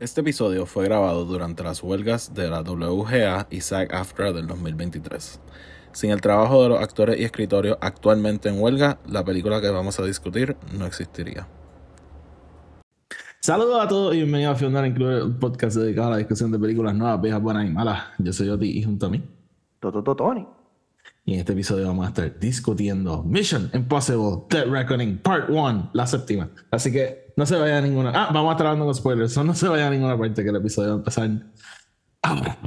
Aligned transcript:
Este 0.00 0.22
episodio 0.22 0.64
fue 0.64 0.86
grabado 0.86 1.26
durante 1.26 1.62
las 1.62 1.82
huelgas 1.82 2.32
de 2.32 2.48
la 2.48 2.62
WGA 2.62 3.48
y 3.50 3.58
SAG-AFTRA 3.58 4.32
del 4.32 4.46
2023. 4.46 5.38
Sin 5.92 6.10
el 6.10 6.22
trabajo 6.22 6.62
de 6.62 6.70
los 6.70 6.80
actores 6.80 7.20
y 7.20 7.24
escritorios 7.24 7.76
actualmente 7.82 8.48
en 8.48 8.58
huelga, 8.58 8.98
la 9.06 9.22
película 9.26 9.60
que 9.60 9.68
vamos 9.68 10.00
a 10.00 10.04
discutir 10.06 10.56
no 10.72 10.86
existiría. 10.86 11.46
Saludos 13.40 13.84
a 13.84 13.88
todos 13.88 14.14
y 14.14 14.20
bienvenidos 14.20 14.56
a 14.56 14.58
Final 14.58 14.86
Include, 14.86 15.22
un 15.22 15.38
podcast 15.38 15.76
dedicado 15.76 16.06
a 16.08 16.10
la 16.12 16.16
discusión 16.16 16.50
de 16.50 16.58
películas 16.58 16.94
nuevas, 16.94 17.20
viejas, 17.20 17.42
buenas 17.42 17.66
y 17.66 17.70
malas. 17.70 18.04
Yo 18.16 18.32
soy 18.32 18.48
Oti 18.48 18.78
y 18.78 18.82
junto 18.82 19.04
a 19.04 19.10
mí. 19.10 19.22
Toto 19.80 20.16
Tony. 20.16 20.46
Y 21.26 21.34
en 21.34 21.40
este 21.40 21.52
episodio 21.52 21.86
vamos 21.86 22.06
a 22.06 22.08
estar 22.08 22.38
discutiendo 22.38 23.22
Mission 23.22 23.70
Impossible 23.74 24.44
Dead 24.48 24.66
Reckoning 24.66 25.18
Part 25.18 25.50
1, 25.50 25.90
la 25.92 26.06
séptima. 26.06 26.48
Así 26.70 26.90
que 26.90 27.29
no 27.36 27.46
se 27.46 27.56
vaya 27.56 27.78
a 27.78 27.80
ninguna. 27.80 28.10
Ah, 28.14 28.30
vamos 28.32 28.50
a 28.50 28.52
estar 28.52 28.66
hablando 28.66 28.86
con 28.86 28.94
spoilers. 28.94 29.36
no 29.38 29.54
se 29.54 29.68
vaya 29.68 29.86
a 29.86 29.90
ninguna 29.90 30.18
parte 30.18 30.42
que 30.42 30.50
el 30.50 30.56
episodio 30.56 30.90
va 30.90 30.94
a 30.94 30.98
empezar 30.98 31.30
ahora. 32.22 32.58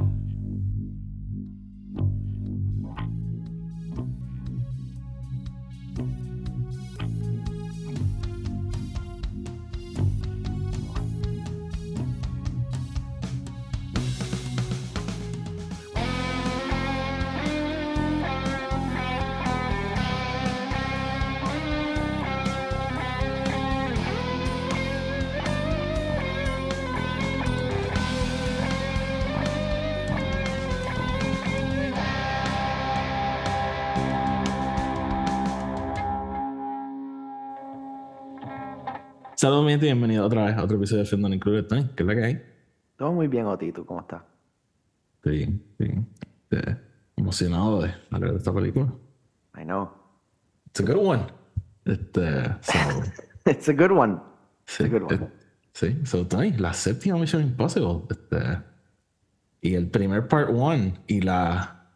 Saludos, 39.44 39.66
mi 39.66 39.72
y 39.74 39.76
bienvenido 39.76 40.24
otra 40.24 40.46
vez 40.46 40.56
a 40.56 40.64
otro 40.64 40.78
episodio 40.78 41.02
de 41.02 41.06
Fendon 41.10 41.34
Included 41.34 41.66
Tony. 41.66 41.86
¿Qué 41.94 42.02
es 42.02 42.06
la 42.06 42.14
que 42.14 42.24
hay? 42.24 42.42
Todo 42.96 43.12
muy 43.12 43.28
bien, 43.28 43.44
Oti. 43.44 43.72
¿Tú 43.72 43.84
cómo 43.84 44.00
estás? 44.00 44.22
Estoy 45.16 45.36
bien, 45.36 45.62
bien. 45.78 46.08
Este, 46.50 46.78
emocionado 47.14 47.82
de 47.82 47.94
hablar 48.10 48.30
de 48.30 48.38
esta 48.38 48.54
película. 48.54 48.90
I 49.54 49.64
know. 49.64 49.90
It's 50.68 50.80
a 50.80 50.82
good 50.82 50.96
one. 50.96 51.26
Este, 51.84 52.42
so, 52.62 52.72
It's 53.44 53.68
a 53.68 53.74
good 53.74 53.90
one. 53.90 54.18
sí, 54.64 54.84
a 54.84 54.88
good 54.88 55.02
one. 55.02 55.14
eh, 55.14 55.28
sí, 55.74 55.94
so 56.06 56.26
Tony, 56.26 56.52
la 56.52 56.72
séptima 56.72 57.18
Mission 57.18 57.42
Impossible. 57.42 58.04
Este, 58.08 58.62
y 59.60 59.74
el 59.74 59.90
primer 59.90 60.26
part 60.26 60.48
one 60.54 60.94
y 61.06 61.20
la 61.20 61.90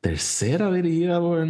tercera 0.00 0.72
dirigida 0.72 1.20
por 1.20 1.46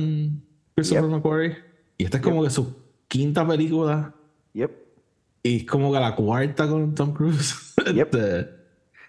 Christopher 0.75 1.05
Yep. 1.05 1.11
McQuarrie. 1.11 1.57
Y 1.97 2.05
esta 2.05 2.19
es 2.19 2.23
como 2.23 2.43
que 2.43 2.51
su 2.51 2.77
quinta 3.09 3.49
película. 3.49 4.15
Yep. 4.53 4.80
Y 5.43 5.59
es 5.59 5.65
como 5.67 5.93
que 5.93 5.99
la 6.01 6.15
cuarta 6.15 6.69
con 6.69 6.95
Tom 6.95 7.13
Cruise. 7.15 7.75
Yep. 7.95 8.15
Este, 8.15 8.51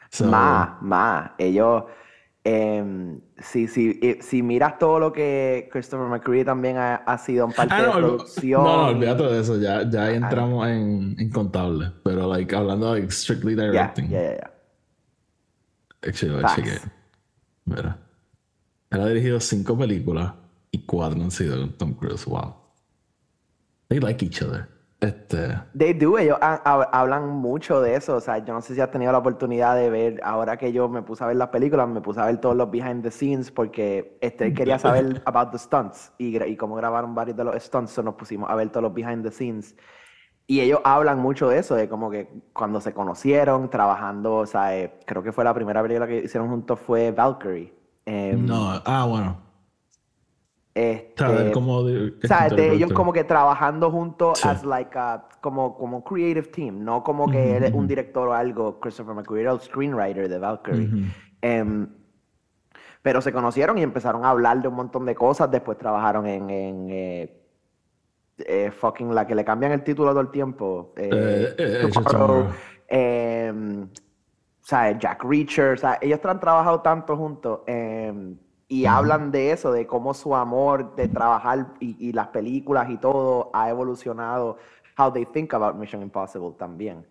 so, 0.09 0.25
Más, 0.27 0.81
más. 0.81 1.31
Ellos. 1.37 1.83
em, 2.43 3.19
si, 3.37 3.67
si, 3.67 3.99
eh, 4.01 4.17
si 4.21 4.41
miras 4.41 4.79
todo 4.79 4.97
lo 4.99 5.11
que 5.13 5.69
Christopher 5.71 6.07
McCree 6.07 6.43
también 6.45 6.77
ha, 6.77 6.95
ha 6.95 7.17
sido 7.17 7.45
en 7.45 7.51
parte 7.51 7.75
Ah, 7.75 7.81
de 7.81 7.87
no, 7.87 7.93
olv- 7.93 7.99
producción. 8.15 8.63
no, 8.63 8.77
no, 8.77 8.87
olvídate 8.97 9.23
de 9.23 9.39
eso, 9.41 9.59
ya, 9.59 9.87
ya 9.89 10.05
ahí 10.05 10.15
entramos 10.15 10.67
en, 10.67 11.15
en 11.19 11.29
contable, 11.29 11.91
pero 12.03 12.27
like, 12.33 12.55
hablando 12.55 12.93
de 12.93 13.11
strictly 13.11 13.55
Ya, 13.55 13.63
directing. 13.63 14.09
ya, 14.09 14.21
ya, 14.21 14.37
ya. 14.37 14.51
Mira. 17.65 17.97
Él 18.89 19.01
ha 19.01 19.07
dirigido 19.07 19.39
cinco 19.39 19.77
películas 19.77 20.33
y 20.71 20.85
cuatro 20.85 21.21
han 21.21 21.31
sido 21.31 21.57
con 21.59 21.73
Tom 21.77 21.93
Cruise. 21.93 22.25
Wow. 22.25 22.55
They 23.89 23.99
like 23.99 24.23
each 24.25 24.41
other. 24.41 24.67
Este. 25.01 25.57
They 25.75 25.93
do, 25.93 26.19
ellos 26.19 26.37
ha- 26.41 26.61
ha- 26.63 26.89
hablan 26.91 27.27
mucho 27.27 27.81
de 27.81 27.95
eso. 27.95 28.15
O 28.17 28.19
sea, 28.21 28.37
yo 28.37 28.53
no 28.53 28.61
sé 28.61 28.75
si 28.75 28.81
has 28.81 28.91
tenido 28.91 29.11
la 29.11 29.17
oportunidad 29.17 29.75
de 29.75 29.89
ver, 29.89 30.21
ahora 30.23 30.57
que 30.57 30.71
yo 30.71 30.87
me 30.87 31.01
puse 31.01 31.23
a 31.23 31.27
ver 31.27 31.37
las 31.37 31.47
películas, 31.49 31.87
me 31.89 32.01
puse 32.01 32.19
a 32.21 32.25
ver 32.25 32.37
todos 32.37 32.55
los 32.55 32.69
behind 32.69 33.01
the 33.03 33.09
scenes 33.09 33.49
porque 33.51 34.17
este 34.21 34.53
quería 34.53 34.77
saber 34.77 35.21
about 35.25 35.51
the 35.51 35.57
stunts 35.57 36.13
y, 36.19 36.41
y 36.43 36.55
cómo 36.55 36.75
grabaron 36.75 37.15
varios 37.15 37.35
de 37.35 37.43
los 37.43 37.55
stunts, 37.63 37.91
so 37.91 38.03
nos 38.03 38.13
pusimos 38.13 38.47
a 38.49 38.55
ver 38.55 38.69
todos 38.69 38.83
los 38.83 38.93
behind 38.93 39.23
the 39.23 39.31
scenes. 39.31 39.75
Y 40.45 40.59
ellos 40.59 40.81
hablan 40.83 41.17
mucho 41.19 41.49
de 41.49 41.57
eso, 41.59 41.75
de 41.75 41.89
como 41.89 42.11
que 42.11 42.29
cuando 42.53 42.79
se 42.79 42.93
conocieron, 42.93 43.69
trabajando, 43.69 44.35
o 44.35 44.45
sea, 44.45 44.77
eh, 44.77 44.99
creo 45.05 45.23
que 45.23 45.31
fue 45.31 45.43
la 45.43 45.53
primera 45.53 45.81
película 45.81 46.05
que 46.07 46.19
hicieron 46.25 46.49
juntos 46.49 46.79
fue 46.79 47.11
Valkyrie. 47.11 47.73
Em, 48.05 48.45
No, 48.45 48.81
ah, 48.85 49.05
bueno. 49.07 49.37
Este, 50.73 51.51
cómo 51.53 51.83
de- 51.83 52.13
o 52.23 52.27
sea, 52.27 52.47
de 52.49 52.73
ellos 52.73 52.93
como 52.93 53.11
que 53.11 53.23
trabajando 53.25 53.91
juntos 53.91 54.39
Sí. 54.39 54.47
as 54.47 54.63
like 54.63 54.97
a, 54.97 55.27
como, 55.41 55.75
como 55.77 56.03
creative 56.03 56.47
team, 56.47 56.83
no 56.83 57.03
como 57.03 57.29
que 57.29 57.57
él 57.57 57.63
es 57.63 57.73
un 57.73 57.87
director 57.87 58.27
o 58.29 58.33
algo. 58.33 58.79
Christopher 58.79 59.13
McQuarrie 59.15 59.43
era 59.43 59.51
el 59.53 59.59
screenwriter 59.59 60.29
de 60.29 60.37
Valkyrie. 60.39 60.89
Em, 61.41 61.87
pero 63.01 63.19
se 63.21 63.33
conocieron 63.33 63.77
y 63.79 63.83
empezaron 63.83 64.23
a 64.23 64.29
hablar 64.29 64.61
de 64.61 64.67
un 64.67 64.75
montón 64.75 65.05
de 65.05 65.15
cosas. 65.15 65.49
Después 65.49 65.77
trabajaron 65.77 66.25
en, 66.27 66.49
en 66.49 66.87
eh, 66.91 67.41
eh, 68.37 68.71
fucking 68.71 69.13
la 69.13 69.25
que 69.27 69.35
le 69.35 69.43
cambian 69.43 69.71
el 69.71 69.83
título 69.83 70.11
todo 70.11 70.21
el 70.21 70.29
tiempo. 70.31 70.93
eh, 70.95 71.53
Eh, 71.57 71.89
Tomorrow, 71.93 72.47
em, 72.87 73.83
o 73.83 74.63
sea, 74.63 74.97
Jack 74.97 75.23
Reacher, 75.23 75.73
o 75.73 75.77
sea, 75.77 75.97
ellos 75.99 76.19
han 76.23 76.39
trabajado 76.39 76.81
tanto 76.81 77.17
juntos 77.17 77.61
em, 77.65 78.37
y 78.71 78.85
hablan 78.85 79.31
de 79.31 79.51
eso, 79.51 79.71
de 79.71 79.85
cómo 79.85 80.13
su 80.13 80.35
amor 80.35 80.95
de 80.95 81.07
trabajar 81.09 81.73
y, 81.79 81.95
y 82.09 82.13
las 82.13 82.27
películas 82.29 82.89
y 82.89 82.97
todo 82.97 83.49
ha 83.53 83.69
evolucionado, 83.69 84.57
how 84.97 85.11
they 85.11 85.25
think 85.25 85.53
about 85.53 85.75
Mission 85.75 86.01
Impossible 86.01 86.53
también. 86.57 87.05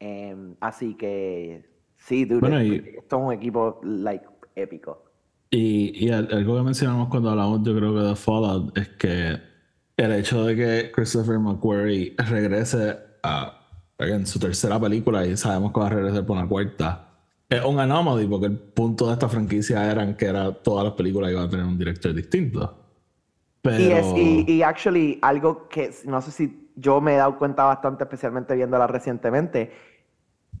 Em, 0.00 0.56
así 0.60 0.94
que 0.96 1.64
sí, 1.96 2.24
dude, 2.24 2.40
Bueno, 2.40 2.58
esto- 2.58 2.74
y- 2.74 2.96
esto 2.98 3.16
es 3.18 3.22
un 3.22 3.32
equipo 3.32 3.80
like 3.84 4.26
épico. 4.56 5.04
Y, 5.50 6.06
y 6.06 6.10
al- 6.10 6.28
algo 6.32 6.56
que 6.56 6.62
mencionamos 6.62 7.08
cuando 7.08 7.30
hablamos, 7.30 7.62
yo 7.62 7.76
creo 7.76 7.94
que 7.94 8.00
de 8.00 8.16
Fallout, 8.16 8.76
es 8.76 8.88
que 8.90 9.40
el 9.96 10.12
hecho 10.12 10.44
de 10.44 10.56
que 10.56 10.92
Christopher 10.92 11.38
McQuarrie 11.38 12.14
regrese 12.18 12.98
a 13.22 13.60
en 13.98 14.26
su 14.26 14.40
tercera 14.40 14.80
película 14.80 15.24
y 15.24 15.36
sabemos 15.36 15.72
que 15.72 15.78
va 15.80 15.86
a 15.86 15.90
regresar 15.90 16.26
por 16.26 16.36
una 16.36 16.48
cuarta, 16.48 17.13
es 17.56 17.64
un 17.64 17.78
anomaly 17.80 18.26
porque 18.26 18.46
el 18.46 18.58
punto 18.58 19.06
de 19.06 19.14
esta 19.14 19.28
franquicia 19.28 19.90
era 19.90 20.16
que 20.16 20.26
era 20.26 20.52
todas 20.52 20.84
las 20.84 20.94
películas 20.94 21.30
iban 21.30 21.44
a 21.46 21.48
tener 21.50 21.64
un 21.66 21.78
director 21.78 22.12
distinto. 22.14 22.78
Pero... 23.62 23.82
Y, 23.82 23.92
es, 23.92 24.06
y, 24.16 24.52
y 24.52 24.62
actually, 24.62 25.18
algo 25.22 25.68
que 25.68 25.90
no 26.04 26.20
sé 26.20 26.30
si 26.30 26.70
yo 26.76 27.00
me 27.00 27.14
he 27.14 27.16
dado 27.16 27.38
cuenta 27.38 27.64
bastante, 27.64 28.04
especialmente 28.04 28.54
viéndola 28.54 28.86
recientemente, 28.86 29.72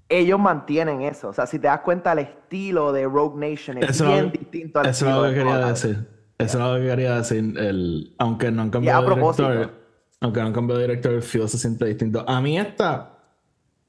ellos 0.08 0.38
mantienen 0.38 1.02
eso. 1.02 1.28
O 1.28 1.32
sea, 1.32 1.46
si 1.46 1.58
te 1.58 1.66
das 1.66 1.80
cuenta, 1.80 2.12
el 2.12 2.20
estilo 2.20 2.92
de 2.92 3.04
Rogue 3.04 3.36
Nation 3.50 3.78
es 3.78 3.90
Eso 3.90 4.06
bien 4.06 4.26
lo- 4.26 4.30
distinto 4.30 4.80
al 4.80 4.86
Eso 4.86 5.08
es 5.08 5.14
lo 5.14 5.22
que 5.22 5.28
de 5.28 5.34
quería 5.34 5.52
Fallout. 5.52 5.70
decir. 5.70 6.08
Eso 6.38 6.58
es 6.58 6.64
lo 6.64 6.80
que 6.80 6.90
quería 6.90 7.16
decir. 7.16 7.54
El, 7.58 8.14
aunque 8.18 8.50
no 8.50 8.62
han 8.62 8.70
cambiado 8.70 9.02
de 9.08 9.14
director, 9.14 9.70
aunque 10.20 10.40
no 10.40 10.46
han 10.46 10.52
cambiado 10.52 10.80
de 10.80 10.86
director, 10.88 11.12
el 11.14 11.22
feel 11.22 11.48
se 11.48 11.58
siente 11.58 11.84
distinto. 11.86 12.24
A 12.28 12.40
mí 12.40 12.58
esta 12.58 13.18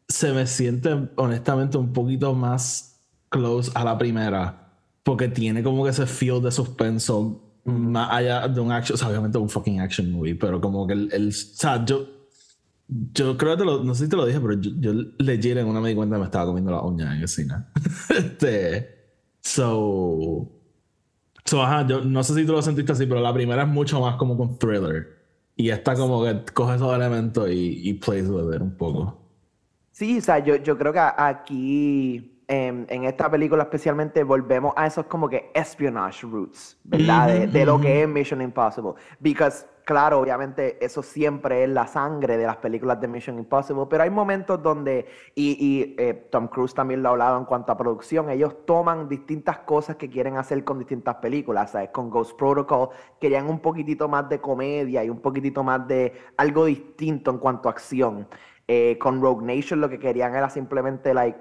se 0.08 0.32
me 0.34 0.46
siente 0.46 1.10
honestamente 1.16 1.78
un 1.78 1.92
poquito 1.92 2.34
más 2.34 2.95
close 3.36 3.72
a 3.76 3.84
la 3.84 3.98
primera. 3.98 4.72
Porque 5.04 5.28
tiene 5.28 5.62
como 5.62 5.84
que 5.84 5.90
ese 5.92 6.06
feel 6.06 6.42
de 6.42 6.52
suspenso 6.52 7.42
más 7.66 8.10
allá 8.12 8.48
de 8.48 8.62
un 8.62 8.72
action, 8.72 8.96
o 8.96 8.98
sea, 8.98 9.10
obviamente 9.10 9.38
un 9.38 9.50
fucking 9.50 9.80
action 9.80 10.12
movie, 10.12 10.36
pero 10.36 10.62
como 10.62 10.86
que 10.88 10.94
el, 10.94 11.10
el 11.12 11.30
o 11.30 11.32
sea, 11.32 11.84
yo, 11.84 12.08
yo 12.88 13.38
creo 13.38 13.54
que 13.54 13.58
te 13.58 13.66
lo, 13.66 13.84
no 13.84 13.94
sé 13.96 14.06
si 14.06 14.10
te 14.10 14.16
lo 14.16 14.26
dije, 14.26 14.40
pero 14.40 14.54
yo, 14.54 14.72
yo 14.80 14.94
legit 15.18 15.58
en 15.58 15.68
una 15.68 15.82
me 15.82 15.90
di 15.90 15.96
cuenta 15.96 16.16
que 16.16 16.20
me 16.20 16.26
estaba 16.26 16.46
comiendo 16.46 16.72
la 16.72 16.82
uña 16.82 17.16
en 17.16 17.22
el 17.22 17.28
cine. 17.28 17.56
este, 18.10 19.16
so, 19.42 20.48
so, 21.44 21.64
ajá, 21.64 21.86
yo 21.88 22.02
no 22.02 22.24
sé 22.24 22.36
si 22.36 22.46
tú 22.46 22.54
lo 22.54 22.62
sentiste 22.62 22.92
así, 22.92 23.06
pero 23.06 23.20
la 23.20 23.34
primera 23.34 23.64
es 23.64 23.68
mucho 23.68 24.00
más 24.00 24.16
como 24.16 24.38
con 24.38 24.58
thriller. 24.58 25.16
Y 25.56 25.70
esta 25.70 25.96
como 25.96 26.24
que 26.24 26.44
coge 26.54 26.76
esos 26.76 26.94
elementos 26.94 27.50
y, 27.50 27.90
y 27.90 27.94
plays 27.94 28.30
with 28.30 28.54
it 28.54 28.62
un 28.62 28.76
poco. 28.78 29.26
Sí, 29.92 30.18
o 30.18 30.22
sea, 30.22 30.44
yo, 30.44 30.58
yo 30.58 30.78
creo 30.78 30.92
que 30.92 31.00
aquí, 31.00 32.35
en, 32.48 32.86
en 32.90 33.04
esta 33.06 33.30
película 33.30 33.64
especialmente, 33.64 34.24
volvemos 34.24 34.74
a 34.76 34.86
esos 34.86 35.06
como 35.06 35.28
que 35.28 35.52
espionage 35.54 36.26
roots, 36.28 36.80
¿verdad? 36.84 37.28
De, 37.28 37.48
de 37.48 37.66
lo 37.66 37.80
que 37.80 38.04
es 38.04 38.08
Mission 38.08 38.42
Impossible. 38.42 38.94
Because, 39.20 39.66
claro, 39.84 40.20
obviamente 40.20 40.84
eso 40.84 41.02
siempre 41.02 41.64
es 41.64 41.70
la 41.70 41.88
sangre 41.88 42.38
de 42.38 42.46
las 42.46 42.58
películas 42.58 43.02
de 43.02 43.08
Mission 43.08 43.40
Impossible, 43.40 43.86
pero 43.90 44.04
hay 44.04 44.10
momentos 44.10 44.62
donde, 44.62 45.08
y, 45.34 45.58
y, 45.60 45.96
eh, 45.98 46.28
Tom 46.32 46.48
Cruise 46.48 46.74
también 46.74 47.02
lo 47.02 47.10
ha 47.10 47.12
hablado 47.14 47.38
en 47.40 47.46
cuanto 47.46 47.72
a 47.72 47.78
producción, 47.78 48.30
ellos 48.30 48.66
toman 48.66 49.10
distintas 49.10 49.60
cosas 49.60 49.96
que 49.96 50.10
quieren 50.10 50.38
hacer 50.38 50.64
con 50.64 50.78
distintas 50.78 51.16
películas, 51.16 51.72
¿sabes? 51.72 51.90
Con 51.90 52.10
Ghost 52.10 52.38
Protocol 52.38 52.90
querían 53.20 53.50
un 53.50 53.60
poquitito 53.60 54.08
más 54.08 54.30
de 54.30 54.40
comedia 54.40 55.04
y 55.04 55.10
un 55.10 55.20
poquitito 55.20 55.64
más 55.64 55.88
de 55.88 56.14
algo 56.38 56.66
distinto 56.66 57.32
en 57.32 57.40
cuanto 57.40 57.70
a 57.70 57.72
acción. 57.72 58.28
Eh, 58.68 58.98
con 58.98 59.22
Rogue 59.22 59.46
Nation 59.46 59.80
lo 59.80 59.90
que 59.90 60.00
querían 60.00 60.34
era 60.36 60.50
simplemente 60.50 61.14
like 61.14 61.38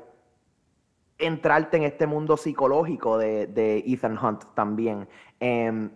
entrarte 1.26 1.76
en 1.76 1.82
este 1.84 2.06
mundo 2.06 2.36
psicológico 2.36 3.18
de, 3.18 3.46
de 3.46 3.78
Ethan 3.86 4.18
Hunt 4.22 4.44
también. 4.54 5.08
Em, 5.40 5.90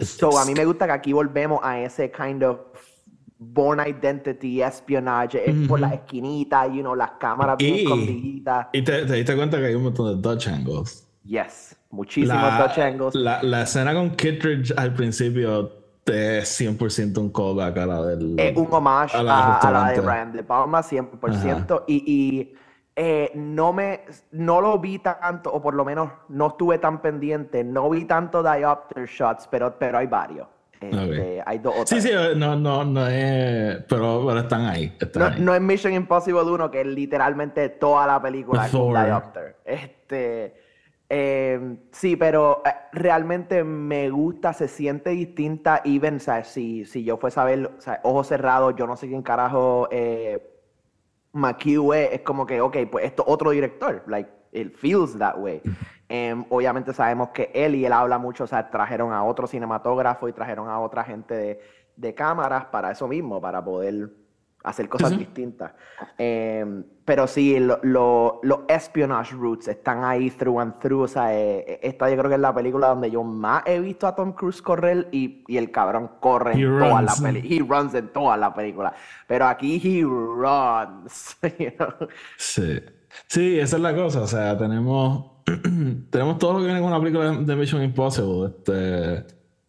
so, 0.00 0.38
a 0.38 0.44
mí 0.44 0.52
me 0.54 0.64
gusta 0.64 0.86
que 0.86 0.92
aquí 0.92 1.12
volvemos 1.12 1.60
a 1.62 1.80
ese 1.80 2.10
kind 2.10 2.42
of 2.42 2.58
born 3.38 3.80
identity, 3.80 4.60
espionage, 4.62 5.42
es 5.48 5.66
por 5.66 5.80
las 5.80 5.92
esquinitas, 5.94 6.68
you 6.68 6.80
know, 6.82 6.94
las 6.94 7.12
cámaras 7.12 7.56
bien 7.56 7.76
Y- 7.76 7.82
escondiditas. 7.82 8.66
Y 8.72 8.82
te, 8.82 9.06
te 9.06 9.14
diste 9.14 9.34
cuenta 9.34 9.58
que 9.58 9.66
hay 9.66 9.74
un 9.74 9.84
montón 9.84 10.20
de 10.20 10.28
Dutch 10.28 10.48
angles. 10.48 11.06
Yes, 11.24 11.76
muchísimos 11.90 12.36
La, 12.36 12.62
Dutch 12.66 12.78
angles. 12.78 13.14
la, 13.14 13.42
la 13.42 13.62
escena 13.62 13.94
con 13.94 14.10
Kittredge 14.10 14.72
al 14.76 14.92
principio 14.92 15.72
es 16.06 16.60
100% 16.60 17.18
un 17.18 17.30
callback 17.30 17.76
a 17.78 17.86
la 17.86 18.02
del. 18.06 18.38
Es 18.38 18.56
un 18.56 18.66
homage 18.70 19.16
a 19.16 19.22
la 19.22 19.56
a 19.58 19.70
la 19.70 19.92
de. 19.92 20.00
Brian 20.00 20.32
De 20.32 20.42
Palma, 20.42 20.80
100%. 20.82 21.84
Y, 21.86 22.02
y 22.06 22.54
eh, 23.02 23.32
no 23.34 23.72
me 23.72 24.02
no 24.32 24.60
lo 24.60 24.78
vi 24.78 24.98
tanto, 24.98 25.50
o 25.50 25.62
por 25.62 25.72
lo 25.72 25.86
menos 25.86 26.10
no 26.28 26.48
estuve 26.48 26.76
tan 26.76 27.00
pendiente. 27.00 27.64
No 27.64 27.88
vi 27.88 28.04
tanto 28.04 28.42
diopter 28.42 29.06
shots, 29.06 29.48
pero, 29.50 29.74
pero 29.78 29.96
hay 29.96 30.06
varios. 30.06 30.46
Este, 30.78 31.42
Hay 31.46 31.58
dos 31.60 31.74
o 31.78 31.86
Sí, 31.86 32.00
sí, 32.02 32.10
no, 32.36 32.56
no, 32.56 32.84
no 32.84 33.06
es. 33.06 33.84
Pero, 33.88 34.24
pero 34.26 34.40
están 34.40 34.66
ahí. 34.66 34.94
Están 35.00 35.22
No, 35.22 35.28
ahí. 35.28 35.40
no 35.40 35.54
es 35.54 35.60
Mission 35.62 35.94
Impossible 35.94 36.42
1, 36.42 36.70
que 36.70 36.82
es 36.82 36.86
literalmente 36.86 37.70
toda 37.70 38.06
la 38.06 38.20
película 38.20 38.68
Thor. 38.68 39.02
diopter. 39.02 39.56
Este, 39.64 40.54
eh, 41.08 41.76
sí, 41.92 42.16
pero 42.16 42.62
eh, 42.66 42.70
realmente 42.92 43.64
me 43.64 44.10
gusta, 44.10 44.52
se 44.52 44.68
siente 44.68 45.10
distinta. 45.10 45.80
Even, 45.86 46.16
o 46.16 46.20
sea, 46.20 46.44
si, 46.44 46.84
si 46.84 47.02
yo 47.02 47.16
fuese 47.16 47.40
a 47.40 47.44
ver, 47.44 47.72
o 47.78 47.80
sea, 47.80 48.00
ojos 48.02 48.26
cerrados, 48.26 48.74
yo 48.76 48.86
no 48.86 48.96
sé 48.96 49.08
quién 49.08 49.22
carajo 49.22 49.88
eh, 49.90 50.49
McHugh 51.32 51.94
es, 51.94 52.12
es 52.12 52.20
como 52.22 52.46
que, 52.46 52.60
ok, 52.60 52.76
pues 52.90 53.04
esto 53.04 53.24
otro 53.26 53.50
director. 53.50 54.02
Like, 54.06 54.30
it 54.52 54.74
feels 54.76 55.16
that 55.18 55.36
way. 55.38 55.62
Em, 56.08 56.44
obviamente 56.50 56.92
sabemos 56.92 57.28
que 57.30 57.50
él 57.54 57.76
y 57.76 57.84
él 57.84 57.92
habla 57.92 58.18
mucho, 58.18 58.44
o 58.44 58.46
sea, 58.46 58.68
trajeron 58.68 59.12
a 59.12 59.22
otro 59.22 59.46
cinematógrafo 59.46 60.28
y 60.28 60.32
trajeron 60.32 60.68
a 60.68 60.80
otra 60.80 61.04
gente 61.04 61.34
de, 61.34 61.60
de 61.96 62.14
cámaras 62.14 62.64
para 62.66 62.90
eso 62.90 63.06
mismo, 63.06 63.40
para 63.40 63.64
poder 63.64 64.10
hacer 64.62 64.88
cosas 64.90 65.16
distintas. 65.18 65.72
Em, 66.18 66.84
pero 67.04 67.26
sí, 67.26 67.58
lo- 67.58 67.80
lo- 67.82 68.40
los 68.42 68.60
espionage 68.68 69.34
roots 69.34 69.68
están 69.68 70.04
ahí 70.04 70.30
through 70.30 70.60
and 70.60 70.78
through. 70.78 71.02
O 71.04 71.08
sea, 71.08 71.34
eh, 71.34 71.80
esta 71.82 72.08
yo 72.10 72.16
creo 72.16 72.28
que 72.28 72.34
es 72.34 72.40
la 72.40 72.54
película 72.54 72.88
donde 72.88 73.10
yo 73.10 73.22
más 73.24 73.62
he 73.66 73.80
visto 73.80 74.06
a 74.06 74.14
Tom 74.14 74.32
Cruise 74.32 74.60
correr 74.62 75.08
y, 75.12 75.44
y 75.48 75.56
el 75.56 75.70
cabrón 75.70 76.10
corre 76.20 76.52
He 76.54 76.60
en 76.62 76.78
toda 76.78 77.02
la 77.02 77.12
runs. 77.12 77.20
película. 77.22 77.54
He 77.54 77.58
runs 77.82 77.94
en 77.94 78.08
toda 78.12 78.36
la 78.36 78.54
película. 78.54 78.94
Pero 79.26 79.46
aquí 79.46 79.80
he 79.82 80.02
runs. 80.02 81.36
you 81.58 81.70
know? 81.76 82.08
Sí. 82.36 82.80
Sí, 83.26 83.58
esa 83.58 83.76
es 83.76 83.82
la 83.82 83.94
cosa. 83.94 84.20
O 84.22 84.26
sea, 84.26 84.56
tenemos, 84.56 85.42
tenemos 86.10 86.38
todo 86.38 86.52
lo 86.54 86.58
que 86.60 86.66
viene 86.66 86.80
con 86.80 86.90
una 86.90 87.00
película 87.00 87.32
de 87.32 87.56
Mission 87.56 87.82
Impossible. 87.82 88.48
Este, 88.56 89.26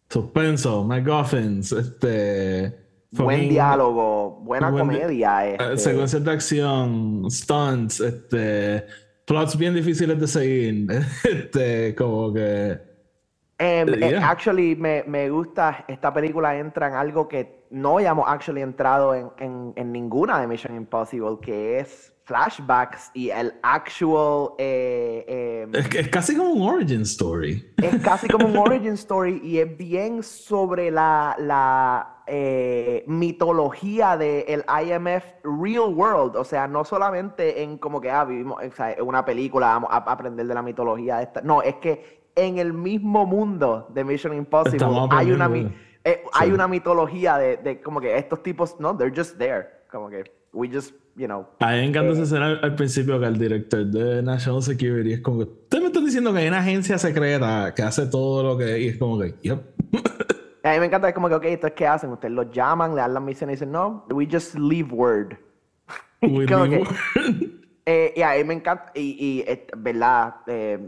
suspenso, 0.08 0.84
MacGuffins, 0.84 1.72
este. 1.72 2.81
Buen 3.12 3.48
diálogo, 3.48 4.40
buena 4.42 4.70
buen 4.70 4.88
di- 4.88 4.96
comedia. 4.98 5.46
eh, 5.48 5.56
este. 5.60 5.76
Secuencias 5.78 6.24
de 6.24 6.30
acción, 6.30 7.30
stunts, 7.30 8.00
este. 8.00 8.86
Plots 9.26 9.56
bien 9.56 9.74
difíciles 9.74 10.18
de 10.18 10.26
seguir. 10.26 10.86
Este, 11.24 11.94
como 11.94 12.32
que. 12.32 12.78
Em, 13.58 13.88
eh, 13.94 13.98
Yeah. 14.10 14.28
actually, 14.30 14.74
me, 14.74 15.04
me 15.06 15.30
gusta, 15.30 15.84
esta 15.86 16.12
película 16.12 16.56
entra 16.58 16.88
en 16.88 16.94
algo 16.94 17.28
que 17.28 17.66
no 17.70 17.98
hayamos 17.98 18.24
actually 18.26 18.60
entrado 18.62 19.14
en, 19.14 19.28
en, 19.38 19.72
en 19.76 19.92
ninguna 19.92 20.40
de 20.40 20.46
Mission 20.48 20.74
Impossible, 20.74 21.36
que 21.40 21.78
es 21.78 22.12
flashbacks 22.24 23.10
y 23.14 23.30
el 23.30 23.52
actual... 23.62 24.50
eh, 24.58 25.62
em, 25.68 25.74
Es, 25.74 25.94
es 25.94 26.08
casi 26.08 26.36
como 26.36 26.50
un 26.52 26.62
origin 26.68 27.02
story. 27.02 27.64
es 27.76 28.02
casi 28.02 28.26
como 28.26 28.46
un 28.46 28.56
origin 28.66 28.94
story 28.94 29.40
y 29.44 29.58
es 29.58 29.76
bien 29.76 30.22
sobre 30.24 30.90
la, 30.90 31.36
la 31.38 32.11
eh, 32.26 33.04
mitología 33.06 34.16
del 34.16 34.64
IMF 34.82 35.24
real 35.44 35.92
world. 35.94 36.36
O 36.36 36.44
sea, 36.44 36.66
no 36.68 36.84
solamente 36.84 37.62
en 37.62 37.78
como 37.78 38.00
que 38.00 38.10
ah, 38.10 38.24
vivimos 38.24 38.58
o 38.62 38.76
sea, 38.76 38.96
una 39.02 39.24
película, 39.24 39.66
vamos 39.68 39.90
a 39.92 39.96
aprender 39.98 40.46
de 40.46 40.54
la 40.54 40.62
mitología 40.62 41.16
de 41.18 41.24
esta. 41.24 41.40
No, 41.42 41.62
es 41.62 41.74
que 41.76 42.22
en 42.34 42.58
el 42.58 42.72
mismo 42.72 43.26
mundo 43.26 43.88
de 43.92 44.04
Mission 44.04 44.34
Impossible 44.34 44.86
hay 45.10 45.32
una, 45.32 45.50
eh, 46.04 46.22
hay 46.32 46.48
Sí. 46.48 46.52
una 46.54 46.66
mitología 46.68 47.36
de, 47.36 47.58
de 47.58 47.80
como 47.80 48.00
que 48.00 48.16
estos 48.16 48.42
tipos, 48.42 48.78
no, 48.80 48.96
they're 48.96 49.14
just 49.14 49.36
there. 49.38 49.66
Como 49.90 50.08
que 50.08 50.24
we 50.54 50.68
just, 50.68 50.94
you 51.16 51.26
know. 51.26 51.46
A 51.60 51.72
mí 51.72 51.76
me 51.78 51.84
encanta 51.86 52.10
Eh. 52.10 52.12
esa 52.14 52.22
escena 52.22 52.46
al, 52.46 52.60
al 52.62 52.74
principio 52.74 53.18
que 53.20 53.26
el 53.26 53.38
director 53.38 53.84
de 53.86 54.22
National 54.22 54.62
Security 54.62 55.12
es 55.14 55.20
como 55.20 55.38
que, 55.38 55.44
ustedes 55.44 55.82
me 55.82 55.86
están 55.88 56.04
diciendo 56.04 56.32
que 56.32 56.38
hay 56.40 56.48
una 56.48 56.58
agencia 56.58 56.98
secreta 56.98 57.72
que 57.74 57.82
hace 57.82 58.06
todo 58.06 58.42
lo 58.42 58.58
que... 58.58 58.78
Y 58.80 58.88
es 58.88 58.96
como 58.98 59.18
que, 59.18 59.34
yep. 59.42 59.60
A 60.64 60.72
mí 60.72 60.80
me 60.80 60.86
encanta, 60.86 61.08
es 61.08 61.14
como 61.14 61.28
que, 61.28 61.34
ok, 61.34 61.44
¿esto 61.46 61.74
qué 61.74 61.86
hacen? 61.86 62.10
Ustedes 62.12 62.32
los 62.34 62.50
llaman, 62.50 62.94
le 62.94 63.00
dan 63.00 63.14
la 63.14 63.20
misión 63.20 63.50
y 63.50 63.54
dicen, 63.54 63.72
no, 63.72 64.06
we 64.10 64.28
just 64.30 64.54
leave 64.54 64.92
word. 64.92 65.36
We 66.22 66.46
leave 66.46 66.68
que- 66.70 67.62
Eh, 67.84 68.12
y 68.14 68.22
a 68.22 68.34
mí 68.34 68.44
me 68.44 68.54
encanta, 68.54 68.92
y, 68.94 69.16
y 69.18 69.40
eh, 69.40 69.66
verdad, 69.76 70.36
Eh, 70.46 70.78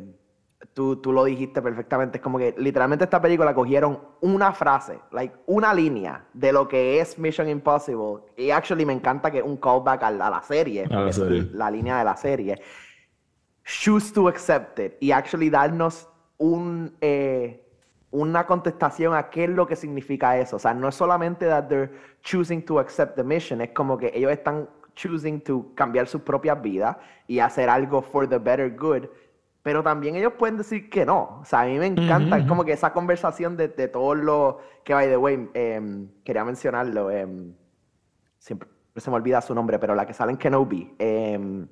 tú, 0.74 0.96
tú 0.96 1.12
lo 1.12 1.24
dijiste 1.24 1.60
perfectamente, 1.60 2.18
es 2.18 2.22
como 2.22 2.38
que 2.38 2.54
literalmente 2.56 3.02
esta 3.04 3.20
película 3.20 3.52
cogieron 3.52 3.98
una 4.20 4.52
frase, 4.52 5.00
like 5.10 5.34
una 5.46 5.74
línea 5.74 6.24
de 6.32 6.52
lo 6.52 6.68
que 6.68 7.00
es 7.00 7.18
Mission 7.18 7.48
Impossible, 7.48 8.22
y 8.36 8.50
actually 8.50 8.86
me 8.86 8.92
encanta 8.92 9.30
que 9.32 9.38
es 9.38 9.44
un 9.44 9.56
callback 9.56 10.04
a 10.04 10.10
la, 10.12 10.26
a 10.28 10.30
la 10.30 10.42
serie, 10.42 10.84
A 10.88 11.00
la 11.00 11.10
es 11.10 11.16
serie. 11.16 11.48
la 11.52 11.68
línea 11.68 11.98
de 11.98 12.04
la 12.04 12.16
serie, 12.16 12.60
choose 13.64 14.12
to 14.12 14.28
accept 14.28 14.78
it, 14.78 14.92
y 15.00 15.10
actually 15.10 15.50
darnos 15.50 16.08
un... 16.38 16.96
eh, 17.00 17.60
una 18.14 18.46
contestación 18.46 19.12
a 19.12 19.28
qué 19.28 19.44
es 19.44 19.50
lo 19.50 19.66
que 19.66 19.74
significa 19.74 20.38
eso. 20.38 20.56
O 20.56 20.58
sea, 20.60 20.72
no 20.72 20.88
es 20.88 20.94
solamente 20.94 21.46
that 21.46 21.66
they're 21.66 21.90
choosing 22.22 22.64
to 22.64 22.78
accept 22.78 23.16
the 23.16 23.24
mission, 23.24 23.60
es 23.60 23.70
como 23.70 23.98
que 23.98 24.12
ellos 24.14 24.30
están 24.30 24.68
choosing 24.94 25.40
to 25.40 25.72
cambiar 25.74 26.06
sus 26.06 26.22
propias 26.22 26.62
vidas 26.62 26.96
y 27.26 27.40
hacer 27.40 27.68
algo 27.68 28.00
for 28.00 28.28
the 28.28 28.38
better 28.38 28.70
good, 28.76 29.06
pero 29.64 29.82
también 29.82 30.14
ellos 30.14 30.34
pueden 30.38 30.56
decir 30.56 30.88
que 30.88 31.04
no. 31.04 31.40
O 31.40 31.44
sea, 31.44 31.62
a 31.62 31.66
mí 31.66 31.76
me 31.76 31.86
encanta, 31.86 32.38
es 32.38 32.46
como 32.46 32.64
que 32.64 32.72
esa 32.72 32.92
conversación 32.92 33.56
de, 33.56 33.66
de 33.66 33.88
todos 33.88 34.16
los, 34.16 34.56
que 34.84 34.94
by 34.94 35.08
the 35.08 35.16
way, 35.16 35.50
em, 35.54 36.08
quería 36.22 36.44
mencionarlo, 36.44 37.10
em, 37.10 37.52
siempre 38.38 38.68
se 38.94 39.10
me 39.10 39.16
olvida 39.16 39.40
su 39.40 39.56
nombre, 39.56 39.80
pero 39.80 39.96
la 39.96 40.06
que 40.06 40.14
sale 40.14 40.30
en 40.30 40.38
Kenobi, 40.38 40.94
em, 41.00 41.66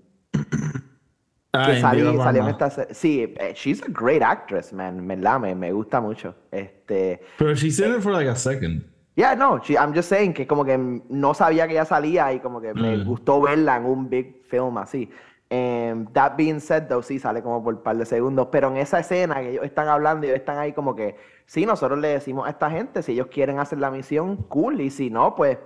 Ah, 1.54 1.66
que 1.66 1.72
en 1.74 1.80
salió, 1.82 2.28
en 2.30 2.46
esta 2.48 2.70
Sí, 2.94 3.34
eh, 3.38 3.52
she's 3.54 3.82
a 3.82 3.86
great 3.88 4.22
actress, 4.22 4.72
man. 4.72 5.06
Me, 5.06 5.16
me 5.54 5.70
gusta 5.72 6.00
mucho. 6.00 6.34
Este. 6.50 7.20
Pero 7.38 7.54
she's 7.54 7.78
in 7.78 7.94
it 7.94 8.00
for 8.00 8.10
like 8.12 8.28
a 8.30 8.34
second. 8.36 8.84
Yeah, 9.16 9.34
no, 9.34 9.58
she- 9.58 9.74
I'm 9.76 9.94
just 9.94 10.08
saying 10.08 10.32
que 10.32 10.46
como 10.46 10.64
que 10.64 10.78
no 10.78 11.34
sabía 11.34 11.66
que 11.66 11.74
ella 11.74 11.84
salía 11.84 12.32
y 12.32 12.40
como 12.40 12.60
que 12.62 12.72
me 12.72 12.96
Mm. 12.96 13.04
gustó 13.04 13.42
verla 13.42 13.76
en 13.76 13.84
un 13.84 14.08
big 14.08 14.42
film 14.48 14.78
así. 14.78 15.10
Em, 15.50 16.06
that 16.14 16.32
being 16.38 16.58
said, 16.60 16.84
though, 16.88 17.02
sí 17.02 17.18
sale 17.18 17.42
como 17.42 17.62
por 17.62 17.74
un 17.74 17.82
par 17.82 17.98
de 17.98 18.06
segundos, 18.06 18.48
pero 18.50 18.68
en 18.68 18.78
esa 18.78 19.00
escena 19.00 19.34
que 19.42 19.50
ellos 19.50 19.64
están 19.66 19.86
hablando 19.88 20.24
y 20.24 20.30
ellos 20.30 20.40
están 20.40 20.56
ahí 20.56 20.72
como 20.72 20.96
que, 20.96 21.16
sí, 21.44 21.66
nosotros 21.66 21.98
le 21.98 22.08
decimos 22.08 22.46
a 22.46 22.50
esta 22.50 22.70
gente 22.70 23.02
si 23.02 23.12
ellos 23.12 23.26
quieren 23.26 23.58
hacer 23.58 23.78
la 23.78 23.90
misión, 23.90 24.36
cool, 24.48 24.80
y 24.80 24.88
si 24.88 25.10
no, 25.10 25.34
pues, 25.34 25.58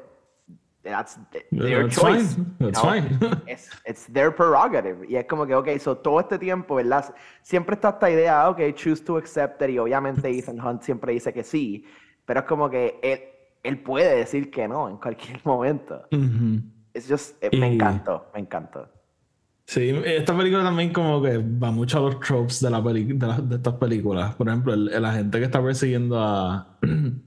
that's 0.90 1.19
their 1.50 1.83
That's 1.83 1.95
choice. 2.00 2.35
fine, 2.35 2.57
you 2.61 2.71
that's 2.71 2.83
know? 2.83 2.90
fine. 2.90 3.19
It's, 3.47 3.71
it's 3.85 4.07
their 4.12 4.35
prerogative. 4.35 5.05
Y 5.09 5.16
es 5.16 5.26
como 5.26 5.47
que, 5.47 5.55
ok, 5.55 5.69
so 5.78 5.97
todo 5.97 6.21
este 6.21 6.38
tiempo, 6.38 6.76
¿verdad? 6.76 7.14
Siempre 7.43 7.75
está 7.75 7.90
esta 7.90 8.11
idea, 8.11 8.49
ok, 8.49 8.61
choose 8.75 9.02
to 9.05 9.16
accept 9.19 9.61
it, 9.62 9.71
y 9.71 9.78
obviamente 9.78 10.28
Ethan 10.28 10.61
Hunt 10.61 10.83
siempre 10.83 11.12
dice 11.12 11.33
que 11.33 11.43
sí, 11.45 11.85
pero 12.25 12.40
es 12.40 12.47
como 12.47 12.69
que 12.71 12.99
él, 13.02 13.21
él 13.62 13.78
puede 13.83 14.16
decir 14.16 14.50
que 14.50 14.66
no 14.66 14.88
en 14.88 14.97
cualquier 14.97 15.40
momento. 15.45 16.07
It's 16.95 17.09
just, 17.09 17.43
eh, 17.43 17.50
me 17.57 17.69
Y- 17.69 17.75
encantó, 17.75 18.26
me 18.35 18.40
encantó. 18.40 18.88
Sí, 19.69 19.90
esta 20.05 20.37
película 20.37 20.62
también 20.62 20.93
como 20.93 21.21
que 21.21 21.38
va 21.38 21.73
mucho 21.73 21.99
a 21.99 22.02
los 22.02 22.21
tropes 22.21 22.61
de, 22.61 22.71
la 22.71 22.81
de, 22.81 23.14
la- 23.19 23.40
de 23.40 23.57
estas 23.57 23.75
películas. 23.75 24.35
Por 24.37 24.47
ejemplo, 24.49 24.73
el, 24.73 24.88
el 24.93 25.05
agente 25.05 25.38
que 25.40 25.45
está 25.45 25.61
persiguiendo 25.61 26.21
a, 26.21 26.78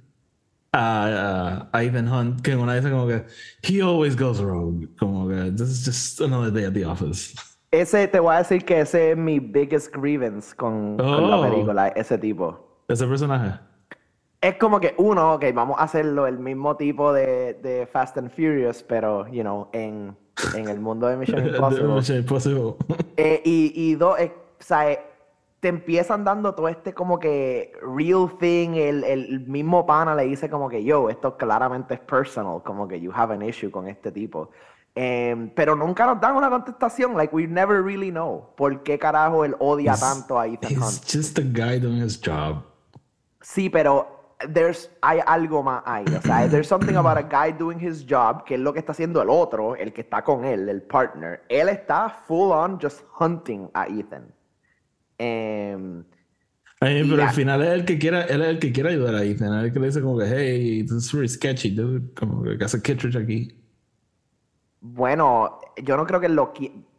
a, 0.73 1.67
a 1.71 1.83
Ethan 1.83 2.07
Hunt, 2.07 2.41
que 2.41 2.55
una 2.55 2.75
dice 2.75 2.89
como 2.91 3.07
que 3.07 3.25
he 3.63 3.81
always 3.81 4.15
goes 4.15 4.39
rogue. 4.39 4.88
Como 4.99 5.27
que 5.27 5.51
this 5.51 5.69
is 5.69 5.85
just 5.85 6.21
another 6.21 6.51
day 6.51 6.65
at 6.65 6.73
the 6.73 6.85
office. 6.85 7.35
Ese, 7.71 8.07
te 8.07 8.19
voy 8.19 8.33
a 8.35 8.39
decir 8.39 8.65
que 8.65 8.81
ese 8.81 9.11
es 9.11 9.17
mi 9.17 9.39
biggest 9.39 9.95
grievance 9.95 10.55
con, 10.55 10.97
con 10.97 11.29
la 11.29 11.38
Oh. 11.38 11.43
película, 11.43 11.88
ese 11.89 12.17
tipo. 12.17 12.83
Ese 12.88 13.05
personaje. 13.05 13.59
Es 14.41 14.55
como 14.55 14.79
que 14.79 14.95
uno, 14.97 15.33
ok, 15.33 15.45
vamos 15.53 15.77
a 15.79 15.83
hacerlo 15.83 16.25
el 16.25 16.39
mismo 16.39 16.77
tipo 16.77 17.11
de, 17.13 17.55
de 17.61 17.85
Fast 17.91 18.17
and 18.17 18.31
Furious, 18.31 18.81
pero, 18.81 19.27
you 19.27 19.41
know, 19.41 19.67
en, 19.73 20.15
en 20.55 20.67
el 20.69 20.79
mundo 20.79 21.07
de 21.07 21.17
Mission 21.17 21.45
Impossible. 21.53 21.93
Mission 21.95 22.17
Impossible. 22.19 22.75
Eh, 23.17 23.41
y, 23.43 23.73
y 23.75 23.95
dos, 23.95 24.17
o 24.19 24.31
sea, 24.59 24.91
eh, 24.91 24.99
te 25.59 25.67
empiezan 25.67 26.23
dando 26.23 26.55
todo 26.55 26.67
este 26.69 26.93
como 26.93 27.19
que 27.19 27.73
real 27.81 28.29
thing, 28.39 28.75
el, 28.75 29.03
el 29.03 29.41
mismo 29.47 29.85
pana 29.85 30.15
le 30.15 30.23
dice 30.23 30.49
como 30.49 30.69
que 30.69 30.83
yo, 30.83 31.09
esto 31.09 31.35
claramente 31.37 31.95
es 31.95 31.99
personal, 31.99 32.61
como 32.63 32.87
que 32.87 32.99
you 32.99 33.11
have 33.13 33.33
an 33.33 33.41
issue 33.41 33.69
con 33.69 33.87
este 33.87 34.11
tipo. 34.11 34.51
Em, 34.95 35.49
pero 35.51 35.75
nunca 35.75 36.05
nos 36.05 36.19
dan 36.19 36.35
una 36.35 36.49
contestación. 36.49 37.15
Like, 37.15 37.33
we 37.33 37.47
never 37.47 37.83
really 37.83 38.09
know 38.09 38.53
por 38.57 38.83
qué 38.83 38.97
carajo 38.97 39.45
él 39.45 39.55
odia 39.59 39.95
tanto 39.95 40.39
a 40.39 40.47
Ethan 40.47 40.71
He's 40.71 40.77
Hunt. 40.77 41.05
just 41.05 41.39
a 41.39 41.41
guy 41.41 41.79
doing 41.79 42.01
his 42.03 42.19
job. 42.19 42.63
Sí, 43.41 43.69
pero 43.69 44.35
there's, 44.53 44.89
hay 45.01 45.19
algo 45.25 45.63
más 45.63 45.83
ahí. 45.85 46.05
O 46.17 46.21
sea, 46.21 46.49
there's 46.49 46.67
something 46.67 46.95
about 46.95 47.17
a 47.17 47.21
guy 47.21 47.51
doing 47.51 47.79
his 47.79 48.05
job, 48.05 48.43
que 48.45 48.55
es 48.55 48.59
lo 48.59 48.73
que 48.73 48.79
está 48.79 48.91
haciendo 48.91 49.21
el 49.21 49.29
otro, 49.29 49.75
el 49.75 49.93
que 49.93 50.01
está 50.01 50.23
con 50.23 50.43
él, 50.43 50.67
el 50.67 50.81
partner. 50.81 51.43
Él 51.49 51.69
está 51.69 52.09
full 52.09 52.51
on 52.51 52.79
just 52.81 53.01
hunting 53.19 53.69
a 53.73 53.85
Ethan. 53.87 54.33
Em, 55.19 56.03
Ay, 56.81 57.05
pero 57.09 57.23
al 57.23 57.31
final 57.31 57.61
es 57.61 57.69
el 57.69 57.83
que 57.85 57.99
quiere, 57.99 58.21
él 58.33 58.41
es 58.41 58.47
el 58.47 58.59
que 58.59 58.71
quiere 58.71 58.89
ayudar 58.91 59.13
a 59.15 59.23
Ethan. 59.23 59.53
Es 59.59 59.65
el 59.65 59.73
que 59.73 59.79
le 59.81 59.88
dice 59.88 60.01
como 60.01 60.17
que, 60.17 60.25
hey, 60.25 60.83
this 60.83 60.93
is 60.93 61.11
really 61.13 61.27
sketchy, 61.27 61.71
dude. 61.71 62.13
Como 62.13 62.41
que 62.43 62.63
hace 62.63 62.81
Kittredge 62.81 63.17
aquí. 63.17 63.53
bueno, 64.81 65.59
yo 65.83 65.97
no 65.97 66.05
creo 66.05 66.19
que 66.19 66.27
él 66.27 66.35
lo 66.35 66.53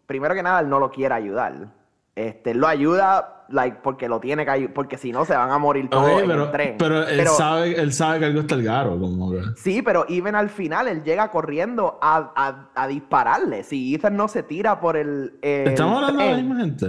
Primero 0.07 0.35
que 0.35 0.43
nada, 0.43 0.61
él 0.61 0.69
no 0.69 0.81
lo 0.81 0.91
quiere 0.91 1.15
ayudar. 1.15 1.73
Este, 2.17 2.51
él 2.51 2.59
lo 2.59 2.67
ayuda, 2.67 3.47
like, 3.49 3.79
porque 3.83 4.09
lo 4.09 4.19
tiene 4.21 4.45
que 4.45 4.51
ayudar, 4.51 4.75
porque 4.75 4.99
si 4.99 5.13
no 5.13 5.25
se 5.25 5.35
van 5.35 5.51
a 5.51 5.57
morir 5.59 5.89
todos 5.89 6.21
en 6.21 6.27
pero, 6.27 6.45
el 6.47 6.51
tren. 6.51 6.75
pero 6.79 7.07
él 7.07 7.27
sabe, 7.29 7.81
él 7.81 7.93
sabe 7.93 8.19
que 8.19 8.25
algo 8.27 8.41
está 8.41 8.57
el 8.57 8.65
garo, 8.65 8.99
como 8.99 9.31
que. 9.31 9.41
Sí, 9.57 9.81
pero 9.83 10.05
even 10.09 10.35
al 10.35 10.51
final 10.51 10.89
él 10.89 11.05
llega 11.05 11.31
corriendo 11.31 11.99
a, 12.03 12.33
a- 12.35 12.71
a 12.75 12.89
dispararle. 12.89 13.63
Si 13.63 13.95
Ethan 13.95 14.17
no 14.17 14.27
se 14.29 14.43
tira 14.43 14.81
por 14.81 14.97
el. 14.97 15.39
el 15.41 15.69
Estamos 15.69 15.97
hablando 16.03 16.23
de 16.25 16.31
la 16.33 16.37
misma 16.37 16.57
gente. 16.61 16.87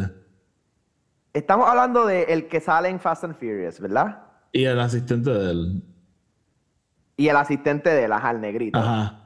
Estamos 1.34 1.68
hablando 1.70 2.06
de 2.06 2.24
el 2.24 2.48
que 2.48 2.60
sale 2.60 2.90
en 2.90 3.00
Fast 3.00 3.24
and 3.24 3.36
Furious, 3.36 3.80
¿verdad? 3.80 4.20
Y 4.52 4.66
el 4.66 4.80
asistente 4.80 5.30
de 5.32 5.52
él. 5.52 5.84
Y 7.18 7.28
el 7.30 7.36
asistente 7.38 7.90
de 7.90 8.04
él, 8.06 8.12
ajá, 8.12 8.32
el 8.32 8.42
negrito. 8.42 8.78
Ajá. 8.80 9.18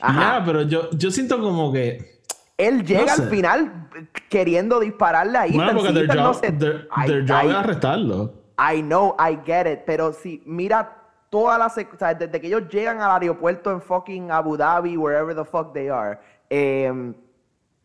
Ajá. 0.00 0.38
Ya, 0.38 0.44
pero 0.44 0.62
yo, 0.62 0.90
yo 0.92 1.10
siento 1.10 1.38
como 1.40 1.72
que. 1.72 2.20
Él 2.56 2.84
llega 2.84 3.14
sé. 3.16 3.22
al 3.22 3.28
final 3.30 3.88
queriendo 4.28 4.80
dispararle 4.80 5.38
a 5.38 5.46
Ethan. 5.46 5.56
Bueno, 5.56 5.72
porque 5.74 5.92
their 5.92 6.06
job, 6.08 6.16
no 6.16 6.34
se- 6.34 6.52
their, 6.52 6.88
their 7.06 7.26
job 7.26 7.48
es 7.50 7.54
arrestarlo. 7.56 8.34
I 8.58 8.82
know, 8.82 9.16
I 9.18 9.38
get 9.46 9.66
it, 9.70 9.80
pero 9.86 10.12
si 10.12 10.42
mira 10.44 10.96
toda 11.30 11.56
la 11.56 11.68
sec- 11.70 11.94
o 11.94 11.98
sea, 11.98 12.12
desde 12.12 12.38
que 12.40 12.46
ellos 12.48 12.68
llegan 12.70 13.00
al 13.00 13.10
aeropuerto 13.22 13.70
en 13.72 13.80
fucking 13.80 14.30
Abu 14.30 14.56
Dhabi, 14.58 14.96
wherever 14.98 15.34
the 15.34 15.44
fuck 15.44 15.72
they 15.72 15.88
are, 15.88 16.18
em, 16.50 17.14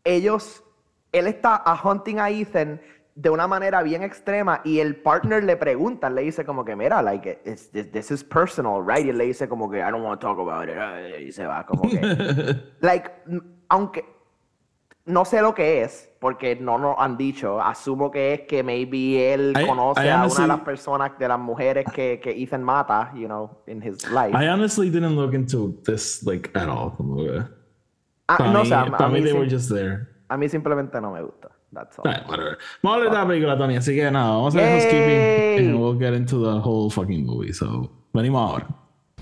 ellos, 0.04 0.62
él 1.14 1.28
está 1.28 1.56
a 1.56 1.80
hunting 1.82 2.20
a 2.20 2.30
Ethan 2.30 2.82
de 3.16 3.30
una 3.30 3.48
manera 3.48 3.82
bien 3.82 4.04
extrema 4.04 4.60
y 4.66 4.80
el 4.80 4.98
partner 4.98 5.44
le 5.44 5.56
pregunta, 5.56 6.10
le 6.10 6.22
dice 6.24 6.44
como 6.44 6.66
que, 6.66 6.76
mira, 6.76 7.02
like, 7.02 7.42
it's- 7.46 7.70
this, 7.72 7.90
this 7.92 8.12
is 8.12 8.24
personal, 8.24 8.86
right? 8.86 9.06
Y 9.06 9.14
le 9.14 9.24
dice 9.26 9.48
como 9.48 9.70
que, 9.70 9.80
I 9.80 9.90
don't 9.90 10.04
want 10.04 10.20
to 10.20 10.28
talk 10.28 10.38
about 10.40 10.68
it, 10.68 11.22
y 11.26 11.32
se 11.32 11.46
va 11.48 11.66
como 11.66 11.84
que, 11.84 12.00
like, 12.82 13.10
aunque 13.70 14.04
no 15.06 15.24
sé 15.24 15.42
lo 15.42 15.54
que 15.54 15.84
es, 15.84 16.12
porque 16.20 16.56
no 16.56 16.78
nos 16.80 16.96
han 16.98 17.16
dicho. 17.16 17.62
Asumo 17.62 18.10
que 18.12 18.34
es 18.34 18.42
que 18.42 18.64
maybe 18.64 19.34
él 19.34 19.54
I- 19.56 19.66
conoce 19.68 20.04
I 20.06 20.10
a 20.10 20.26
una 20.26 20.42
de 20.42 20.48
las 20.48 20.60
personas, 20.62 21.12
de 21.18 21.28
las 21.28 21.40
mujeres 21.40 21.86
que, 21.94 22.20
que 22.20 22.32
Ethan 22.32 22.64
mata, 22.64 23.12
you 23.16 23.28
know, 23.28 23.62
in 23.68 23.82
his 23.82 24.10
life. 24.12 24.36
I 24.36 24.48
honestly 24.50 24.90
didn't 24.90 25.16
look 25.16 25.34
into 25.34 25.80
this 25.86 26.22
like 26.26 26.50
at 26.58 26.68
all. 26.68 26.92
Como 26.98 27.18
que. 27.18 27.44
Ah, 28.28 28.50
no 28.52 28.64
mí, 28.64 28.66
sé, 28.68 28.74
a, 28.74 28.86
para 28.88 29.08
mí 29.10 29.20
mí 29.20 29.24
they 29.24 29.34
were 29.34 29.48
just 29.50 29.70
there. 29.72 30.08
a 30.28 30.36
mí 30.38 30.50
simplemente 30.50 31.00
no 31.00 31.12
me 31.14 31.22
gusta. 31.22 31.50
That's 31.76 32.00
all. 32.00 32.06
Whatever. 32.28 32.58
Vamos 32.82 32.98
a 32.98 33.00
hablar 33.00 33.12
de 33.12 33.18
la 33.20 33.28
película, 33.28 33.58
Tony. 33.58 33.76
Así 33.76 33.94
que 33.94 34.10
nada, 34.10 34.32
vamos 34.32 34.56
a 34.56 34.60
hacer 34.60 34.72
housekeeping 34.72 35.68
and 35.68 35.80
we'll 35.80 36.00
get 36.00 36.14
into 36.14 36.42
the 36.42 36.60
whole 36.60 36.90
fucking 36.90 37.26
movie. 37.26 37.54
So, 37.54 37.92
venimos 38.14 38.50
ahora. 38.50 38.68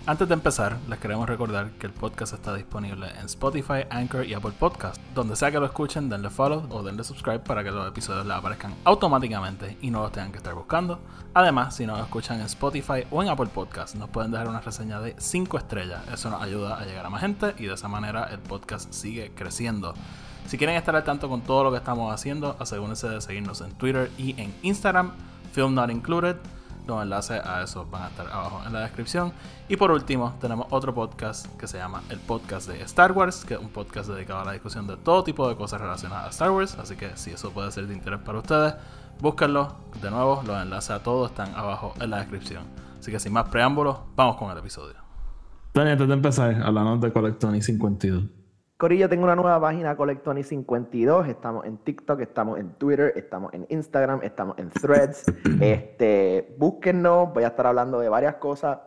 Antes 0.05 0.27
de 0.27 0.33
empezar, 0.33 0.77
les 0.89 0.99
queremos 0.99 1.29
recordar 1.29 1.71
que 1.79 1.87
el 1.87 1.93
podcast 1.93 2.33
está 2.33 2.53
disponible 2.53 3.07
en 3.17 3.25
Spotify, 3.25 3.85
Anchor 3.89 4.25
y 4.25 4.33
Apple 4.33 4.51
Podcast. 4.59 5.01
Donde 5.15 5.37
sea 5.37 5.49
que 5.49 5.61
lo 5.61 5.65
escuchen, 5.65 6.09
denle 6.09 6.29
follow 6.29 6.67
o 6.71 6.83
denle 6.83 7.05
subscribe 7.05 7.39
para 7.39 7.63
que 7.63 7.71
los 7.71 7.87
episodios 7.87 8.25
les 8.25 8.35
aparezcan 8.35 8.75
automáticamente 8.83 9.77
y 9.79 9.91
no 9.91 10.01
los 10.01 10.11
tengan 10.11 10.33
que 10.33 10.39
estar 10.39 10.53
buscando. 10.55 10.99
Además, 11.33 11.77
si 11.77 11.85
nos 11.85 12.01
escuchan 12.01 12.41
en 12.41 12.47
Spotify 12.47 13.05
o 13.11 13.23
en 13.23 13.29
Apple 13.29 13.47
Podcast, 13.53 13.95
nos 13.95 14.09
pueden 14.09 14.31
dejar 14.31 14.49
una 14.49 14.59
reseña 14.59 14.99
de 14.99 15.15
5 15.17 15.57
estrellas. 15.57 16.01
Eso 16.11 16.29
nos 16.29 16.41
ayuda 16.41 16.77
a 16.77 16.85
llegar 16.85 17.05
a 17.05 17.09
más 17.09 17.21
gente 17.21 17.55
y 17.57 17.67
de 17.67 17.73
esa 17.73 17.87
manera 17.87 18.25
el 18.25 18.39
podcast 18.39 18.91
sigue 18.91 19.31
creciendo. 19.33 19.93
Si 20.47 20.57
quieren 20.57 20.75
estar 20.75 20.95
al 20.95 21.03
tanto 21.03 21.29
con 21.29 21.41
todo 21.41 21.63
lo 21.63 21.71
que 21.71 21.77
estamos 21.77 22.13
haciendo, 22.13 22.55
asegúrense 22.59 23.07
de 23.09 23.21
seguirnos 23.21 23.61
en 23.61 23.71
Twitter 23.73 24.11
y 24.17 24.39
en 24.39 24.53
Instagram, 24.61 25.11
Film 25.51 25.73
Not 25.73 25.89
Included. 25.89 26.35
Los 26.85 27.01
enlaces 27.01 27.41
a 27.45 27.63
eso 27.63 27.87
van 27.89 28.03
a 28.03 28.07
estar 28.09 28.27
abajo 28.27 28.61
en 28.65 28.73
la 28.73 28.81
descripción. 28.81 29.31
Y 29.69 29.77
por 29.77 29.89
último, 29.91 30.35
tenemos 30.41 30.67
otro 30.69 30.93
podcast 30.93 31.47
que 31.57 31.65
se 31.65 31.77
llama 31.77 32.03
El 32.09 32.19
Podcast 32.19 32.67
de 32.67 32.81
Star 32.81 33.13
Wars, 33.13 33.45
que 33.45 33.53
es 33.53 33.59
un 33.59 33.69
podcast 33.69 34.09
dedicado 34.09 34.41
a 34.41 34.45
la 34.45 34.51
discusión 34.51 34.85
de 34.85 34.97
todo 34.97 35.23
tipo 35.23 35.47
de 35.47 35.55
cosas 35.55 35.79
relacionadas 35.79 36.25
a 36.25 36.29
Star 36.29 36.51
Wars. 36.51 36.77
Así 36.77 36.97
que 36.97 37.15
si 37.15 37.31
eso 37.31 37.51
puede 37.51 37.71
ser 37.71 37.87
de 37.87 37.93
interés 37.93 38.19
para 38.19 38.39
ustedes, 38.39 38.75
búsquenlo. 39.21 39.77
De 40.01 40.11
nuevo, 40.11 40.43
los 40.45 40.61
enlaces 40.61 40.91
a 40.91 41.01
todos 41.01 41.31
están 41.31 41.55
abajo 41.55 41.93
en 42.01 42.09
la 42.09 42.17
descripción. 42.17 42.63
Así 42.99 43.11
que 43.11 43.19
sin 43.19 43.31
más 43.31 43.47
preámbulos, 43.47 43.99
vamos 44.17 44.35
con 44.35 44.51
el 44.51 44.57
episodio. 44.57 44.95
Antes 45.73 46.07
de 46.07 46.13
empezar, 46.13 46.61
hablando 46.61 46.97
de 46.97 47.13
Collectoni 47.13 47.61
52. 47.61 48.42
Corillo, 48.77 49.07
tengo 49.07 49.23
una 49.23 49.35
nueva 49.35 49.61
página, 49.61 49.95
Colectoni52. 49.95 51.27
Estamos 51.29 51.65
en 51.65 51.77
TikTok, 51.77 52.19
estamos 52.19 52.59
en 52.59 52.73
Twitter, 52.73 53.13
estamos 53.15 53.53
en 53.53 53.65
Instagram, 53.69 54.19
estamos 54.23 54.57
en 54.57 54.69
Threads. 54.71 55.25
Este, 55.61 56.55
búsquennos, 56.57 57.33
voy 57.33 57.43
a 57.43 57.47
estar 57.47 57.67
hablando 57.67 57.99
de 57.99 58.09
varias 58.09 58.35
cosas, 58.35 58.79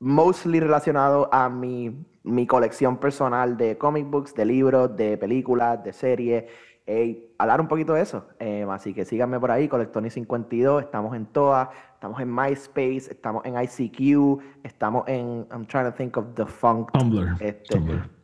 mostly 0.00 0.58
relacionado 0.58 1.28
a 1.32 1.48
mi, 1.48 2.04
mi 2.24 2.46
colección 2.46 2.96
personal 2.96 3.56
de 3.56 3.78
comic 3.78 4.08
books, 4.10 4.34
de 4.34 4.44
libros, 4.44 4.96
de 4.96 5.16
películas, 5.18 5.84
de 5.84 5.92
series. 5.92 6.44
eh, 6.86 7.34
hablar 7.38 7.60
un 7.60 7.68
poquito 7.68 7.92
de 7.92 8.02
eso. 8.02 8.26
Eh, 8.40 8.66
así 8.70 8.92
que 8.94 9.04
síganme 9.04 9.38
por 9.38 9.50
ahí, 9.52 9.68
Colectoni52. 9.68 10.80
Estamos 10.80 11.14
en 11.14 11.26
todas. 11.26 11.68
Estamos 11.94 12.20
en 12.20 12.34
MySpace, 12.34 13.10
estamos 13.10 13.44
en 13.44 13.54
ICQ, 13.60 14.40
estamos 14.64 15.04
en. 15.06 15.46
I'm 15.52 15.66
trying 15.66 15.84
to 15.84 15.92
think 15.92 16.16
of 16.16 16.34
the 16.34 16.46
funk. 16.46 16.90
Tumblr. 16.92 17.36
Este, 17.40 17.76
Tumblr. 17.76 18.17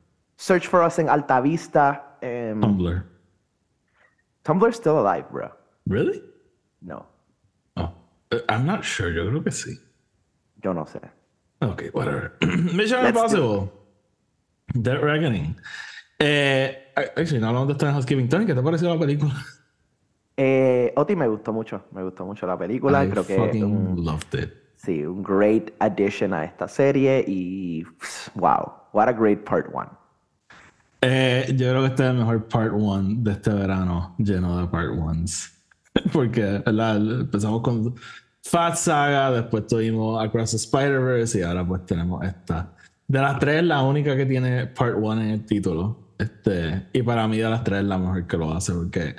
Search 0.45 0.69
for 0.69 0.83
us 0.83 0.99
en 0.99 1.09
Alta 1.09 1.41
Vista. 1.41 2.19
em, 2.21 2.61
Tumblr. 2.61 3.03
Tumblr's 4.45 4.77
still 4.77 4.99
alive, 4.99 5.25
bro. 5.31 5.49
Really? 5.87 6.23
No, 6.83 7.07
Oh. 7.77 7.91
Uh, 8.31 8.41
I'm 8.51 8.67
not 8.67 8.85
sure. 8.85 9.11
Yo 9.11 9.25
creo 9.31 9.43
que 9.43 9.51
sí. 9.51 9.79
yo 10.63 10.75
no 10.75 10.85
sé. 10.85 11.01
Okay, 11.63 11.89
whatever. 11.95 12.35
Mission 12.75 13.03
Let's 13.03 13.17
Impossible. 13.17 13.73
Dead 14.75 15.01
Reckoning. 15.03 15.57
Eh, 16.19 16.77
actually, 17.17 17.41
no 17.41 17.49
hablamos 17.49 17.69
de 17.69 17.73
esto 17.73 17.87
en 17.87 17.93
Housekeeping. 17.95 18.29
Tony, 18.29 18.45
¿qué 18.45 18.55
te 18.55 18.63
pareció 18.63 18.93
la 18.93 18.99
película? 19.01 19.33
Eh, 20.37 20.93
Oti 20.97 21.17
me 21.17 21.27
gustó 21.29 21.53
mucho, 21.55 21.85
me 21.93 22.03
gustó 22.03 22.27
mucho 22.27 22.47
la 22.47 22.59
película. 22.59 23.03
I 23.05 23.09
Creo 23.09 23.27
que 23.27 23.37
fucking 23.37 23.65
un, 23.65 24.05
loved 24.05 24.35
it. 24.39 24.53
sí, 24.77 25.05
un 25.07 25.23
great 25.23 25.71
addition 25.81 26.35
a 26.35 26.45
esta 26.45 26.69
serie 26.69 27.25
y 27.27 27.83
wow, 28.35 28.73
what 28.93 29.09
a 29.09 29.13
great 29.13 29.45
part 29.45 29.69
one. 29.73 29.89
Eh, 31.07 31.55
yo 31.55 31.69
creo 31.69 31.83
que 31.83 31.89
este 31.89 32.03
es 32.03 32.11
el 32.11 32.17
mejor 32.17 32.49
part 32.49 32.73
one 32.73 33.17
de 33.19 33.33
este 33.33 33.51
verano, 33.51 34.15
lleno 34.17 34.59
de 34.59 34.67
part 34.69 34.89
ones. 34.89 35.53
Porque 36.13 36.63
empezamos 36.65 37.61
con 37.61 37.95
Fat 38.43 38.77
Saga, 38.77 39.31
después 39.31 39.67
tuvimos 39.67 40.25
Across 40.25 40.53
the 40.53 40.57
Spider-Verse 40.57 41.41
y 41.41 41.43
ahora 41.43 41.67
pues 41.67 41.85
tenemos 41.85 42.25
esta. 42.25 42.73
De 43.07 43.21
las 43.21 43.39
tres, 43.39 43.63
la 43.65 43.83
única 43.83 44.17
que 44.17 44.25
tiene 44.25 44.67
part 44.69 44.97
one 44.97 45.25
en 45.25 45.31
el 45.33 45.45
título. 45.45 46.15
Este, 46.17 46.87
y 46.95 47.03
para 47.03 47.29
mí 47.29 47.37
de 47.37 47.51
las 47.51 47.63
tres, 47.63 47.85
la 47.85 47.99
mejor 47.99 48.27
que 48.27 48.39
lo 48.39 48.55
hace. 48.55 48.73
Porque 48.73 49.15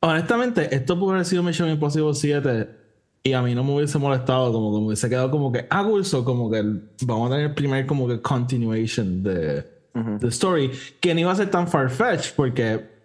honestamente, 0.00 0.74
esto 0.74 0.98
pudo 0.98 1.12
haber 1.12 1.24
sido 1.24 1.42
Mission 1.42 1.70
Impossible 1.70 2.12
7 2.12 2.68
y 3.22 3.32
a 3.32 3.40
mí 3.40 3.54
no 3.54 3.64
me 3.64 3.74
hubiese 3.74 3.98
molestado, 3.98 4.52
como 4.52 4.70
que 4.70 4.80
me 4.80 4.86
hubiese 4.88 5.08
quedado 5.08 5.30
como 5.30 5.50
que, 5.50 5.66
ah, 5.70 5.82
Wilson, 5.82 6.24
como 6.24 6.50
que 6.50 6.62
vamos 7.06 7.28
a 7.28 7.30
tener 7.30 7.46
el 7.46 7.54
primer 7.54 7.86
como 7.86 8.06
que 8.06 8.20
continuation 8.20 9.22
de, 9.22 9.75
de 10.20 10.28
story, 10.28 10.70
que 11.00 11.14
no 11.14 11.20
iba 11.20 11.32
a 11.32 11.36
ser 11.36 11.50
tan 11.50 11.66
far-fetched 11.66 12.34
porque 12.34 12.96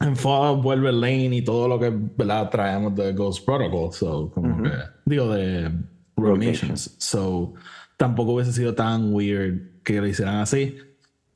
en 0.00 0.16
Fallout 0.16 0.62
vuelve 0.62 0.92
Lane 0.92 1.36
y 1.36 1.42
todo 1.42 1.68
lo 1.68 1.78
que 1.78 1.90
¿verdad? 1.90 2.50
traemos 2.50 2.94
de 2.94 3.12
Ghost 3.12 3.44
Protocol, 3.44 3.92
so, 3.92 4.30
como 4.30 4.62
que, 4.62 4.70
digo, 5.04 5.32
de 5.32 5.70
Rogue 6.16 6.46
Nations. 6.46 6.94
So, 6.98 7.54
tampoco 7.96 8.32
hubiese 8.32 8.52
sido 8.52 8.74
tan 8.74 9.14
weird 9.14 9.82
que 9.82 10.00
lo 10.00 10.06
hicieran 10.06 10.36
así. 10.36 10.76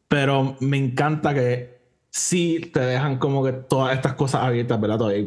Pero 0.09 0.57
me 0.61 0.77
encanta 0.77 1.35
que 1.35 1.79
sí 2.11 2.71
te 2.73 2.81
dejan 2.81 3.19
como 3.19 3.45
que 3.45 3.53
todas 3.53 3.95
estas 3.95 4.15
cosas 4.15 4.43
abiertas, 4.43 4.81
¿verdad? 4.81 4.99
Todavía, 4.99 5.27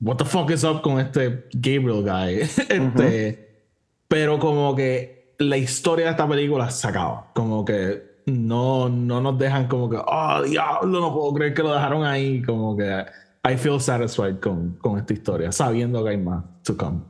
what 0.00 0.16
the 0.16 0.24
fuck 0.24 0.50
is 0.50 0.64
up 0.64 0.82
con 0.82 0.98
este 1.00 1.44
Gabriel 1.52 2.02
guy? 2.02 2.40
este, 2.68 3.62
Pero 4.08 4.38
como 4.38 4.74
que 4.74 5.34
la 5.38 5.56
historia 5.56 6.06
de 6.06 6.10
esta 6.12 6.28
película 6.28 6.70
se 6.70 6.88
acaba. 6.88 7.30
Como 7.34 7.64
que 7.64 8.15
no, 8.26 8.88
no 8.88 9.20
nos 9.20 9.38
dejan 9.38 9.68
como 9.68 9.88
que, 9.88 9.96
oh, 9.96 10.42
diablo, 10.42 11.00
no 11.00 11.14
puedo 11.14 11.34
creer 11.34 11.54
que 11.54 11.62
lo 11.62 11.72
dejaron 11.72 12.04
ahí. 12.04 12.42
Como 12.42 12.76
que 12.76 13.04
I 13.48 13.56
feel 13.56 13.80
satisfied 13.80 14.40
con, 14.40 14.72
con 14.80 14.98
esta 14.98 15.12
historia, 15.12 15.52
sabiendo 15.52 16.02
que 16.02 16.10
hay 16.10 16.18
más 16.18 16.44
to 16.62 16.76
come. 16.76 17.00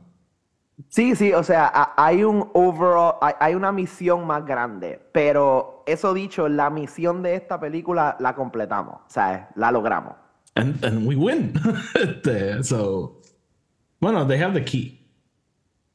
Sí, 0.89 1.15
sí, 1.15 1.33
o 1.33 1.41
sea, 1.41 1.93
hay 1.97 2.23
un 2.23 2.51
overall, 2.53 3.15
hay, 3.39 3.55
una 3.55 3.71
misión 3.71 4.27
más 4.27 4.45
grande, 4.45 5.01
pero 5.11 5.83
eso 5.87 6.13
dicho, 6.13 6.47
la 6.47 6.69
misión 6.69 7.23
de 7.23 7.33
esta 7.33 7.59
película 7.59 8.15
la 8.19 8.35
completamos, 8.35 9.01
¿sabes? 9.07 9.41
La 9.55 9.71
logramos. 9.71 10.13
And, 10.53 10.83
and 10.85 11.07
we 11.07 11.15
win. 11.15 11.53
este, 11.95 12.63
so, 12.63 13.21
bueno, 13.99 14.27
they 14.27 14.39
have 14.39 14.53
the 14.53 14.63
key. 14.63 15.03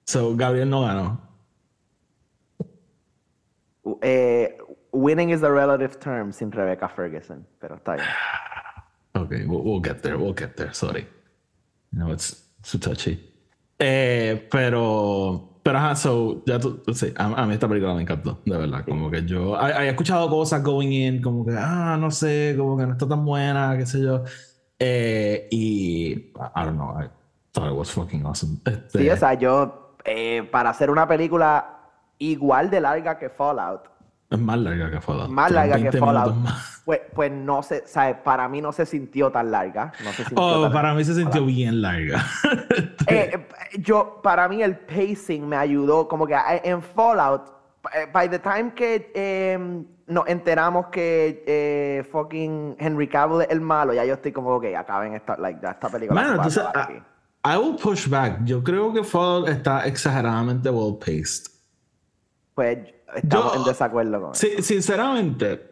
So, 0.05 0.35
Gabriel 0.35 0.69
no 0.69 0.83
ganó. 0.83 1.21
Eh, 4.01 4.59
winning 4.93 5.31
is 5.31 5.43
a 5.43 5.51
relative 5.51 5.99
term 5.99 6.33
sin 6.33 6.51
Rebecca 6.51 6.89
Ferguson, 6.89 7.47
pero 7.61 7.77
está 7.77 7.97
bien. 7.97 8.07
Okay, 9.15 9.45
we'll, 9.47 9.63
we'll 9.63 9.81
get 9.81 10.03
there. 10.03 10.17
We'll 10.17 10.35
get 10.35 10.57
there. 10.57 10.73
Sorry. 10.73 11.07
You 11.93 11.99
know, 11.99 12.13
it's 12.13 12.43
too 12.63 12.79
touchy. 12.79 13.19
Eh, 13.79 14.49
pero, 14.51 15.59
pero 15.63 15.79
ajá, 15.79 15.97
so, 15.97 16.43
ya 16.47 16.59
tú, 16.59 16.83
sí, 16.95 17.13
a, 17.17 17.43
a 17.43 17.47
mí 17.47 17.55
esta 17.55 17.69
película 17.69 17.95
me 17.95 18.03
encantó, 18.03 18.41
de 18.45 18.57
verdad. 18.57 18.85
Como 18.85 19.11
que 19.11 19.25
yo, 19.25 19.57
he, 19.61 19.87
he 19.87 19.89
escuchado 19.89 20.29
cosas 20.31 20.63
going 20.63 20.93
in, 20.93 21.21
como 21.21 21.45
que, 21.45 21.55
ah, 21.59 21.97
no 21.99 22.11
sé, 22.11 22.55
como 22.57 22.77
que 22.77 22.87
no 22.87 22.93
está 22.93 23.09
tan 23.09 23.25
buena, 23.25 23.77
qué 23.77 23.85
sé 23.85 24.01
yo. 24.01 24.23
Eh, 24.79 25.49
y, 25.51 26.13
I 26.13 26.65
don't 26.65 26.77
know, 26.77 26.95
I 26.99 27.09
thought 27.53 27.71
it 27.71 27.77
was 27.77 27.91
fucking 27.91 28.25
awesome. 28.25 28.59
Este, 28.65 29.01
Sí, 29.01 29.11
o 29.11 29.17
sea, 29.17 29.35
yo, 29.35 29.97
eh, 30.05 30.49
para 30.51 30.71
hacer 30.71 30.91
una 30.91 31.07
película 31.07 31.91
igual 32.19 32.71
de 32.71 32.81
larga 32.81 33.19
que 33.19 33.29
Fallout, 33.29 33.92
es 34.35 34.41
más 34.41 34.59
larga 34.59 34.91
que 34.91 35.01
Fallout. 35.01 35.29
más 35.31 35.51
larga 35.51 35.77
que 35.77 35.83
20 35.83 35.99
Fallout, 35.99 36.35
pues, 36.85 37.01
pues 37.15 37.31
no 37.33 37.63
sé, 37.63 37.83
¿sabes? 37.87 38.17
Para 38.25 38.49
mí 38.49 38.61
no 38.61 38.73
se 38.73 38.85
sintió 38.87 39.31
tan 39.31 39.51
larga. 39.51 39.93
No 40.05 40.11
se 40.11 40.25
sintió 40.25 40.43
Oh, 40.45 40.63
tan- 40.65 40.73
para 40.73 40.95
mí 40.95 41.05
se 41.05 41.15
sintió 41.15 41.45
bien 41.47 41.81
larga. 41.83 42.25
Eh, 43.09 43.31
eh, 43.35 43.47
yo, 43.79 44.21
para 44.23 44.49
mí 44.49 44.63
el 44.63 44.77
pacing 44.79 45.47
me 45.47 45.57
ayudó, 45.57 46.07
como 46.09 46.27
que 46.27 46.35
eh, 46.35 46.61
en 46.65 46.81
Fallout, 46.81 47.43
eh, 47.95 48.07
by 48.13 48.29
the 48.31 48.39
time 48.39 48.73
que 48.75 49.11
eh, 49.15 49.85
nos 50.07 50.27
enteramos 50.29 50.87
que 50.87 51.43
eh, 51.47 52.05
fucking 52.11 52.77
Henry 52.79 53.09
Cavill 53.09 53.43
es 53.43 53.49
el 53.51 53.61
malo, 53.61 53.93
ya 53.93 54.05
yo 54.05 54.15
estoy 54.15 54.31
como, 54.33 54.51
ok, 54.55 54.67
acaben 54.79 55.15
esta, 55.15 55.37
like, 55.37 55.59
esta 55.67 55.89
película. 55.89 56.21
Mano, 56.21 56.35
entonces, 56.37 56.63
I. 56.75 57.03
I 57.45 57.57
will 57.57 57.75
push 57.77 58.07
back. 58.09 58.45
Yo 58.45 58.63
creo 58.63 58.93
que 58.93 59.03
Fallout 59.03 59.49
está 59.49 59.85
exageradamente 59.85 60.71
well 60.71 60.97
paced. 60.99 61.51
Pues 62.55 62.79
estamos 63.15 63.53
yo- 63.55 63.59
en 63.61 63.65
desacuerdo 63.65 64.21
con 64.21 64.31
eso. 64.33 64.41
Sí, 64.47 64.63
sinceramente, 64.63 65.71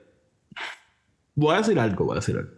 voy 1.34 1.54
a 1.54 1.58
decir 1.58 1.78
algo, 1.78 2.04
voy 2.06 2.12
a 2.14 2.20
decir 2.20 2.36
algo. 2.36 2.50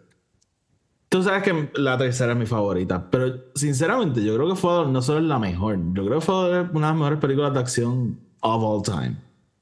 Tú 1.08 1.22
sabes 1.22 1.42
que 1.42 1.70
la 1.74 1.98
tercera 1.98 2.32
es 2.32 2.38
mi 2.38 2.46
favorita, 2.46 3.10
pero 3.10 3.34
sinceramente 3.54 4.24
yo 4.24 4.34
creo 4.34 4.48
que 4.48 4.56
Fallout 4.56 4.88
no 4.88 5.02
solo 5.02 5.18
es 5.18 5.24
la 5.26 5.38
mejor, 5.38 5.76
yo 5.92 6.06
creo 6.06 6.20
que 6.20 6.24
Fallout 6.24 6.66
es 6.70 6.74
una 6.74 6.86
de 6.86 6.92
las 6.92 6.96
mejores 6.96 7.18
películas 7.18 7.52
de 7.52 7.60
acción 7.60 8.18
of 8.40 8.62
all 8.64 8.82
time. 8.82 9.16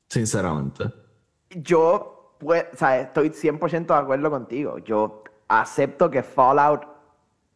Sinceramente. 0.09 0.85
Yo, 1.51 2.37
pues, 2.39 2.67
o 2.73 2.77
sea, 2.77 3.01
estoy 3.01 3.31
100% 3.31 3.95
de 3.95 4.01
acuerdo 4.01 4.31
contigo. 4.31 4.79
Yo 4.79 5.25
acepto 5.49 6.09
que 6.11 6.23
Fallout, 6.23 6.83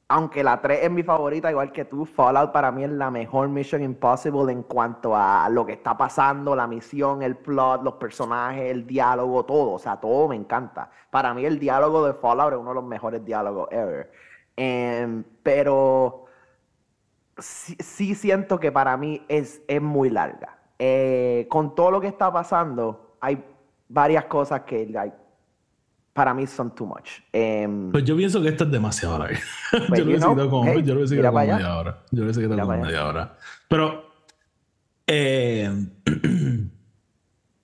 aunque 0.09 0.45
la 0.45 0.61
3 0.61 0.81
es 0.83 0.91
mi 0.91 1.03
favorita, 1.03 1.51
igual 1.51 1.73
que 1.73 1.87
tú, 1.87 2.05
Fallout 2.05 2.53
para 2.53 2.71
mí 2.71 2.85
es 2.85 2.91
la 2.91 3.11
mejor 3.11 3.49
Mission 3.49 3.83
Impossible 3.83 4.53
en 4.53 4.63
cuanto 4.63 5.17
a 5.17 5.49
lo 5.49 5.65
que 5.65 5.73
está 5.73 5.97
pasando, 5.97 6.55
la 6.55 6.67
misión, 6.67 7.23
el 7.23 7.37
plot, 7.37 7.83
los 7.83 7.95
personajes, 7.95 8.71
el 8.71 8.87
diálogo, 8.87 9.45
todo. 9.45 9.73
O 9.73 9.79
sea, 9.79 9.97
todo 9.97 10.29
me 10.29 10.37
encanta. 10.37 10.91
Para 11.11 11.33
mí 11.33 11.45
el 11.45 11.59
diálogo 11.59 12.07
de 12.07 12.15
Fallout 12.15 12.53
es 12.53 12.59
uno 12.59 12.71
de 12.71 12.75
los 12.75 12.85
mejores 12.85 13.25
diálogos 13.25 13.69
ever. 13.71 14.11
Em, 14.57 15.25
pero 15.43 16.27
sí, 17.39 17.77
sí 17.81 18.15
siento 18.15 18.61
que 18.61 18.71
para 18.71 18.97
mí 18.97 19.25
es, 19.29 19.63
es 19.67 19.81
muy 19.81 20.11
larga. 20.11 20.59
Eh, 20.79 21.47
con 21.51 21.75
todo 21.75 21.91
lo 21.91 22.01
que 22.01 22.09
está 22.09 22.33
pasando, 22.33 23.17
hay 23.21 23.43
varias 23.89 24.25
cosas 24.27 24.63
que 24.63 24.87
like, 24.87 25.17
para 26.15 26.33
mí 26.33 26.47
son 26.47 26.75
too 26.75 26.87
much. 26.87 27.11
Em, 27.33 27.91
Pues 27.91 28.05
yo 28.05 28.17
pienso 28.17 28.41
que 28.41 28.49
esta 28.49 28.65
es 28.65 28.71
demasiado 28.71 29.19
larga. 29.19 29.39
Pues, 29.89 29.99
yo 30.01 30.05
lo 30.07 30.35
know, 30.35 30.49
como, 30.49 30.65
hey, 30.73 30.83
yo 30.85 30.95
lo 30.95 31.05
he 31.05 31.09
seguido 31.09 31.27
como 31.29 31.41
media 31.41 31.77
hora. 31.77 32.03
Yo 32.13 32.25
lo 32.25 32.31
he 32.31 32.35
seguido 32.35 32.57
como 32.57 32.77
media 32.77 33.07
hora. 33.07 33.37
Pero, 33.69 34.05
eh, 35.09 35.71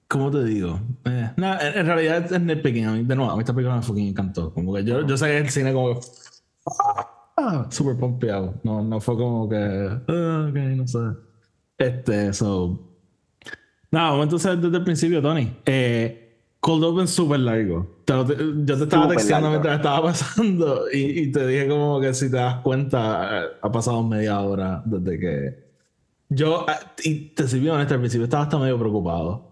¿cómo 0.08 0.30
te 0.32 0.44
digo? 0.44 0.80
Eh, 1.04 1.30
en, 1.36 1.44
en 1.44 1.86
realidad 1.86 2.32
es 2.32 2.40
nitpicking. 2.40 2.86
A 2.86 2.92
mí, 2.92 3.04
de 3.04 3.16
nuevo, 3.16 3.30
a 3.30 3.36
mí 3.36 3.40
esta 3.40 3.54
película 3.54 3.76
me 3.76 3.82
fucking 3.82 4.08
encantó. 4.08 4.52
Como 4.52 4.74
que 4.74 4.84
yo, 4.84 5.06
yo 5.06 5.16
saqué 5.16 5.38
el 5.38 5.48
cine 5.48 5.72
como 5.72 6.00
ah, 7.36 7.66
super 7.70 7.96
pompeado. 7.96 8.54
No, 8.64 8.82
no 8.82 9.00
fue 9.00 9.16
como 9.16 9.48
que, 9.48 9.56
ah, 9.56 10.46
ok, 10.50 10.56
no 10.56 10.88
sé. 10.88 10.98
Este, 11.78 12.32
so. 12.32 12.88
Nada, 13.92 14.10
vamos 14.10 14.24
entonces 14.24 14.60
desde 14.60 14.76
el 14.76 14.84
principio, 14.84 15.22
Tony. 15.22 15.56
Eh, 15.64 16.19
Cold 16.60 16.84
Open 16.84 17.08
súper 17.08 17.40
largo. 17.40 18.02
Te 18.04 18.12
yo 18.12 18.26
te 18.76 18.84
estaba 18.84 19.04
Súper 19.04 19.16
texteando 19.16 19.48
largo. 19.48 19.62
mientras 19.62 19.76
estaba 19.76 20.02
pasando 20.08 20.84
y, 20.92 21.20
y 21.20 21.32
te 21.32 21.46
dije 21.46 21.68
como 21.68 22.00
que 22.00 22.12
si 22.14 22.30
te 22.30 22.36
das 22.36 22.56
cuenta, 22.56 23.44
eh, 23.44 23.48
ha 23.62 23.72
pasado 23.72 24.02
media 24.02 24.40
hora 24.40 24.82
desde 24.84 25.18
que... 25.18 25.70
Yo, 26.28 26.64
ah, 26.68 26.78
y 27.02 27.30
te 27.30 27.48
sirvió 27.48 27.74
honesto, 27.74 27.94
al 27.94 28.00
principio 28.00 28.24
estaba 28.24 28.44
hasta 28.44 28.58
medio 28.58 28.78
preocupado. 28.78 29.48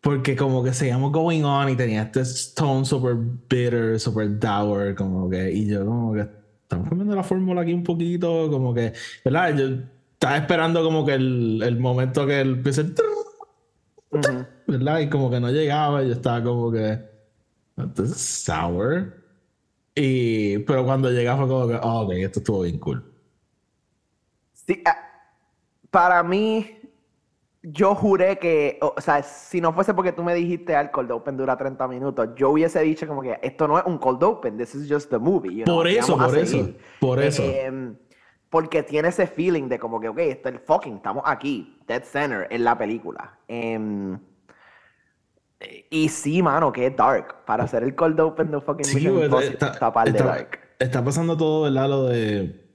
Porque 0.00 0.36
como 0.36 0.62
que 0.62 0.72
seguíamos 0.72 1.10
going 1.10 1.42
on 1.42 1.68
y 1.70 1.74
tenía 1.76 2.02
este 2.02 2.22
tone 2.54 2.84
super 2.84 3.16
bitter, 3.16 3.98
super 3.98 4.38
dour, 4.38 4.94
como 4.94 5.28
que... 5.30 5.50
Y 5.52 5.66
yo 5.68 5.84
como 5.86 6.12
que... 6.14 6.28
Estamos 6.62 6.88
cambiando 6.88 7.14
la 7.16 7.22
fórmula 7.24 7.62
aquí 7.62 7.72
un 7.72 7.82
poquito, 7.82 8.50
como 8.50 8.74
que... 8.74 8.92
¿Verdad? 9.24 9.56
Yo 9.56 9.64
estaba 10.12 10.36
esperando 10.36 10.84
como 10.84 11.04
que 11.04 11.14
el, 11.14 11.62
el 11.64 11.78
momento 11.80 12.26
que 12.26 12.40
empiece... 12.40 12.82
el. 12.82 12.94
¿Verdad? 14.66 15.00
Y 15.00 15.08
como 15.08 15.30
que 15.30 15.40
no 15.40 15.50
llegaba, 15.50 16.02
y 16.02 16.08
yo 16.08 16.12
estaba 16.14 16.42
como 16.42 16.70
que, 16.70 16.98
this 17.94 18.10
is 18.10 18.16
sour. 18.16 19.12
Y, 19.94 20.58
pero 20.60 20.84
cuando 20.84 21.10
llegaba 21.10 21.40
fue 21.40 21.48
como 21.48 21.68
que, 21.68 21.74
oh, 21.82 22.02
ok, 22.02 22.12
esto 22.12 22.40
estuvo 22.40 22.62
bien 22.62 22.78
cool. 22.78 23.04
Sí, 24.52 24.82
ah, 24.84 24.96
para 25.90 26.22
mí, 26.22 26.76
yo 27.62 27.94
juré 27.94 28.38
que, 28.38 28.78
o, 28.80 29.00
sea, 29.00 29.22
si 29.22 29.60
no 29.60 29.72
fuese 29.72 29.92
porque 29.94 30.12
tú 30.12 30.22
me 30.22 30.34
dijiste 30.34 30.76
al 30.76 30.90
cold 30.90 31.10
open 31.10 31.36
dura 31.36 31.56
30 31.56 31.88
minutos, 31.88 32.28
yo 32.36 32.50
hubiese 32.50 32.80
dicho 32.80 33.06
como 33.08 33.22
que 33.22 33.38
esto 33.42 33.66
no 33.66 33.78
es 33.78 33.84
un 33.86 33.98
cold 33.98 34.22
open, 34.22 34.56
this 34.56 34.74
is 34.74 34.90
just 34.90 35.10
the 35.10 35.18
movie. 35.18 35.54
you 35.54 35.64
know, 35.64 35.76
Por 35.76 35.88
eso, 35.88 36.16
por 36.16 36.38
eso, 36.38 36.70
por 37.00 37.20
eso. 37.20 37.42
Porque 38.50 38.82
tiene 38.82 39.08
ese 39.08 39.26
feeling 39.26 39.68
de 39.68 39.78
como 39.78 40.00
que, 40.00 40.08
ok, 40.08 40.18
esto 40.18 40.48
es 40.48 40.54
el 40.54 40.60
fucking, 40.60 40.96
estamos 40.96 41.22
aquí, 41.26 41.78
dead 41.88 42.04
center 42.04 42.46
en 42.50 42.64
la 42.64 42.78
película. 42.78 43.38
Em, 43.48 44.18
y 45.90 46.08
sí, 46.08 46.42
mano, 46.42 46.70
que 46.72 46.86
es 46.86 46.96
dark. 46.96 47.44
Para 47.44 47.64
hacer 47.64 47.82
el 47.82 47.94
cold 47.94 48.20
open 48.20 48.50
de 48.50 48.60
fucking 48.60 48.84
Sí, 48.84 48.96
Mission 48.96 49.24
Impossible, 49.24 49.52
está, 49.54 49.68
está 49.72 49.92
par 49.92 50.04
de 50.10 50.18
está- 50.18 50.24
dark. 50.30 50.58
está 50.78 51.04
pasando 51.04 51.36
todo, 51.36 51.62
¿verdad? 51.62 51.88
Lo 51.88 52.04
de 52.04 52.66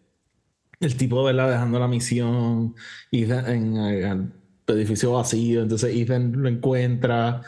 el 0.79 0.97
tipo, 0.97 1.23
¿verdad? 1.23 1.49
Dejando 1.51 1.77
la 1.79 1.87
misión 1.87 2.75
Ethan, 3.11 3.45
en 3.47 3.77
el 3.77 4.31
edificio 4.67 5.13
vacío, 5.13 5.61
entonces 5.61 5.95
Ethan 5.95 6.33
lo 6.41 6.49
encuentra. 6.49 7.41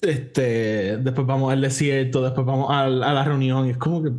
Este, 0.00 0.98
después 0.98 1.26
vamos 1.26 1.52
al 1.52 1.60
desierto, 1.62 2.22
después 2.22 2.46
vamos 2.46 2.70
al- 2.70 3.02
a, 3.02 3.12
la 3.12 3.24
reunión 3.24 3.66
y 3.66 3.70
es 3.70 3.76
como 3.78 4.02
que 4.02 4.10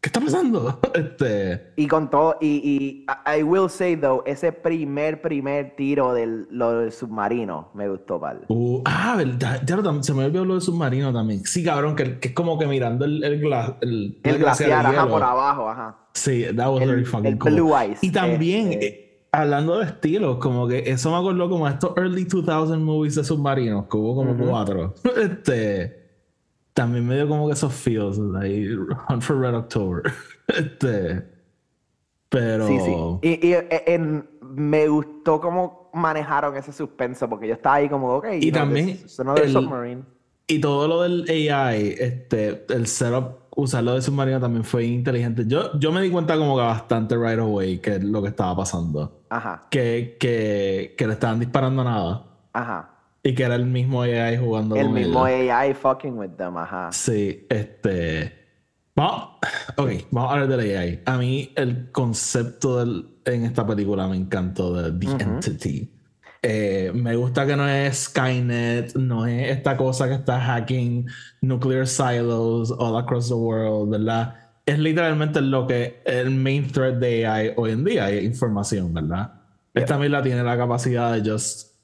¿qué 0.00 0.08
está 0.08 0.20
pasando? 0.20 0.78
Este, 0.94 1.72
Y 1.76 1.86
con 1.86 2.10
todo, 2.10 2.36
y, 2.40 2.46
y 2.46 3.06
I 3.38 3.42
will 3.42 3.68
say 3.68 3.96
though, 3.96 4.22
ese 4.26 4.52
primer, 4.52 5.20
primer 5.22 5.74
tiro 5.76 6.12
del, 6.14 6.46
lo 6.50 6.72
del 6.80 6.92
submarino 6.92 7.70
me 7.74 7.88
gustó, 7.88 8.20
pal. 8.20 8.42
Uh, 8.48 8.82
ah, 8.84 9.14
verdad. 9.16 9.62
Ya 9.64 9.76
lo 9.76 10.02
se 10.02 10.14
me 10.14 10.24
olvidó 10.24 10.44
lo 10.44 10.54
del 10.54 10.62
submarino 10.62 11.12
también. 11.12 11.44
Sí, 11.44 11.62
cabrón, 11.64 11.94
que, 11.96 12.18
que 12.18 12.28
es 12.28 12.34
como 12.34 12.58
que 12.58 12.66
mirando 12.66 13.04
el, 13.04 13.22
el, 13.22 13.40
gla- 13.40 13.76
el, 13.80 14.18
El 14.22 14.38
glaciar, 14.38 14.86
ajá, 14.86 15.06
por 15.08 15.22
abajo, 15.22 15.68
ajá. 15.68 15.98
Sí, 16.14 16.44
that 16.56 16.68
was 16.68 16.86
very 16.86 17.04
fucking 17.04 17.26
el 17.26 17.38
cool. 17.38 17.52
blue 17.54 17.72
ice, 17.90 18.04
Y 18.04 18.10
también, 18.10 18.72
este- 18.72 18.86
eh, 18.86 19.28
hablando 19.30 19.78
de 19.78 19.84
estilos, 19.86 20.38
como 20.38 20.66
que 20.66 20.78
eso 20.90 21.10
me 21.10 21.16
acordó 21.16 21.48
como 21.48 21.68
estos 21.68 21.92
early 21.96 22.24
2000 22.24 22.78
movies 22.80 23.14
de 23.14 23.24
submarinos, 23.24 23.86
que 23.88 23.96
hubo 23.96 24.16
como 24.16 24.36
cuatro. 24.36 24.94
este, 25.16 25.97
también 26.78 27.04
me 27.06 27.16
dio 27.16 27.26
como 27.28 27.48
que 27.48 27.54
esos 27.54 27.72
feels, 27.74 28.18
like 28.18 28.68
Hunt 29.08 29.22
for 29.22 29.36
Red 29.36 29.54
October. 29.56 30.02
este, 30.46 31.24
pero... 32.28 32.66
Sí, 32.68 32.78
sí. 32.80 32.92
Y, 33.22 33.48
y, 33.48 33.52
eh, 33.54 33.82
en- 33.88 34.28
me 34.42 34.86
gustó 34.88 35.40
cómo 35.40 35.90
manejaron 35.92 36.56
ese 36.56 36.72
suspenso, 36.72 37.28
porque 37.28 37.48
yo 37.48 37.54
estaba 37.54 37.76
ahí 37.76 37.88
como, 37.88 38.14
ok, 38.16 38.26
Y 38.40 38.52
también 38.52 38.86
this 38.86 39.18
el- 39.36 39.52
submarine. 39.52 40.02
Y 40.46 40.60
todo 40.60 40.86
lo 40.88 41.02
del 41.02 41.24
AI, 41.28 41.94
este, 41.98 42.64
el 42.72 42.86
setup, 42.86 43.38
usarlo 43.56 43.94
de 43.94 44.00
submarino 44.02 44.40
también 44.40 44.62
fue 44.64 44.84
inteligente. 44.84 45.44
Yo, 45.46 45.78
yo 45.78 45.90
me 45.92 46.00
di 46.00 46.10
cuenta 46.10 46.38
como 46.38 46.56
que 46.56 46.62
bastante 46.62 47.16
right 47.16 47.38
away 47.40 47.78
que 47.78 47.96
es 47.96 48.04
lo 48.04 48.22
que 48.22 48.28
estaba 48.28 48.56
pasando. 48.56 49.24
Ajá, 49.30 49.66
Que, 49.68 50.16
que, 50.18 50.94
que 50.96 51.06
le 51.06 51.12
estaban 51.14 51.40
disparando 51.40 51.82
nada. 51.82 52.24
ajá. 52.52 52.94
Y 53.22 53.34
que 53.34 53.42
era 53.42 53.56
el 53.56 53.66
mismo 53.66 54.02
AI 54.02 54.36
jugando 54.36 54.76
El 54.76 54.86
con 54.86 54.94
mismo. 54.94 55.24
AI 55.24 55.74
fucking 55.74 56.16
with 56.16 56.30
them, 56.36 56.56
ajá. 56.56 56.90
Sí, 56.92 57.46
este. 57.48 58.36
Vamos, 58.94 59.28
ok, 59.76 59.90
vamos 60.10 60.30
a 60.30 60.34
hablar 60.34 60.48
del 60.48 60.76
AI. 60.76 61.02
A 61.06 61.18
mí 61.18 61.52
el 61.54 61.90
concepto 61.92 62.78
del 62.78 63.06
en 63.24 63.44
esta 63.44 63.66
película 63.66 64.08
me 64.08 64.16
encantó 64.16 64.74
de 64.74 64.92
The 64.92 65.22
Entity. 65.22 65.90
Eh, 66.42 66.92
me 66.94 67.16
gusta 67.16 67.46
que 67.46 67.56
no 67.56 67.68
es 67.68 68.04
Skynet, 68.04 68.94
no 68.94 69.26
es 69.26 69.50
esta 69.50 69.76
cosa 69.76 70.08
que 70.08 70.14
está 70.14 70.40
hacking 70.40 71.06
nuclear 71.42 71.86
silos 71.86 72.72
all 72.78 72.96
across 72.96 73.28
the 73.28 73.34
world, 73.34 73.90
¿verdad? 73.90 74.34
Es 74.64 74.78
literalmente 74.78 75.40
lo 75.40 75.66
que 75.66 76.00
el 76.04 76.30
main 76.30 76.70
threat 76.70 76.94
de 76.96 77.26
AI 77.26 77.52
hoy 77.56 77.72
en 77.72 77.84
día, 77.84 78.10
es 78.10 78.22
información, 78.22 78.92
¿verdad? 78.94 79.32
Esta 79.74 79.98
misma 79.98 80.22
tiene 80.22 80.42
la 80.42 80.56
capacidad 80.56 81.12
de 81.12 81.28
just 81.28 81.77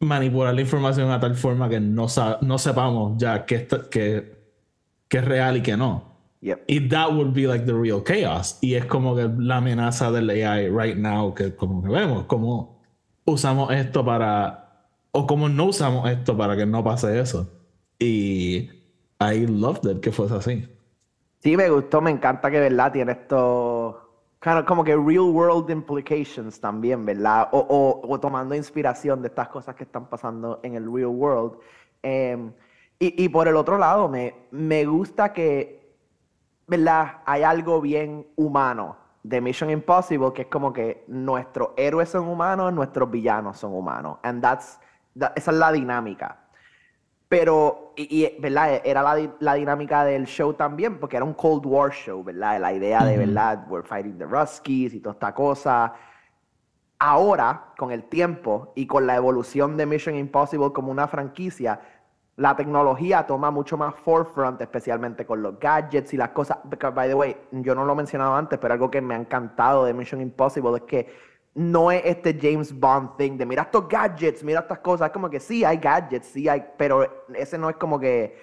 manipular 0.00 0.54
la 0.54 0.60
información 0.60 1.10
a 1.10 1.20
tal 1.20 1.34
forma 1.34 1.68
que 1.68 1.80
no, 1.80 2.06
no 2.42 2.58
sepamos 2.58 3.14
ya 3.16 3.44
qué, 3.46 3.66
que, 3.90 4.36
es 5.10 5.24
real 5.24 5.56
y 5.56 5.62
qué 5.62 5.76
no. 5.76 6.16
Y 6.40 6.88
that 6.88 7.12
would 7.12 7.32
be 7.32 7.46
like 7.46 7.64
the 7.64 7.72
real 7.72 8.02
chaos. 8.04 8.58
Y 8.60 8.74
es 8.74 8.84
como 8.84 9.16
que 9.16 9.28
la 9.38 9.56
amenaza 9.56 10.10
del 10.10 10.30
AI 10.30 10.68
right 10.68 10.96
now, 10.96 11.34
que 11.34 11.56
como 11.56 11.82
que 11.82 11.88
vemos, 11.88 12.24
como 12.24 12.80
usamos 13.24 13.72
esto 13.72 14.04
para, 14.04 14.88
o 15.12 15.26
como 15.26 15.48
no 15.48 15.64
usamos 15.64 16.08
esto 16.08 16.36
para 16.36 16.56
que 16.56 16.66
no 16.66 16.84
pase 16.84 17.18
eso. 17.18 17.50
Y 17.98 18.70
I 19.18 19.46
loved 19.46 19.90
it 19.90 20.00
que 20.00 20.12
fuese 20.12 20.34
así. 20.34 20.68
Sí, 21.40 21.56
me 21.56 21.70
gustó, 21.70 22.00
me 22.00 22.10
encanta 22.10 22.50
que, 22.50 22.60
¿verdad? 22.60 22.92
Tiene 22.92 23.12
esto 24.46 24.64
como 24.64 24.84
que 24.84 24.94
real 24.94 25.30
world 25.30 25.70
implications 25.70 26.60
también, 26.60 27.04
¿verdad? 27.04 27.48
O, 27.52 28.00
o, 28.06 28.20
tomando 28.20 28.54
inspiración 28.54 29.20
de 29.22 29.28
estas 29.28 29.48
cosas 29.48 29.74
que 29.74 29.84
están 29.84 30.06
pasando 30.06 30.60
en 30.62 30.74
el 30.74 30.84
real 30.84 31.06
world. 31.06 31.58
Em, 32.02 32.52
y, 32.98 33.24
y, 33.24 33.28
por 33.28 33.48
el 33.48 33.56
otro 33.56 33.76
lado, 33.76 34.08
me, 34.08 34.34
me 34.52 34.84
gusta 34.84 35.32
que, 35.32 35.96
¿verdad? 36.66 37.18
Hay 37.26 37.42
algo 37.42 37.80
bien 37.80 38.26
humano 38.36 38.96
de 39.22 39.40
Mission 39.40 39.70
Impossible 39.70 40.32
que 40.32 40.42
es 40.42 40.48
como 40.48 40.72
que 40.72 41.04
nuestros 41.08 41.70
héroes 41.76 42.08
son 42.08 42.28
humanos, 42.28 42.72
nuestros 42.72 43.10
villanos 43.10 43.58
son 43.58 43.74
humanos. 43.74 44.18
And 44.22 44.40
that's, 44.40 44.78
esa 45.34 45.50
es 45.50 45.56
la 45.56 45.72
dinámica. 45.72 46.45
Pero, 47.28 47.92
y, 47.96 48.38
¿verdad? 48.38 48.80
Era 48.84 49.02
la, 49.02 49.30
la, 49.40 49.54
dinámica 49.54 50.04
del 50.04 50.26
show 50.26 50.54
también, 50.54 50.98
porque 51.00 51.16
era 51.16 51.24
un 51.24 51.34
Cold 51.34 51.66
War 51.66 51.90
show, 51.90 52.22
¿verdad? 52.22 52.60
La 52.60 52.72
idea 52.72 53.04
de, 53.04 53.18
¿verdad? 53.18 53.66
We're 53.68 53.86
fighting 53.86 54.16
the 54.16 54.26
Ruskies 54.26 54.94
y 54.94 55.00
toda 55.00 55.14
esta 55.14 55.34
cosa. 55.34 55.92
Ahora, 56.98 57.72
con 57.76 57.90
el 57.90 58.04
tiempo 58.04 58.72
y 58.76 58.86
con 58.86 59.06
la 59.06 59.16
evolución 59.16 59.76
de 59.76 59.86
Mission 59.86 60.14
Impossible 60.14 60.72
como 60.72 60.92
una 60.92 61.08
franquicia, 61.08 61.80
la 62.36 62.54
tecnología 62.54 63.26
toma 63.26 63.50
mucho 63.50 63.76
más 63.76 63.94
forefront, 63.96 64.60
especialmente 64.60 65.26
con 65.26 65.42
los 65.42 65.58
gadgets 65.58 66.14
y 66.14 66.16
las 66.16 66.30
cosas. 66.30 66.58
by 66.64 67.08
the 67.08 67.14
way, 67.14 67.36
yo 67.50 67.74
no 67.74 67.84
lo 67.84 67.94
he 67.94 67.96
mencionado 67.96 68.34
antes, 68.34 68.58
pero 68.58 68.74
algo 68.74 68.90
que 68.90 69.00
me 69.00 69.14
ha 69.14 69.18
encantado 69.18 69.84
de 69.84 69.94
Mission 69.94 70.20
Impossible 70.20 70.76
es 70.76 70.82
que 70.82 71.35
no 71.56 71.90
es 71.90 72.02
este 72.04 72.38
James 72.38 72.78
Bond 72.78 73.16
thing 73.16 73.38
de 73.38 73.46
mira 73.46 73.62
estos 73.62 73.88
gadgets, 73.88 74.44
mira 74.44 74.60
estas 74.60 74.78
cosas. 74.80 75.06
Es 75.06 75.12
como 75.12 75.30
que 75.30 75.40
sí 75.40 75.64
hay 75.64 75.78
gadgets, 75.78 76.26
sí 76.26 76.48
hay, 76.48 76.62
pero 76.76 77.24
ese 77.34 77.56
no 77.56 77.70
es 77.70 77.76
como 77.76 77.98
que, 77.98 78.38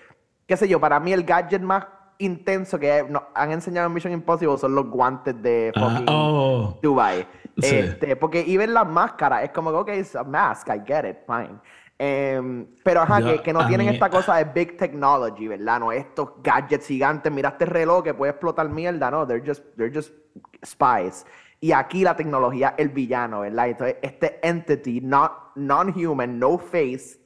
qué 0.48 0.58
sé 0.58 0.68
yo, 0.68 0.80
para 0.80 1.00
mí 1.00 1.14
el 1.14 1.24
gadget 1.24 1.62
más 1.62 1.86
intenso 2.18 2.80
que 2.80 3.06
han 3.36 3.52
enseñado 3.52 3.88
en 3.88 3.94
Mission 3.94 4.14
Impossible 4.14 4.58
son 4.58 4.74
los 4.74 4.90
guantes 4.90 5.40
de 5.42 5.72
ah, 5.76 5.80
fucking 5.80 6.06
oh. 6.10 6.80
Dubai. 6.82 7.28
Este, 7.56 8.16
porque 8.16 8.42
y 8.42 8.58
ver 8.58 8.70
las 8.70 8.88
máscaras 8.88 9.44
es 9.44 9.52
como 9.52 9.70
que, 9.70 9.78
ok, 9.78 9.90
it's 10.00 10.16
a 10.16 10.24
mask, 10.24 10.70
I 10.70 10.82
get 10.84 11.06
it, 11.08 11.18
fine. 11.28 11.60
Em, 12.00 12.68
pero 12.84 13.02
ajá, 13.02 13.42
que, 13.42 13.54
no 13.54 13.68
tienen 13.68 13.88
esta 13.88 14.10
cosa 14.10 14.36
de 14.38 14.46
big 14.46 14.78
technology, 14.78 15.48
¿verdad? 15.48 15.80
No 15.80 15.92
estos 15.92 16.32
gadgets 16.42 16.88
gigantes, 16.88 17.32
mira 17.32 17.50
este 17.50 17.66
reloj 17.66 18.04
que 18.04 18.14
puede 18.14 18.32
explotar 18.32 18.68
mierda, 18.68 19.12
no, 19.12 19.28
they're 19.28 19.46
just, 19.46 19.64
they're 19.78 19.94
just 19.94 20.14
spies. 20.66 21.26
Y 21.60 21.72
aquí 21.72 22.04
la 22.04 22.16
tecnología, 22.16 22.76
el 22.78 22.90
villano, 22.90 23.42
¿verdad? 23.42 23.68
Entonces, 23.70 23.98
este 24.02 24.46
entity, 24.46 25.00
non-human, 25.02 26.38
no 26.38 26.58
face, 26.58 27.22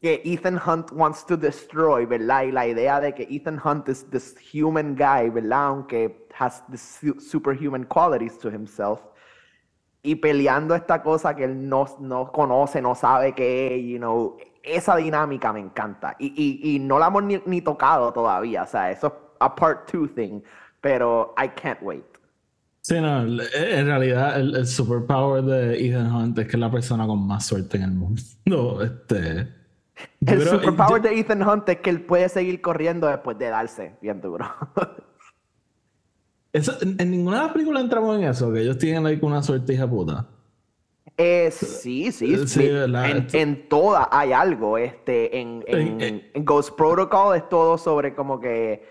que 0.00 0.22
Ethan 0.24 0.58
Hunt 0.58 0.90
wants 0.92 1.26
to 1.26 1.36
destroy, 1.36 2.06
¿verdad? 2.06 2.44
Y 2.44 2.52
la 2.52 2.66
idea 2.66 2.98
de 2.98 3.14
que 3.14 3.26
Ethan 3.30 3.60
Hunt 3.62 3.88
es 3.88 4.08
this 4.10 4.34
human 4.52 4.96
guy, 4.96 5.28
¿verdad? 5.28 5.66
Aunque 5.66 6.26
has 6.38 6.64
this 6.70 7.00
superhuman 7.18 7.84
qualities 7.84 8.38
to 8.38 8.48
himself. 8.48 9.00
Y 10.02 10.16
peleando 10.16 10.74
esta 10.74 11.02
cosa 11.02 11.34
que 11.34 11.44
él 11.44 11.68
no, 11.68 11.86
no 12.00 12.32
conoce, 12.32 12.82
no 12.82 12.94
sabe 12.94 13.34
qué 13.34 13.76
es, 13.76 13.84
you 13.84 13.98
know. 13.98 14.36
Esa 14.62 14.96
dinámica 14.96 15.52
me 15.52 15.60
encanta. 15.60 16.16
Y, 16.18 16.32
y, 16.36 16.74
y 16.74 16.78
no 16.78 16.98
la 16.98 17.08
hemos 17.08 17.22
ni, 17.22 17.40
ni, 17.46 17.60
tocado 17.60 18.12
todavía. 18.12 18.62
O 18.62 18.66
sea, 18.66 18.90
eso 18.90 19.06
es 19.06 19.12
a 19.40 19.54
part 19.54 19.90
two 19.90 20.08
thing. 20.08 20.40
Pero 20.80 21.34
I 21.42 21.48
can't 21.48 21.80
wait. 21.82 22.04
Sí, 22.82 23.00
no, 23.00 23.22
en 23.22 23.86
realidad 23.86 24.40
el, 24.40 24.66
superpower 24.66 25.44
de 25.44 25.86
Ethan 25.86 26.12
Hunt 26.12 26.38
es 26.40 26.46
que 26.46 26.56
es 26.56 26.60
la 26.60 26.70
persona 26.70 27.06
con 27.06 27.24
más 27.24 27.46
suerte 27.46 27.76
en 27.76 27.82
el 27.84 27.92
mundo. 27.92 28.20
Este, 28.82 29.48
el 30.26 30.42
superpower 30.42 31.00
de 31.00 31.20
Ethan 31.20 31.46
Hunt 31.46 31.68
es 31.68 31.76
que 31.76 31.90
él 31.90 32.00
puede 32.00 32.28
seguir 32.28 32.60
corriendo 32.60 33.06
después 33.06 33.38
de 33.38 33.50
darse 33.50 33.96
bien 34.00 34.20
duro. 34.20 34.46
Eso, 36.52 36.72
en, 36.82 37.10
ninguna 37.10 37.38
de 37.38 37.42
las 37.44 37.52
películas 37.52 37.82
entramos 37.82 38.18
en 38.18 38.24
eso, 38.24 38.52
que 38.52 38.60
ellos 38.60 38.78
tienen 38.78 39.02
like, 39.04 39.24
una 39.24 39.42
suerte 39.42 39.72
hija 39.74 39.88
puta. 39.88 40.28
Eh, 41.16 41.50
sí, 41.50 42.10
sí, 42.12 42.46
sí. 42.46 42.66
en, 42.66 43.26
en 43.32 43.68
todas 43.68 44.08
hay 44.10 44.32
algo. 44.32 44.78
Este, 44.78 45.38
en, 45.38 45.64
en, 45.66 46.22
en 46.32 46.44
Ghost 46.44 46.76
Protocol 46.76 47.36
es 47.36 47.48
todo 47.48 47.76
sobre 47.78 48.14
como 48.14 48.40
que 48.40 48.82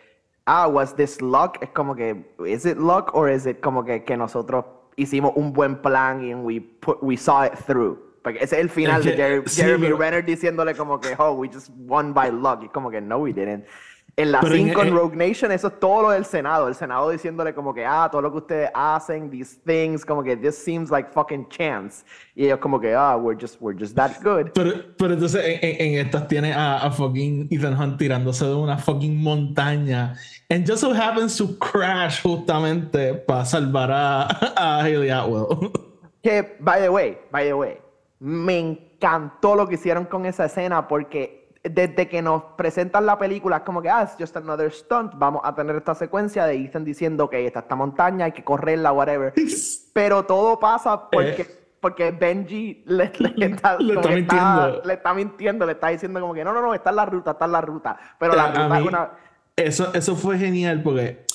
ah, 0.45 0.67
was 0.67 0.95
this 0.95 1.21
luck? 1.21 1.58
Es 1.62 1.69
como 1.69 1.95
que, 1.95 2.24
¿is 2.45 2.65
it 2.65 2.78
luck 2.78 3.12
or 3.13 3.30
is 3.30 3.45
it 3.45 3.62
como 3.62 3.84
que, 3.84 4.04
que 4.04 4.17
nosotros 4.17 4.65
hicimos 4.95 5.32
un 5.36 5.54
buen 5.54 5.82
plan 5.82 6.24
y 6.24 6.34
we, 6.36 6.60
put, 6.60 6.97
we 7.02 7.17
saw 7.17 7.45
it 7.45 7.54
through? 7.65 7.97
Porque 8.24 8.38
ese 8.43 8.56
es 8.56 8.62
el 8.62 8.69
final 8.69 9.04
de 9.04 9.43
Jeremy 9.47 9.89
Renner 9.89 10.24
diciéndole 10.24 10.76
como 10.76 11.00
que, 11.00 11.15
oh, 11.17 11.32
we 11.32 11.47
just 11.47 11.69
won 11.88 12.13
by 12.13 12.32
luck. 12.32 12.63
Y 12.63 12.69
como 12.69 12.91
que, 12.91 13.02
no, 13.02 13.17
we 13.17 13.34
didn't. 13.34 13.65
En 14.17 14.32
la 14.32 14.41
5 14.41 14.82
en, 14.82 14.93
Rogue 14.93 15.15
Nation, 15.15 15.52
eso 15.52 15.67
es 15.67 15.80
todo 15.80 16.04
lo 16.04 16.10
del 16.12 16.26
Senado. 16.26 16.67
El 16.67 16.76
Senado 16.76 17.10
diciéndole 17.10 17.54
como 17.54 17.74
que, 17.74 17.86
ah, 17.86 18.10
todo 18.12 18.21
lo 18.21 18.32
que 18.32 18.38
ustedes 18.39 18.69
hacen, 18.74 19.30
these 19.30 19.58
things, 19.65 20.06
como 20.06 20.21
que 20.21 20.36
this 20.36 20.58
seems 20.58 20.91
like 20.91 21.10
fucking 21.12 21.47
chance. 21.47 22.04
Y 22.36 22.45
ellos 22.45 22.60
como 22.60 22.80
que, 22.80 22.93
ah, 22.93 23.15
we're 23.15 23.39
just, 23.39 23.62
we're 23.62 23.78
just 23.78 23.95
that 23.95 24.12
good. 24.21 24.52
Pero, 24.54 24.74
pero 24.97 25.13
entonces 25.13 25.41
en, 25.62 26.06
estas 26.06 26.28
tiene 26.28 26.54
a, 26.54 26.78
a, 26.78 26.91
fucking 26.91 27.47
Ethan 27.50 27.74
Hunt 27.80 27.97
tirándose 27.97 28.45
de 28.45 28.54
una 28.54 28.78
fucking 28.78 29.15
montaña. 29.17 30.13
And 30.50 30.67
just 30.67 30.82
so 30.82 30.93
happens 30.93 31.38
to 31.38 31.58
crash 31.58 32.21
justamente 32.21 33.13
para 33.13 33.45
salvar 33.45 33.91
a, 33.91 34.28
a 34.58 34.82
Haley 34.84 35.10
Atwell. 35.10 35.71
Que, 36.24 36.56
by 36.60 36.80
the 36.80 36.89
way, 36.89 37.17
by 37.32 37.45
the 37.45 37.54
way, 37.54 37.80
me 38.19 38.60
encantó 38.60 39.56
lo 39.56 39.67
que 39.67 39.74
hicieron 39.74 40.06
con 40.06 40.28
esa 40.28 40.45
escena 40.45 40.88
porque 40.88 41.41
desde 41.63 42.08
que 42.08 42.21
nos 42.21 42.43
presentan 42.58 43.06
la 43.06 43.17
película, 43.17 43.58
es 43.58 43.63
como 43.63 43.82
que, 43.82 43.89
ah, 43.89 44.04
es 44.04 44.15
just 44.19 44.36
another 44.36 44.71
stunt, 44.71 45.13
vamos 45.15 45.41
a 45.43 45.54
tener 45.54 45.76
esta 45.76 45.93
secuencia 45.93 46.45
de 46.45 46.56
Ethan 46.56 46.84
diciendo 46.84 47.30
que 47.30 47.45
está 47.45 47.60
esta 47.60 47.76
montaña, 47.76 48.26
hay 48.26 48.32
que 48.32 48.43
correrla, 48.43 48.91
whatever. 48.91 49.34
Pero 49.93 50.26
todo 50.26 50.60
pasa 50.60 51.10
porque, 51.10 51.41
eh. 51.41 51.60
porque 51.80 52.12
Benji 52.12 52.84
le, 52.88 53.04
está, 53.04 53.78
mintiendo. 53.78 54.82
le 54.84 54.93
está 54.93 55.13
mintiendo, 55.13 55.65
le 55.65 55.74
está 55.74 55.89
diciendo 55.89 56.19
como 56.19 56.34
que, 56.34 56.43
no, 56.43 56.54
no, 56.54 56.62
no, 56.62 56.74
está 56.74 56.89
en 56.89 56.95
la 56.95 57.06
ruta, 57.06 57.32
está 57.32 57.45
en 57.45 57.52
la 57.52 57.62
ruta. 57.62 57.97
Pero 58.17 58.36
la 58.36 58.47
ruta 58.47 58.80
es 58.80 58.86
una... 58.86 59.10
Eso, 59.56 59.93
eso 59.93 60.15
fue 60.15 60.39
genial 60.39 60.82
porque 60.82 61.26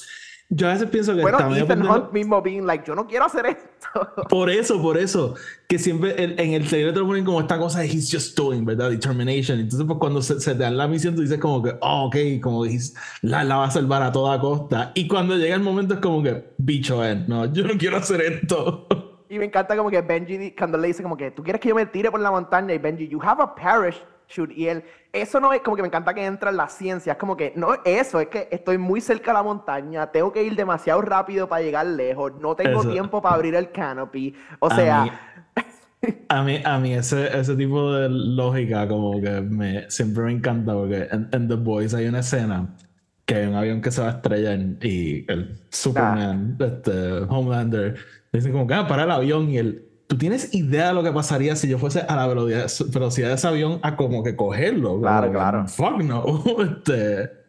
yo 0.49 0.69
a 0.69 0.73
veces 0.73 0.89
pienso 0.91 1.15
que 1.15 1.23
bueno, 1.23 1.57
Ethan 1.57 1.85
Hunt 1.85 2.13
mismo 2.13 2.41
being 2.41 2.67
like, 2.67 2.85
yo 2.87 2.95
no 2.95 3.07
quiero 3.07 3.25
hacer 3.25 3.47
esto. 3.47 3.67
Por 4.29 4.51
eso, 4.51 4.81
por 4.83 4.99
eso. 4.99 5.35
Que 5.69 5.79
siempre 5.79 6.15
en 6.19 6.53
el 6.53 6.69
trailer 6.69 6.93
te 6.93 7.01
lo 7.01 7.07
ponen 7.07 7.25
como 7.25 7.41
esta 7.41 7.59
cosa 7.59 7.81
de 7.81 7.87
he's 7.87 8.11
just 8.13 8.37
doing, 8.37 8.65
¿verdad? 8.65 8.91
Determination. 8.91 9.59
Entonces, 9.59 9.87
pues 9.87 9.99
cuando 9.99 10.21
se, 10.21 10.37
te 10.37 10.55
dan 10.55 10.77
la 10.77 10.87
misión, 10.87 11.15
tú 11.15 11.23
dices 11.23 11.39
como 11.39 11.63
que, 11.63 11.77
oh, 11.81 12.07
ok, 12.07 12.17
como 12.43 12.65
que 12.65 12.79
la, 13.23 13.43
la, 13.43 13.57
va 13.57 13.65
a 13.67 13.71
salvar 13.71 14.03
a 14.03 14.13
toda 14.13 14.39
costa. 14.39 14.93
Y 14.95 15.09
cuando 15.09 15.37
llega 15.37 15.55
el 15.55 15.63
momento 15.63 15.95
es 15.95 16.01
como 16.01 16.23
que, 16.23 16.53
bicho, 16.59 17.03
eh, 17.05 17.25
no, 17.27 17.47
yo 17.53 17.65
no 17.67 17.79
quiero 17.79 17.97
hacer 17.97 18.21
esto. 18.21 18.87
Y 19.29 19.39
me 19.39 19.47
encanta 19.47 19.77
como 19.77 19.91
que 19.91 20.01
Benji, 20.03 20.53
cuando 20.53 20.79
le 20.79 20.89
dice 20.89 21.03
como 21.03 21.17
que, 21.17 21.31
tú 21.31 21.43
quieres 21.43 21.61
que 21.61 21.69
yo 21.69 21.75
me 21.75 21.87
tire 21.87 22.11
por 22.11 22.21
la 22.21 22.31
montaña 22.31 22.75
y 22.75 22.79
Benji, 22.79 23.09
you 23.09 23.21
have 23.23 23.43
a 23.43 23.55
parish 23.55 24.01
y 24.55 24.67
él, 24.67 24.85
eso 25.13 25.41
no 25.41 25.53
es 25.53 25.61
como 25.61 25.77
que 25.77 25.83
me 25.83 25.89
encanta 25.89 26.15
que 26.15 26.25
entra 26.25 26.51
en 26.51 26.57
la 26.57 26.69
ciencia, 26.69 27.13
es 27.13 27.19
como 27.19 27.37
que 27.37 27.53
no 27.57 27.75
eso, 27.85 28.21
es 28.21 28.29
que 28.29 28.49
estoy 28.51 28.79
muy 28.79 29.01
cerca 29.01 29.31
de 29.31 29.35
la 29.35 29.43
montaña, 29.43 30.11
tengo 30.11 30.33
que 30.33 30.43
ir 30.43 30.55
demasiado 30.57 31.01
rápido 31.03 31.49
para 31.49 31.63
llegar 31.63 31.87
lejos, 31.87 32.33
no 32.41 32.55
tengo 32.55 32.85
tiempo 32.85 33.23
para 33.23 33.35
abrir 33.35 33.55
el 33.55 33.71
canopy, 33.71 34.35
o 34.59 34.71
sea... 34.71 35.07
a 36.29 36.43
mí, 36.43 36.61
a 36.65 36.79
mí 36.79 36.93
ese, 36.93 37.37
ese 37.37 37.57
tipo 37.57 37.93
de 37.93 38.09
lógica 38.11 38.87
como 38.87 39.21
que 39.21 39.41
me, 39.41 39.91
siempre 39.91 40.25
me 40.25 40.33
encanta 40.33 40.75
porque 40.75 41.09
en, 41.11 41.49
The 41.49 41.55
Boys 41.55 41.95
hay 41.95 42.07
una 42.07 42.21
escena 42.21 42.75
que 43.25 43.37
hay 43.37 43.47
un 43.47 43.55
avión 43.55 43.81
que 43.81 43.91
se 43.91 44.03
va 44.03 44.09
a 44.09 44.11
estrellar 44.13 44.59
y 44.83 45.25
el 45.29 45.59
Superman, 45.71 46.57
este, 46.61 47.13
Homelander, 47.29 47.97
dicen 48.33 48.53
como 48.53 48.67
que 48.67 48.75
ah, 48.75 48.87
para 48.87 49.05
el 49.05 49.11
avión 49.11 49.51
y 49.51 49.59
el 49.59 49.86
¿Tú 50.07 50.17
tienes 50.17 50.55
idea 50.55 50.89
de 50.89 50.95
lo 50.95 51.03
que 51.03 51.13
pasaría 51.13 51.57
si 51.57 51.69
yo 51.69 51.79
fuese 51.79 52.01
a 52.01 52.15
la 52.15 52.27
velocidad, 52.29 53.29
de 53.29 53.35
ese 53.35 53.47
avión 53.47 53.81
a 53.83 53.97
como 53.97 54.23
que 54.23 54.37
cogerlo? 54.37 55.01
Claro, 55.01 55.33
claro. 55.33 55.67
Fuck 55.67 56.03
no. 56.03 56.25
este, 56.63 57.46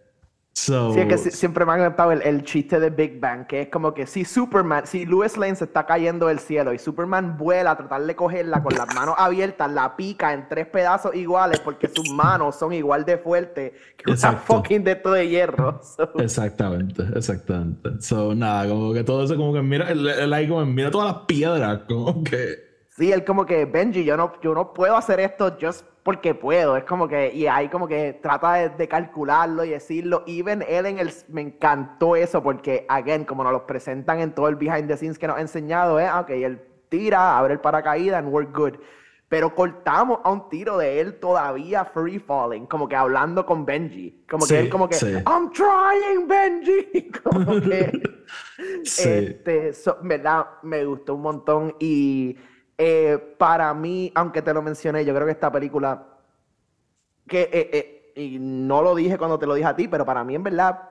So, 0.59 0.91
Sí, 0.91 1.01
es 1.01 1.05
que 1.07 1.17
si- 1.19 1.29
siempre 1.29 1.63
me 1.67 1.73
ha 1.73 1.75
encantado 1.75 2.11
el, 2.11 2.23
el 2.23 2.43
chiste 2.43 2.79
de 2.79 2.89
Big 2.89 3.19
Bang, 3.19 3.45
que 3.45 3.61
es 3.61 3.69
como 3.69 3.93
que 3.93 4.07
si 4.07 4.25
Superman, 4.25 4.87
si 4.87 5.05
Lois 5.05 5.37
Lane 5.37 5.55
se 5.55 5.65
está 5.65 5.85
cayendo 5.85 6.25
del 6.25 6.39
cielo 6.39 6.73
y 6.73 6.79
Superman 6.79 7.37
vuela 7.37 7.71
a 7.71 7.77
tratar 7.77 8.03
de 8.03 8.15
cogerla 8.15 8.63
con 8.63 8.75
las 8.75 8.87
manos 8.87 9.13
abiertas, 9.19 9.71
la 9.71 9.95
pica 9.95 10.33
en 10.33 10.49
tres 10.49 10.65
pedazos 10.65 11.13
iguales 11.13 11.59
porque 11.63 11.87
sus 11.87 12.07
manos 12.07 12.55
son 12.55 12.73
igual 12.73 13.05
de 13.05 13.19
fuertes 13.19 13.73
que 13.95 14.09
una 14.09 14.15
Exacto. 14.15 14.41
fucking 14.55 14.83
de 14.83 14.93
esto 14.93 15.11
de 15.11 15.27
hierro. 15.29 15.79
So, 15.83 16.17
Exactamente, 16.17 17.03
exactamente. 17.15 18.01
So, 18.01 18.33
nada, 18.33 18.67
como 18.67 18.93
que 18.93 19.03
todo 19.03 19.25
eso, 19.25 19.35
como 19.37 19.53
que 19.53 19.61
mira, 19.61 19.91
el, 19.91 20.07
el 20.07 20.33
ahí 20.33 20.47
como 20.47 20.65
mira 20.65 20.89
todas 20.89 21.13
las 21.13 21.25
piedras, 21.27 21.81
como 21.87 22.23
que. 22.23 22.66
Sí, 22.97 23.11
él 23.11 23.23
como 23.23 23.45
que, 23.45 23.65
Benji, 23.65 24.03
yo 24.03 24.17
no, 24.17 24.33
yo 24.41 24.53
no 24.53 24.73
puedo 24.73 24.95
hacer 24.95 25.19
esto 25.19 25.55
just 25.59 25.85
porque 26.03 26.33
puedo. 26.33 26.77
Es 26.77 26.83
como 26.85 27.07
que, 27.07 27.33
y 27.33 27.47
ahí 27.47 27.67
como 27.69 27.87
que 27.87 28.19
trata 28.21 28.53
de, 28.53 28.69
de 28.69 28.87
calcularlo 28.87 29.63
y 29.65 29.69
decirlo. 29.71 30.23
Even 30.25 30.63
él 30.67 30.85
en 30.85 30.99
el, 30.99 31.11
me 31.27 31.41
encantó 31.41 32.15
eso 32.15 32.41
porque, 32.41 32.85
again, 32.89 33.25
como 33.25 33.43
nos 33.43 33.51
lo 33.51 33.67
presentan 33.67 34.19
en 34.19 34.33
todo 34.33 34.47
el 34.47 34.55
behind 34.55 34.87
the 34.87 34.95
scenes 34.97 35.19
que 35.19 35.27
nos 35.27 35.37
ha 35.37 35.41
enseñado, 35.41 35.99
es, 35.99 36.09
ok, 36.11 36.29
él 36.29 36.61
tira, 36.89 37.37
abre 37.37 37.53
el 37.53 37.59
paracaídas 37.59 38.19
and 38.23 38.33
we're 38.33 38.49
good. 38.51 38.75
Pero 39.29 39.53
cortamos 39.53 40.19
a 40.23 40.31
un 40.31 40.47
tiro 40.47 40.77
de 40.77 41.01
él 41.01 41.19
todavía 41.19 41.83
free 41.83 42.17
falling, 42.17 42.65
como 42.65 42.87
que 42.87 42.95
hablando 42.95 43.45
con 43.45 43.65
Benji. 43.65 44.23
Como 44.29 44.45
Sí, 44.45 44.53
que 44.53 44.59
él 44.61 44.69
como 44.69 44.87
que, 44.87 44.95
sí. 44.95 45.11
I'm 45.25 45.51
trying, 45.51 46.27
Benji. 46.27 47.11
Como 47.23 47.59
que... 47.59 47.91
Sí. 48.83 49.09
Este, 49.09 49.73
so- 49.73 49.97
verdad, 50.01 50.45
me 50.63 50.83
gustó 50.85 51.15
un 51.15 51.21
montón 51.21 51.75
y 51.79 52.37
eh, 52.77 53.35
para 53.37 53.73
mí, 53.73 54.11
aunque 54.13 54.41
te 54.41 54.53
lo 54.53 54.61
mencioné, 54.61 55.03
yo 55.03 55.13
creo 55.13 55.25
que 55.25 55.31
esta 55.31 55.51
película, 55.51 56.05
que, 57.27 57.41
eh, 57.51 57.69
eh, 57.73 58.13
y 58.15 58.39
no 58.39 58.81
lo 58.81 58.93
dije 58.93 59.17
cuando 59.17 59.39
te 59.39 59.47
lo 59.47 59.55
dije 59.55 59.67
a 59.67 59.75
ti, 59.75 59.87
pero 59.87 60.05
para 60.05 60.23
mí 60.23 60.35
en 60.35 60.43
verdad 60.43 60.89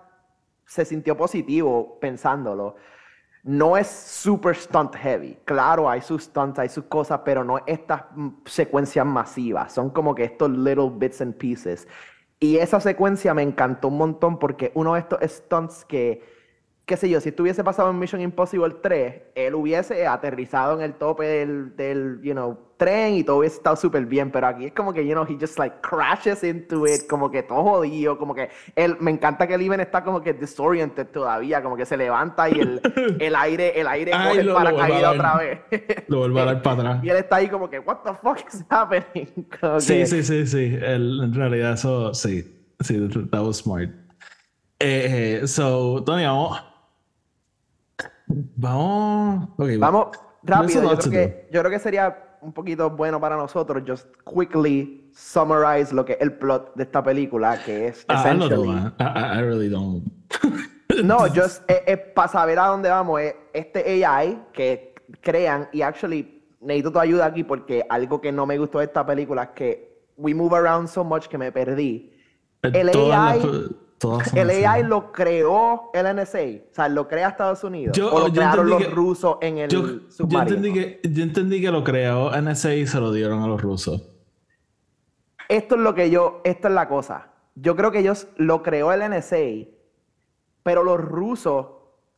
se 0.65 0.85
sintió 0.85 1.17
positivo 1.17 1.99
pensándolo. 2.01 2.75
No 3.45 3.77
es 3.77 3.87
super 3.87 4.57
stunt 4.57 4.97
heavy. 4.97 5.39
Claro, 5.45 5.89
hay 5.89 6.01
sus 6.01 6.25
stunts, 6.25 6.59
hay 6.59 6.69
sus 6.69 6.85
cosas, 6.87 7.21
pero 7.25 7.45
no 7.45 7.61
estas 7.67 8.03
mm, 8.17 8.29
secuencias 8.45 9.07
masivas. 9.07 9.73
Son 9.73 9.91
como 9.91 10.15
que 10.17 10.25
estos 10.25 10.51
little 10.51 10.91
bits 10.93 11.21
and 11.21 11.37
pieces. 11.37 11.87
Y 12.41 12.57
esa 12.57 12.81
secuencia 12.81 13.33
me 13.35 13.43
encantó 13.43 13.89
un 13.89 13.99
montón 13.99 14.41
porque 14.41 14.73
uno 14.75 14.95
de 14.95 15.01
estos 15.01 15.21
stunts 15.23 15.85
que, 15.85 16.36
qué 16.87 16.97
sé 16.97 17.09
yo, 17.11 17.21
si 17.21 17.31
estuviese 17.31 17.65
pasado 17.65 17.91
en 17.91 17.99
Mission 17.99 18.21
Impossible 18.21 18.77
3, 18.81 19.15
él 19.35 19.55
hubiese 19.57 20.07
aterrizado 20.07 20.75
en 20.79 20.83
el 20.83 20.95
tope 20.95 21.25
del, 21.25 21.75
del 21.77 22.21
you 22.23 22.33
know, 22.33 22.57
tren 22.77 23.15
y 23.15 23.25
todo 23.25 23.39
hubiese 23.39 23.57
estado 23.57 23.75
súper 23.75 24.07
bien, 24.07 24.31
pero 24.31 24.47
aquí 24.47 24.67
es 24.67 24.73
como 24.73 24.93
que, 24.93 25.05
you 25.05 25.13
know, 25.15 25.25
he 25.29 25.37
just 25.41 25.59
like 25.59 25.75
crashes 25.81 26.45
into 26.45 26.87
it, 26.87 27.09
como 27.09 27.29
que 27.29 27.43
todo 27.43 27.63
jodido, 27.65 28.17
como 28.19 28.37
que 28.37 28.51
él, 28.77 28.97
me 29.01 29.11
encanta 29.11 29.49
que 29.49 29.55
el 29.55 29.63
Even 29.63 29.81
está 29.81 30.05
como 30.05 30.21
que 30.23 30.33
disoriented 30.33 31.09
todavía, 31.09 31.61
como 31.61 31.77
que 31.77 31.85
se 31.87 31.97
levanta 31.97 32.49
y 32.49 32.61
el, 32.61 32.81
el 33.19 33.35
aire, 33.35 33.81
el 33.81 33.89
aire 33.89 34.13
Ay, 34.15 34.29
coge 34.29 34.41
el 34.43 34.47
lo- 34.47 34.53
vuelve 34.55 34.69
a 34.71 34.75
paracaídas 34.77 35.15
otra 35.15 35.37
vez. 35.39 35.59
Lo 36.09 36.19
vuelvo 36.19 36.39
a 36.39 36.45
dar 36.45 36.63
para 36.63 36.77
atrás. 36.81 37.05
Y 37.05 37.09
él 37.11 37.17
está 37.17 37.37
ahí 37.37 37.49
como 37.49 37.69
que, 37.69 37.81
what 37.81 37.97
the 38.05 38.15
fuck 38.23 38.39
is 38.47 38.65
happening? 38.71 39.27
Como 39.61 39.81
Sí, 39.81 39.95
que- 39.95 40.07
sí, 40.07 40.23
sí, 40.23 40.47
sí. 40.47 40.79
El- 40.81 41.21
en 41.25 41.35
realidad, 41.35 41.73
eso 41.73 42.15
sí. 42.15 42.45
Sí, 42.79 43.09
that 43.33 43.43
was 43.43 43.57
smart. 43.57 43.91
Eh, 44.79 45.41
eh, 45.43 45.47
so, 45.49 46.05
Tony, 46.05 46.25
vamos. 46.27 46.63
Vamos. 48.29 49.49
Vamos 49.79 50.09
rápido. 50.43 50.83
Yo 50.83 50.99
creo, 50.99 51.11
que, 51.11 51.49
yo 51.53 51.61
creo 51.61 51.71
que 51.71 51.79
sería 51.79 52.23
un 52.43 52.53
poquito 52.53 52.91
bueno 52.91 53.21
para 53.21 53.37
nosotros 53.37 53.83
just 53.87 54.07
quickly 54.25 55.11
summarize 55.15 55.95
lo 55.95 56.05
que 56.05 56.13
es 56.15 56.21
el 56.21 56.33
plot 56.35 56.75
de 56.75 56.83
esta 56.85 57.03
película, 57.03 57.59
que 57.65 57.89
es 57.89 58.05
Ah, 58.09 58.15
essentially... 58.15 58.69
man. 58.69 58.95
I, 59.01 59.03
I- 59.05 59.39
I 59.39 59.43
really 59.43 59.69
don't. 59.69 60.05
No, 61.03 61.27
just 61.35 61.63
para 62.15 62.29
saber 62.29 62.59
a 62.59 62.67
dónde 62.67 62.89
vamos, 62.89 63.21
es 63.21 63.35
este 63.53 64.05
AI 64.05 64.43
que 64.53 64.95
crean 65.21 65.69
y 65.73 65.83
actually 65.83 66.43
necesito 66.61 66.93
tu 66.93 66.99
ayuda 66.99 67.27
aquí 67.27 67.45
porque 67.45 67.85
algo 67.89 68.21
que 68.21 68.33
no 68.33 68.47
me 68.47 68.59
gustó 68.59 68.79
de 68.79 68.87
esta 68.87 69.05
película 69.07 69.45
es 69.45 69.49
que 69.51 70.05
we 70.17 70.35
move 70.35 70.55
around 70.57 70.89
so 70.89 71.05
much 71.05 71.27
que 71.27 71.39
me 71.39 71.53
perdí. 71.53 72.13
El 72.63 72.91
Todas 72.91 73.19
AI, 73.35 73.39
las- 73.41 73.71
todas 73.99 74.33
el 74.35 74.51
así. 74.51 74.65
AI 74.65 74.83
lo 74.85 75.13
creó 75.13 75.91
el 75.95 76.07
NSA, 76.17 76.39
o 76.71 76.75
sea, 76.75 76.89
lo 76.89 77.09
crea 77.09 77.29
Estados 77.29 77.65
Unidos 77.65 77.97
Yo- 77.97 78.13
o 78.13 78.21
lo 78.21 78.29
yo 78.29 78.35
crearon 78.35 78.67
entendí 78.67 78.71
los 78.85 78.89
que- 78.91 78.95
rusos 78.95 79.37
en 79.41 79.59
el 79.59 79.69
Yo, 79.71 79.83
yo 79.87 80.11
submarino. 80.11 80.57
entendí 80.57 80.73
que, 80.73 81.01
yo 81.11 81.23
entendí 81.23 81.61
que 81.61 81.71
lo 81.71 81.83
creó 81.85 82.31
NSA 82.35 82.75
y 82.75 82.87
se 82.87 83.01
lo 83.01 83.13
dieron 83.13 83.43
a 83.43 83.47
los 83.47 83.61
rusos. 83.63 84.03
Esto 85.49 85.77
es 85.77 85.81
lo 85.81 85.95
que 85.95 86.11
yo, 86.11 86.41
esta 86.45 86.69
es 86.69 86.75
la 86.75 86.89
cosa. 86.89 87.29
Yo 87.55 87.77
creo 87.77 87.91
que 87.93 88.01
ellos 88.01 88.27
lo 88.37 88.63
creó 88.63 88.93
el 88.93 89.01
NSA, 89.01 89.69
pero 90.63 90.83
los 90.83 91.01
rusos 91.01 91.67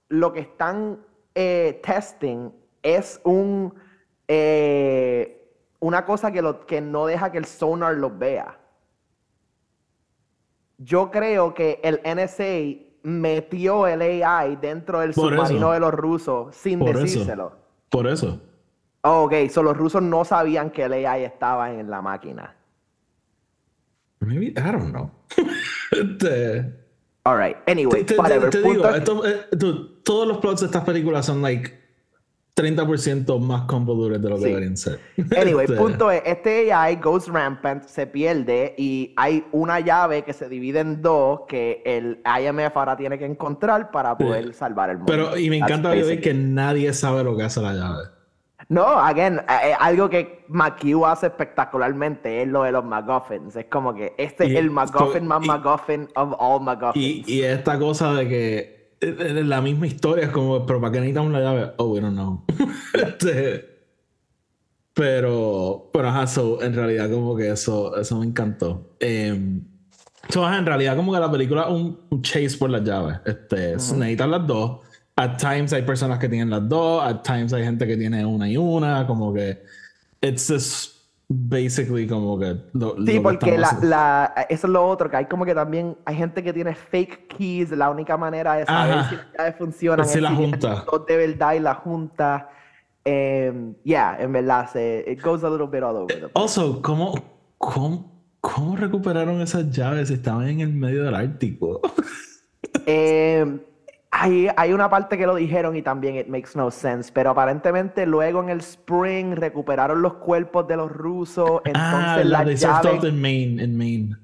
lo 0.08 0.32
que 0.32 0.40
están 0.40 1.00
eh, 1.34 1.80
testing 1.84 2.50
es 2.82 3.20
un 3.24 3.74
eh, 4.26 5.34
una 5.80 6.04
cosa 6.04 6.32
que, 6.32 6.42
lo, 6.42 6.66
que 6.66 6.80
no 6.80 7.06
deja 7.06 7.30
que 7.30 7.38
el 7.38 7.44
sonar 7.44 7.94
los 7.94 8.18
vea. 8.18 8.57
Yo 10.78 11.10
creo 11.10 11.54
que 11.54 11.80
el 11.82 12.00
NSA 12.04 12.84
metió 13.02 13.86
el 13.86 14.00
AI 14.00 14.56
dentro 14.56 15.00
del 15.00 15.12
Por 15.12 15.30
submarino 15.32 15.66
eso. 15.68 15.72
de 15.72 15.80
los 15.80 15.94
rusos 15.94 16.54
sin 16.56 16.78
Por 16.78 16.90
eso. 16.90 16.98
decírselo. 17.00 17.52
Por 17.90 18.06
eso. 18.06 18.40
Oh, 19.02 19.24
ok, 19.24 19.48
so 19.50 19.62
los 19.62 19.76
rusos 19.76 20.02
no 20.02 20.24
sabían 20.24 20.70
que 20.70 20.84
el 20.84 20.92
AI 21.06 21.24
estaba 21.24 21.72
en 21.72 21.88
la 21.90 22.02
máquina. 22.02 22.54
Maybe, 24.20 24.46
I 24.48 24.72
don't 24.72 24.90
know. 24.90 25.10
Este, 25.90 26.74
Alright, 27.24 27.56
anyway, 27.66 28.04
te, 28.04 28.14
te- 28.14 28.20
whatever. 28.20 28.50
te 28.50 28.58
punto 28.60 28.72
digo, 28.78 28.88
es- 28.90 28.96
esto- 28.98 29.26
eh, 29.26 29.46
tú- 29.58 29.88
todos 30.02 30.28
los 30.28 30.38
plots 30.38 30.60
de 30.60 30.66
estas 30.66 30.84
películas 30.84 31.24
son 31.26 31.40
like 31.40 31.77
30% 32.62 33.38
más 33.38 33.62
convoluted 33.62 34.20
de 34.20 34.28
lo 34.28 34.36
que 34.36 34.42
Sí. 34.42 34.48
deberían 34.48 34.76
ser. 34.76 34.98
Anyway, 35.40 35.64
Este, 35.66 35.76
punto 35.76 36.10
es, 36.10 36.22
este 36.24 36.72
AI 36.72 36.96
goes 36.96 37.28
rampant, 37.28 37.84
se 37.84 38.06
pierde 38.06 38.74
y 38.76 39.14
hay 39.16 39.44
una 39.52 39.80
llave 39.80 40.22
que 40.22 40.32
se 40.32 40.48
divide 40.48 40.80
en 40.80 41.00
dos 41.00 41.42
que 41.48 41.82
el 41.84 42.20
IMF 42.24 42.76
ahora 42.76 42.96
tiene 42.96 43.18
que 43.18 43.24
encontrar 43.24 43.90
para 43.90 44.16
poder 44.18 44.52
salvar 44.54 44.90
el 44.90 44.98
mundo. 44.98 45.12
Pero, 45.12 45.36
y 45.38 45.48
me 45.50 45.58
encanta 45.58 45.90
ver 45.90 46.20
que 46.20 46.34
nadie 46.34 46.92
sabe 46.92 47.22
lo 47.24 47.36
que 47.36 47.44
hace 47.44 47.60
la 47.60 47.72
llave. 47.74 48.02
No, 48.70 48.84
again, 49.00 49.38
eh, 49.38 49.70
eh, 49.70 49.74
algo 49.80 50.10
que 50.10 50.44
McHugh 50.48 51.06
hace 51.06 51.26
espectacularmente 51.28 52.42
es 52.42 52.48
lo 52.48 52.64
de 52.64 52.72
los 52.72 52.84
MacGuffins. 52.84 53.56
Es 53.56 53.64
como 53.66 53.94
que 53.94 54.14
este 54.18 54.46
Y- 54.46 54.52
es 54.52 54.58
el 54.58 54.70
MacGuffin 54.70 55.26
más 55.26 55.40
MacGuffin 55.46 56.08
of 56.16 56.34
all 56.38 56.60
MacGuffins. 56.62 57.26
y 57.28 57.42
esta 57.42 57.78
cosa 57.78 58.12
de 58.14 58.28
que 58.28 58.77
la 59.00 59.60
misma 59.60 59.86
historia 59.86 60.26
es 60.26 60.30
como, 60.30 60.66
pero 60.66 60.80
¿para 60.80 60.92
qué 60.92 61.00
necesitamos 61.00 61.32
la 61.32 61.40
llave? 61.40 61.72
Oh, 61.76 61.88
we 61.88 62.00
don't 62.00 62.14
know. 62.14 62.44
Este, 62.94 63.78
pero, 64.94 65.90
pero 65.92 66.08
ajá, 66.08 66.26
so, 66.26 66.62
en 66.62 66.74
realidad 66.74 67.10
como 67.10 67.36
que 67.36 67.50
eso, 67.50 67.96
eso 67.96 68.18
me 68.18 68.26
encantó. 68.26 68.96
Eh, 68.98 69.60
so, 70.28 70.52
en 70.52 70.66
realidad 70.66 70.96
como 70.96 71.12
que 71.12 71.20
la 71.20 71.30
película 71.30 71.68
un, 71.68 72.00
un 72.10 72.22
chase 72.22 72.56
por 72.58 72.70
las 72.70 72.82
llaves. 72.82 73.20
Este, 73.24 73.78
so, 73.78 73.96
necesitan 73.96 74.30
las 74.30 74.46
dos. 74.46 74.80
At 75.16 75.36
times 75.36 75.72
hay 75.72 75.82
personas 75.82 76.18
que 76.18 76.28
tienen 76.28 76.50
las 76.50 76.68
dos, 76.68 77.02
at 77.02 77.22
times 77.22 77.52
hay 77.52 77.64
gente 77.64 77.86
que 77.86 77.96
tiene 77.96 78.24
una 78.24 78.48
y 78.48 78.56
una, 78.56 79.06
como 79.06 79.32
que 79.32 79.62
it's 80.20 80.48
just 80.48 80.97
basically 81.28 82.06
como 82.06 82.38
que 82.38 82.56
lo, 82.72 82.94
lo 82.96 83.06
Sí, 83.06 83.12
que 83.12 83.20
porque 83.20 83.58
la, 83.58 83.66
estamos- 83.66 83.84
la, 83.84 84.46
eso 84.48 84.66
es 84.66 84.72
lo 84.72 84.86
otro, 84.86 85.10
que 85.10 85.16
hay 85.18 85.26
como 85.26 85.44
que 85.44 85.54
también 85.54 85.96
hay 86.04 86.16
gente 86.16 86.42
que 86.42 86.52
tiene 86.52 86.74
fake 86.74 87.28
keys, 87.28 87.70
la 87.70 87.90
única 87.90 88.16
manera 88.16 88.54
de 88.54 88.64
saber 88.66 88.94
Ajá. 88.98 89.10
si 89.10 89.16
las 89.16 89.26
llaves 89.38 89.54
funcionan 89.58 90.06
es 90.06 90.20
la 90.20 90.30
si 90.30 90.36
tienen 90.36 90.50
junta. 90.60 90.84
de 91.06 91.16
verdad 91.16 91.54
y 91.54 91.60
la 91.60 91.74
junta. 91.74 92.48
Eh, 93.04 93.72
yeah, 93.84 94.16
en 94.20 94.32
verdad, 94.32 94.70
se, 94.70 95.04
it 95.06 95.22
goes 95.22 95.42
a 95.44 95.48
little 95.50 95.66
bit 95.66 95.82
all 95.82 95.96
over 95.96 96.06
the 96.14 96.18
place. 96.28 96.32
Also, 96.34 96.82
¿cómo, 96.82 97.14
cómo, 97.56 98.12
cómo 98.40 98.76
recuperaron 98.76 99.40
esas 99.40 99.70
llaves 99.70 100.10
estaban 100.10 100.48
en 100.48 100.60
el 100.60 100.72
medio 100.74 101.04
del 101.04 101.14
Ártico? 101.14 101.80
Eh, 102.90 103.60
hay, 104.10 104.48
hay 104.56 104.72
una 104.72 104.88
parte 104.88 105.18
que 105.18 105.26
lo 105.26 105.34
dijeron 105.34 105.76
y 105.76 105.82
también 105.82 106.16
it 106.16 106.26
makes 106.28 106.50
no 106.54 106.70
sense, 106.70 107.10
pero 107.12 107.30
aparentemente 107.30 108.06
luego 108.06 108.42
en 108.42 108.48
el 108.48 108.60
spring 108.60 109.34
recuperaron 109.34 110.00
los 110.02 110.14
cuerpos 110.14 110.66
de 110.66 110.76
los 110.76 110.90
rusos, 110.90 111.60
entonces 111.64 111.74
ah, 111.74 112.22
la 112.24 112.56
Soft 112.56 112.84
llaves, 112.84 113.04
en 113.04 113.20
Maine, 113.20 113.62
en 113.62 113.76
Maine. 113.76 114.16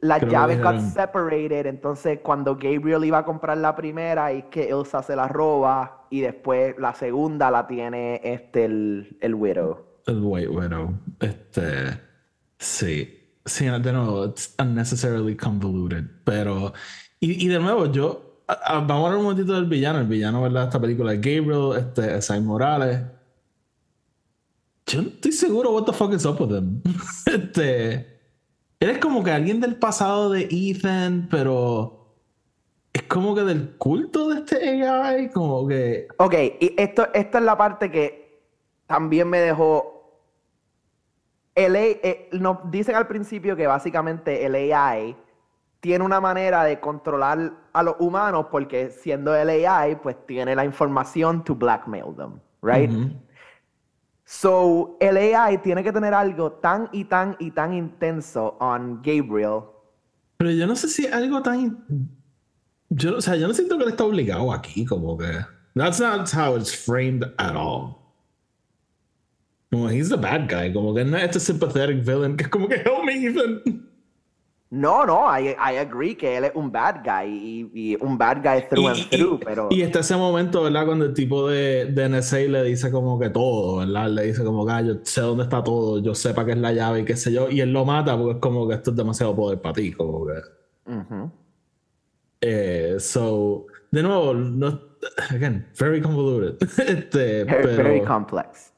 las 0.00 0.22
llaves 0.22 0.62
got 0.62 0.78
separated, 0.80 1.66
entonces 1.66 2.20
cuando 2.22 2.54
Gabriel 2.54 3.04
iba 3.04 3.18
a 3.18 3.24
comprar 3.24 3.58
la 3.58 3.74
primera 3.74 4.32
y 4.32 4.42
que 4.44 4.68
Elsa 4.68 5.02
se 5.02 5.16
la 5.16 5.26
roba 5.28 6.06
y 6.10 6.20
después 6.20 6.76
la 6.78 6.94
segunda 6.94 7.50
la 7.50 7.66
tiene 7.66 8.20
este 8.22 8.64
el, 8.66 9.18
el 9.20 9.34
Widow. 9.34 9.84
El 10.06 10.20
White 10.22 10.48
Widow. 10.48 10.94
Este. 11.20 12.00
Sí. 12.58 13.12
Sí, 13.44 13.66
de 13.66 13.92
nuevo, 13.92 14.26
it's 14.26 14.54
unnecessarily 14.58 15.36
convoluted. 15.36 16.04
Pero. 16.24 16.72
Y, 17.20 17.44
y 17.44 17.48
de 17.48 17.58
nuevo, 17.58 17.90
yo. 17.90 18.35
Vamos 18.46 18.90
a 18.90 18.94
hablar 19.06 19.16
un 19.16 19.22
momentito 19.24 19.52
del 19.54 19.66
villano. 19.66 20.00
El 20.00 20.06
villano, 20.06 20.42
¿verdad? 20.42 20.64
Esta 20.64 20.80
película 20.80 21.12
de 21.12 21.16
Gabriel, 21.18 21.90
este, 21.96 22.40
Morales. 22.40 23.00
Yo 24.86 25.02
no 25.02 25.08
estoy 25.08 25.32
seguro 25.32 25.72
what 25.72 25.84
the 25.84 25.92
fuck 25.92 26.12
is 26.12 26.24
up 26.24 26.40
with 26.40 26.56
him. 26.56 26.82
este. 27.26 27.94
Él 28.78 28.90
es 28.90 28.98
como 28.98 29.24
que 29.24 29.30
alguien 29.30 29.60
del 29.60 29.76
pasado 29.76 30.30
de 30.30 30.48
Ethan, 30.50 31.28
pero. 31.30 32.14
como 33.08 33.34
que 33.34 33.42
del 33.42 33.76
culto 33.76 34.28
de 34.28 34.40
este 34.40 34.82
AI, 34.82 35.28
como 35.30 35.66
que... 35.66 36.08
Ok, 36.18 36.34
y 36.60 36.74
esto, 36.78 37.08
esto 37.12 37.38
es 37.38 37.44
la 37.44 37.56
parte 37.56 37.90
que 37.90 38.42
también 38.86 39.28
me 39.28 39.38
dejó... 39.38 39.92
El 41.54 41.76
A- 41.76 41.80
eh, 41.80 42.28
nos 42.32 42.70
dicen 42.70 42.94
al 42.94 43.06
principio 43.06 43.56
que 43.56 43.66
básicamente 43.66 44.44
el 44.44 44.54
AI 44.54 45.16
tiene 45.80 46.04
una 46.04 46.20
manera 46.20 46.64
de 46.64 46.80
controlar 46.80 47.52
a 47.72 47.82
los 47.82 47.96
humanos 47.98 48.46
porque 48.50 48.90
siendo 48.90 49.34
el 49.34 49.48
AI, 49.48 49.96
pues 49.96 50.16
tiene 50.26 50.54
la 50.54 50.64
información 50.64 51.44
to 51.44 51.54
blackmail 51.54 52.14
them, 52.16 52.40
right? 52.62 52.90
So, 54.24 54.96
el 55.00 55.16
AI 55.16 55.58
tiene 55.58 55.84
que 55.84 55.92
tener 55.92 56.12
algo 56.12 56.52
tan 56.52 56.88
y 56.92 57.04
tan 57.04 57.36
y 57.38 57.52
tan 57.52 57.74
intenso 57.74 58.56
on 58.58 59.00
Gabriel. 59.02 59.60
Pero 60.38 60.50
yo 60.50 60.66
no 60.66 60.74
sé 60.74 60.88
si 60.88 61.06
algo 61.06 61.42
tan... 61.42 61.86
Yo, 62.88 63.16
o 63.16 63.20
sea, 63.20 63.36
yo 63.36 63.46
no 63.46 63.54
siento 63.54 63.76
que 63.78 63.84
él 63.84 63.90
está 63.90 64.04
obligado 64.04 64.52
aquí, 64.52 64.84
como 64.84 65.16
que... 65.16 65.30
That's 65.74 66.00
not 66.00 66.32
how 66.32 66.56
it's 66.56 66.74
framed 66.74 67.24
at 67.38 67.54
all. 67.54 67.98
Como, 69.70 69.90
he's 69.90 70.08
the 70.08 70.16
bad 70.16 70.48
guy, 70.48 70.72
como 70.72 70.94
que 70.94 71.04
no 71.04 71.16
es 71.18 71.24
este 71.24 71.40
sympathetic 71.40 72.04
villain 72.04 72.36
que 72.36 72.44
es 72.44 72.48
como 72.48 72.66
que 72.66 72.76
help 72.76 73.04
me, 73.04 73.26
Ethan. 73.26 73.85
No, 74.68 75.06
no, 75.06 75.26
I, 75.28 75.50
I 75.50 75.76
agree 75.76 76.16
que 76.16 76.36
él 76.36 76.44
es 76.44 76.52
un 76.54 76.72
bad 76.72 76.96
guy 77.04 77.28
y, 77.72 77.92
y 77.92 77.96
un 78.00 78.18
bad 78.18 78.38
guy 78.42 78.68
through 78.68 78.88
and 78.88 79.08
through, 79.10 79.40
pero... 79.44 79.68
y 79.70 79.82
está 79.82 80.00
ese 80.00 80.16
momento, 80.16 80.64
¿verdad? 80.64 80.86
Cuando 80.86 81.04
el 81.04 81.14
tipo 81.14 81.48
de, 81.48 81.86
de 81.86 82.08
NSA 82.08 82.38
le 82.38 82.64
dice 82.64 82.90
como 82.90 83.16
que 83.18 83.30
todo, 83.30 83.78
¿verdad? 83.78 84.08
Le 84.10 84.24
dice 84.24 84.42
como 84.42 84.66
que 84.66 84.72
"Ah, 84.72 84.80
yo 84.82 84.94
sé 85.04 85.20
dónde 85.20 85.44
está 85.44 85.62
todo, 85.62 86.02
yo 86.02 86.16
sepa 86.16 86.44
que 86.44 86.50
es 86.52 86.58
la 86.58 86.72
llave 86.72 87.00
y 87.00 87.04
qué 87.04 87.16
sé 87.16 87.32
yo. 87.32 87.48
Y 87.48 87.60
él 87.60 87.72
lo 87.72 87.84
mata 87.84 88.16
porque 88.18 88.32
es 88.32 88.38
como 88.40 88.66
que 88.66 88.74
esto 88.74 88.90
es 88.90 88.96
demasiado 88.96 89.36
poder 89.36 89.60
para 89.60 89.74
ti, 89.74 89.92
como 89.92 90.26
que... 90.26 90.32
Eh, 92.40 92.96
so, 92.98 93.66
de 93.92 94.02
nuevo, 94.02 94.34
no, 94.34 94.80
again, 95.30 95.66
very 95.78 96.00
convoluted. 96.00 96.56
este, 96.80 97.44
Very, 97.44 97.62
pero, 97.62 97.76
very 97.76 98.00
complex. 98.02 98.72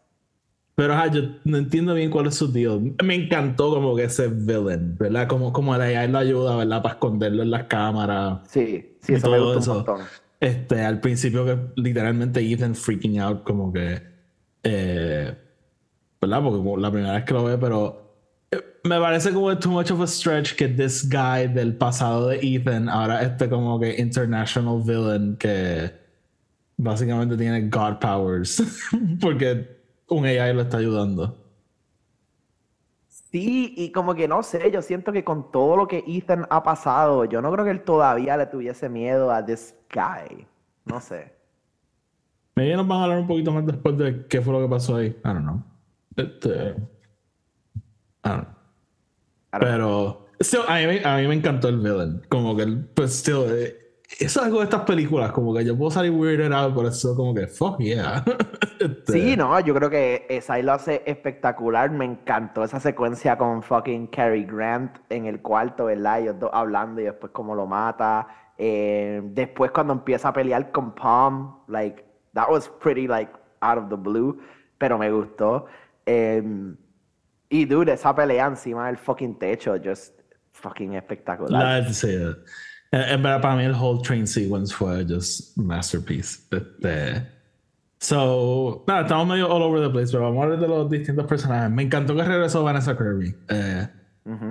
Pero 0.79 0.95
ajá, 0.95 1.09
yo 1.09 1.23
no 1.43 1.57
entiendo 1.57 1.93
bien 1.93 2.09
cuál 2.09 2.29
es 2.29 2.37
su 2.37 2.53
deal. 2.53 2.95
Me 3.03 3.17
encantó 3.17 3.71
como 3.71 3.97
que 3.97 4.05
ese 4.05 4.29
villain, 4.29 4.97
¿verdad? 4.97 5.27
Como, 5.27 5.53
como 5.53 5.77
la 5.77 5.87
AI 5.87 6.07
lo 6.07 6.19
ayuda, 6.19 6.55
¿verdad? 6.55 6.81
Para 6.83 6.95
esconderlo 6.95 7.43
en 7.43 7.51
las 7.51 7.65
cámaras. 7.65 8.43
Sí, 8.49 8.97
sí, 9.01 9.15
eso 9.15 9.29
me 9.29 9.39
todo 9.39 9.55
gustó 9.57 9.81
eso. 9.81 9.95
un. 9.95 10.03
Este, 10.39 10.81
al 10.83 11.01
principio 11.01 11.45
que 11.45 11.59
literalmente 11.75 12.41
Ethan 12.49 12.77
freaking 12.77 13.19
out, 13.19 13.43
como 13.43 13.73
que, 13.73 14.01
eh, 14.63 15.37
¿verdad? 16.21 16.43
Porque 16.45 16.59
como 16.59 16.77
la 16.77 16.93
primera 16.93 17.15
vez 17.15 17.25
que 17.25 17.35
lo 17.35 17.43
ve, 17.43 17.59
pero 17.59 18.15
eh, 18.53 18.63
me 18.85 19.01
parece 19.01 19.33
como 19.33 19.59
too 19.59 19.73
much 19.73 19.91
of 19.91 20.01
a 20.01 20.07
stretch 20.07 20.55
que 20.55 20.69
this 20.69 21.09
guy 21.11 21.49
del 21.53 21.75
pasado 21.75 22.29
de 22.29 22.39
Ethan 22.41 22.89
ahora 22.89 23.21
este 23.25 23.49
como 23.49 23.81
que 23.81 23.97
international 23.99 24.81
villain 24.85 25.37
que 25.39 25.91
básicamente 26.77 27.37
tiene 27.37 27.69
God 27.69 27.99
powers 27.99 28.63
porque 29.21 29.78
un 30.09 30.25
AI 30.25 30.55
lo 30.55 30.63
está 30.63 30.79
ayudando. 30.79 31.37
Sí, 33.31 33.75
y 33.77 33.93
como 33.93 34.15
que 34.15 34.27
no 34.27 34.43
sé, 34.43 34.71
yo 34.71 34.81
siento 34.81 35.13
que 35.13 35.23
con 35.25 35.51
todo 35.53 35.77
lo 35.77 35.87
que 35.87 36.03
Ethan 36.07 36.47
ha 36.51 36.63
pasado, 36.63 37.25
yo 37.27 37.43
no 37.43 37.53
creo 37.53 37.65
que 37.65 37.71
él 37.73 37.83
todavía 37.83 38.37
le 38.37 38.47
tuviese 38.47 38.89
miedo 38.89 39.31
a 39.31 39.45
this 39.45 39.75
guy. 39.93 40.47
No 40.87 41.01
sé. 41.01 41.33
Maybe 42.55 42.75
nos 42.77 42.89
van 42.89 43.01
a 43.01 43.05
hablar 43.05 43.19
un 43.21 43.27
poquito 43.27 43.53
más 43.53 43.67
después 43.67 43.97
de 43.99 44.27
qué 44.27 44.41
fue 44.41 44.53
lo 44.55 44.61
que 44.63 44.69
pasó 44.69 44.97
ahí. 44.97 45.09
I 45.09 45.21
don't 45.25 45.43
know. 45.43 45.63
Este, 46.17 46.71
I 48.25 48.29
don't 48.29 48.45
know. 48.45 48.55
I 49.53 49.59
don't 49.59 49.61
Pero 49.61 50.27
still, 50.41 50.63
a, 50.67 50.77
mí, 50.79 50.87
me- 50.87 51.05
a 51.05 51.17
mí 51.19 51.27
me 51.29 51.35
encantó 51.35 51.69
el 51.69 51.79
villain. 51.79 52.23
Como 52.29 52.57
que, 52.57 52.63
el- 52.63 52.85
pues, 52.87 53.13
still, 53.13 53.45
eh, 53.49 53.88
eso 54.09 54.41
es 54.41 54.47
algo 54.47 54.59
de 54.59 54.65
estas 54.65 54.83
películas. 54.83 55.33
Como 55.33 55.55
que 55.55 55.65
yo 55.65 55.77
puedo 55.77 55.91
salir 55.91 56.11
weirded 56.11 56.53
out 56.53 56.75
por 56.75 56.87
eso, 56.87 57.15
como 57.15 57.35
que, 57.35 57.47
fuck 57.47 57.79
yeah. 57.79 58.25
Este, 58.79 59.13
Sí, 59.13 59.37
no, 59.37 59.59
yo 59.59 59.75
creo 59.75 59.91
que 59.91 60.25
esa 60.29 60.57
lo 60.59 60.73
hace 60.73 61.03
espectacular. 61.05 61.91
Me 61.91 62.05
encantó 62.05 62.63
esa 62.63 62.79
secuencia 62.79 63.37
con 63.37 63.63
fucking 63.63 64.07
Cary 64.07 64.45
Grant 64.45 64.99
en 65.11 65.27
el 65.27 65.43
cuarto, 65.43 65.87
¿verdad? 65.87 66.21
Ellos 66.21 66.37
dos 66.39 66.51
hablando 66.53 67.01
y 67.01 67.05
después 67.05 67.33
cómo 67.33 67.55
lo 67.55 67.67
mata. 67.67 68.29
Eh, 68.57 69.21
después 69.25 69.73
cuando 69.73 69.93
empieza 69.95 70.29
a 70.29 70.33
pelear 70.33 70.71
con 70.71 70.95
Palm, 70.95 71.57
like, 71.67 72.05
that 72.35 72.49
was 72.49 72.69
pretty, 72.81 73.09
like, 73.09 73.33
out 73.61 73.79
of 73.79 73.89
the 73.89 73.97
blue, 73.97 74.41
pero 74.79 74.97
me 74.97 75.11
gustó. 75.11 75.67
Eh, 76.07 76.43
y, 77.51 77.65
dude, 77.65 77.93
esa 77.93 78.15
pelea 78.15 78.47
encima 78.47 78.87
del 78.87 78.97
fucking 78.97 79.39
techo, 79.39 79.75
just 79.83 80.21
fucking 80.53 80.95
espectacular. 80.95 81.83
La, 81.83 81.93
sí, 81.93 82.17
en 82.91 83.23
verdad, 83.23 83.41
para 83.43 83.57
mí 83.57 83.65
el 83.65 83.75
whole 83.75 84.01
train 84.03 84.27
sequence 84.27 84.75
fue 84.75 85.05
just 85.07 85.57
masterpiece. 85.57 86.39
Este, 86.51 87.27
so, 88.01 88.85
nada, 88.87 89.03
estamos 89.03 89.27
medio 89.27 89.49
all 89.51 89.63
over 89.63 89.81
the 89.83 89.91
place, 89.91 90.11
pero 90.13 90.25
vamos 90.25 90.41
a 90.41 90.45
hablar 90.45 90.61
de 90.61 90.69
los 90.69 90.91
distintos 90.91 91.27
personajes. 91.27 91.71
Me 91.71 91.83
encantó 91.83 92.15
que 92.17 92.23
regresó 92.23 92.63
Vanessa 92.63 92.97
Kirby. 92.97 93.35
Eh. 93.49 93.89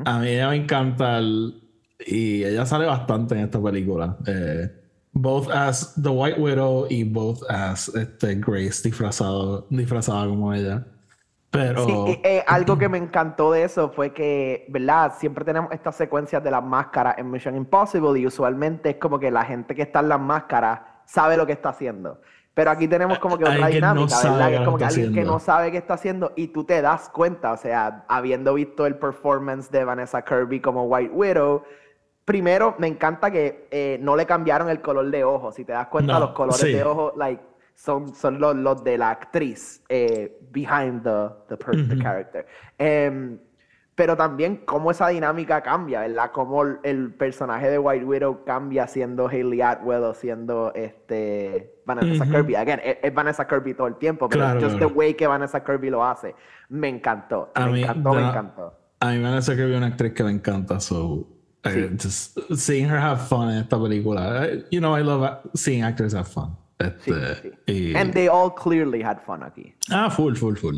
A 0.06 0.20
mí 0.20 0.28
ella 0.30 0.50
me 0.50 0.56
encanta 0.56 1.20
el- 1.20 1.54
y 2.06 2.44
ella 2.44 2.66
sale 2.66 2.86
bastante 2.86 3.36
en 3.36 3.42
esta 3.42 3.62
película. 3.62 4.18
Eh, 4.26 4.70
both 5.14 5.50
as 5.52 5.94
The 6.02 6.10
White 6.10 6.40
Widow 6.40 6.88
y 6.90 7.04
both 7.04 7.42
as 7.50 7.90
este, 7.96 8.36
Grace 8.36 8.82
disfrazado, 8.84 9.68
disfrazada 9.70 10.28
como 10.28 10.54
ella. 10.54 10.86
Pero 11.58 11.86
Sí, 11.86 11.94
y, 12.08 12.28
eh, 12.28 12.44
algo 12.48 12.78
que 12.78 12.90
me 12.90 12.98
encantó 12.98 13.52
de 13.52 13.64
eso 13.64 13.90
fue 13.90 14.14
que, 14.14 14.66
¿verdad? 14.70 15.14
Siempre 15.18 15.44
tenemos 15.46 15.72
estas 15.72 15.96
secuencias 15.96 16.44
de 16.44 16.52
las 16.52 16.64
máscaras 16.64 17.18
en 17.18 17.30
Mission 17.30 17.56
Impossible 17.56 18.20
y 18.20 18.28
usualmente 18.28 18.92
es 18.92 18.96
como 18.98 19.20
que 19.20 19.32
la 19.32 19.44
gente 19.46 19.76
que 19.76 19.82
está 19.84 20.00
en 20.00 20.10
las 20.10 20.20
máscaras 20.20 20.82
sabe 21.06 21.38
lo 21.38 21.46
que 21.46 21.54
está 21.54 21.70
haciendo. 21.70 22.22
Pero 22.54 22.72
aquí 22.72 22.88
tenemos 22.88 23.20
como 23.20 23.38
que 23.38 23.44
otra 23.44 23.54
Alguien 23.66 23.84
dinámica, 23.84 24.16
¿verdad? 24.24 24.48
Que 24.48 24.56
es 24.56 24.62
como 24.62 24.78
que 24.80 24.86
alguien 24.86 25.14
que 25.14 25.24
no 25.24 25.38
sabe 25.38 25.72
qué 25.72 25.78
está 25.78 25.94
haciendo 25.94 26.34
y 26.36 26.48
tú 26.48 26.64
te 26.64 26.82
das 26.82 27.08
cuenta, 27.10 27.52
o 27.52 27.58
sea, 27.58 28.04
habiendo 28.08 28.56
visto 28.56 28.88
el 28.88 28.96
performance 28.96 29.70
de 29.70 29.84
Vanessa 29.84 30.24
Kirby 30.24 30.60
como 30.60 30.86
White 30.86 31.12
Widow, 31.14 31.64
primero 32.26 32.76
me 32.80 32.88
encanta 32.88 33.30
que 33.30 33.68
eh, 33.70 34.00
no 34.02 34.16
le 34.16 34.26
cambiaron 34.26 34.70
el 34.70 34.82
color 34.82 35.10
de 35.12 35.24
ojos. 35.24 35.54
Si 35.54 35.66
te 35.66 35.72
das 35.72 35.86
cuenta, 35.88 36.14
No, 36.14 36.20
los 36.20 36.32
colores 36.32 36.60
sí. 36.60 36.74
de 36.74 36.84
ojos, 36.84 37.14
like, 37.16 37.44
son, 37.78 38.14
son 38.16 38.40
los, 38.40 38.56
los 38.56 38.84
de 38.84 38.98
la 38.98 39.12
actriz 39.12 39.84
eh, 39.88 40.36
behind 40.52 41.04
the, 41.04 41.30
the, 41.48 41.58
per- 41.58 41.76
the 41.88 41.94
Ujú. 41.94 42.02
character. 42.02 42.46
Em, 42.80 43.38
pero 43.94 44.16
también 44.18 44.58
cómo 44.66 44.90
esa 44.92 45.08
dinámica 45.10 45.62
cambia, 45.62 46.02
¿verdad? 46.02 46.32
Cómo 46.32 46.64
el, 46.64 46.80
el 46.84 47.14
personaje 47.14 47.70
de 47.70 47.78
White 47.80 48.04
Widow 48.06 48.44
cambia 48.46 48.88
siendo 48.88 49.28
Hayley 49.28 49.62
Atwell 49.62 50.04
o 50.04 50.14
siendo 50.14 50.72
este, 50.76 51.82
Vanessa 51.86 52.24
Ujú. 52.24 52.34
Kirby. 52.34 52.56
Again, 52.56 52.82
es, 52.84 52.98
es 53.04 53.14
Vanessa 53.14 53.48
Kirby 53.48 53.74
todo 53.76 53.88
el 53.88 53.96
tiempo, 53.96 54.28
pero 54.28 54.42
Claro, 54.44 54.60
just 54.62 54.78
claro. 54.78 54.88
the 54.88 54.94
way 54.98 55.14
que 55.14 55.26
Vanessa 55.28 55.64
Kirby 55.64 55.90
lo 55.92 56.04
hace. 56.04 56.36
Me 56.70 56.90
encantó, 56.90 57.52
A 57.56 57.66
me 57.68 57.72
mí, 57.74 57.84
encantó, 57.84 58.14
me 58.14 58.22
encantó. 58.28 58.74
a 59.00 59.12
mí 59.12 59.22
Vanessa 59.22 59.56
Kirby 59.56 59.72
es 59.72 59.78
una 59.78 59.88
actriz 59.88 60.14
que 60.14 60.24
me 60.24 60.32
encanta. 60.32 60.80
So, 60.80 61.28
I 61.66 61.70
Sí. 61.70 61.90
just 62.02 62.40
seeing 62.56 62.86
her 62.90 62.98
have 63.00 63.20
fun 63.22 63.50
en 63.52 63.58
esta 63.60 63.80
película. 63.82 64.46
I- 64.48 64.66
you 64.72 64.80
know, 64.80 64.96
I 64.98 65.04
love 65.04 65.40
seeing 65.56 65.84
actors 65.84 66.14
have 66.14 66.26
fun. 66.28 66.56
Este, 66.80 67.36
sí. 67.36 67.52
y- 67.92 67.96
And 67.96 68.14
they 68.14 68.28
all 68.28 68.54
clearly 68.54 69.02
had 69.02 69.20
fun 69.26 69.44
aquí. 69.44 69.74
Ah, 69.92 70.10
full, 70.10 70.36
full, 70.36 70.56
full. 70.56 70.78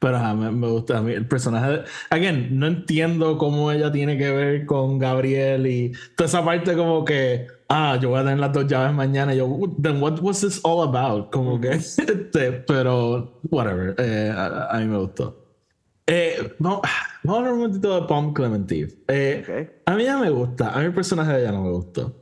Pero 0.00 0.16
ajá, 0.16 0.32
me, 0.32 0.50
me 0.52 0.68
gusta 0.68 0.98
a 0.98 1.02
mí 1.02 1.12
el 1.12 1.26
personaje. 1.26 1.70
de- 1.70 1.84
Again, 2.10 2.58
no 2.58 2.66
entiendo 2.68 3.36
cómo 3.36 3.70
ella 3.72 3.90
tiene 3.90 4.16
que 4.16 4.30
ver 4.30 4.64
con 4.66 4.98
Gabriel 4.98 5.66
y 5.66 5.92
toda 6.16 6.28
esa 6.28 6.44
parte 6.44 6.76
como 6.76 7.04
que, 7.04 7.48
ah, 7.68 7.98
yo 8.00 8.10
voy 8.10 8.20
a 8.20 8.22
tener 8.22 8.38
las 8.38 8.52
dos 8.52 8.66
llaves 8.68 8.94
mañana. 8.94 9.34
Y 9.34 9.38
yo, 9.38 9.58
then 9.82 10.00
what 10.00 10.20
was 10.20 10.40
this 10.40 10.60
all 10.62 10.86
about? 10.88 11.30
Como 11.32 11.60
que, 11.60 11.70
este, 11.72 12.52
pero, 12.66 13.40
whatever. 13.50 13.96
eh, 13.98 14.32
a, 14.34 14.68
a 14.70 14.78
mí 14.78 14.86
me 14.86 14.98
gustó. 14.98 15.44
Eh, 16.06 16.54
vamos, 16.60 16.80
vamos 17.24 17.36
a 17.36 17.38
hablar 17.40 17.52
un 17.54 17.58
momentito 17.58 18.00
de 18.00 18.06
Palm 18.06 18.32
Clementine. 18.32 18.88
Eh. 19.08 19.82
A 19.84 19.94
mí 19.94 20.04
ya 20.04 20.16
me 20.16 20.30
gusta. 20.30 20.70
A 20.72 20.78
mí 20.78 20.84
el 20.86 20.94
personaje 20.94 21.32
de 21.32 21.40
ella 21.42 21.52
no 21.52 21.62
me 21.64 21.70
gustó. 21.72 22.16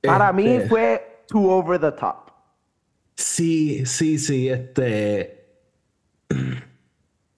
Para 0.00 0.32
mí 0.32 0.46
Este, 0.46 0.68
fue 0.68 1.24
too 1.28 1.50
over 1.50 1.78
the 1.80 1.90
top. 1.92 2.25
Sí, 3.36 3.84
sí, 3.84 4.18
sí. 4.18 4.48
Este. 4.48 5.44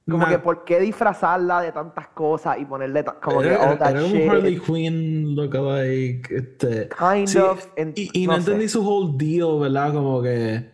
Como 0.09 0.27
que, 0.27 0.39
¿por 0.39 0.65
qué 0.65 0.79
disfrazarla 0.81 1.61
de 1.61 1.73
tantas 1.73 2.09
cosas 2.09 2.57
y 2.61 2.65
ponerle 2.65 3.05
como 3.23 3.41
que 3.41 3.49
Era, 3.49 3.71
all 3.73 3.79
that 3.79 3.91
era 3.91 4.05
un 4.05 4.13
shit? 4.13 4.29
Harley 4.31 4.59
Quinn 4.59 5.35
lookalike. 5.35 6.31
Este, 6.31 6.89
Kind 6.97 7.27
sí, 7.29 7.39
of, 7.39 7.67
en- 7.77 7.93
y, 7.97 8.23
y 8.23 8.27
no 8.27 8.33
no, 8.35 8.39
entendí 8.39 8.69
su 8.69 8.81
whole 8.87 9.17
deal, 9.19 9.59
¿verdad? 9.61 9.93
Como 9.93 10.23
que 10.23 10.71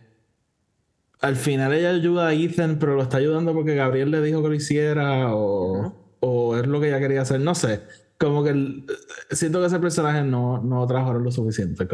al 1.21 1.35
final 1.35 1.73
ella 1.73 1.89
ayuda 1.89 2.27
a 2.27 2.33
Ethan, 2.33 2.77
pero 2.79 2.95
lo 2.95 3.01
está 3.01 3.17
ayudando 3.17 3.51
porque 3.53 3.75
Gabriel 3.75 4.11
le 4.11 4.21
dijo 4.21 4.41
que 4.43 4.47
lo 4.49 4.53
hiciera 4.53 5.35
o, 5.35 6.15
o 6.21 6.55
es 6.55 6.65
lo 6.67 6.79
que 6.79 6.87
ella 6.89 6.99
quería 6.99 7.21
hacer. 7.23 7.41
No 7.41 7.55
sé. 7.55 7.81
Como 8.17 8.41
que 8.43 8.51
el- 8.51 8.85
siento 9.31 9.59
que 9.59 9.65
ese 9.65 9.79
personaje 9.79 10.23
no, 10.23 10.61
no 10.61 10.85
trabajaron 10.87 11.23
lo 11.23 11.31
suficiente. 11.31 11.85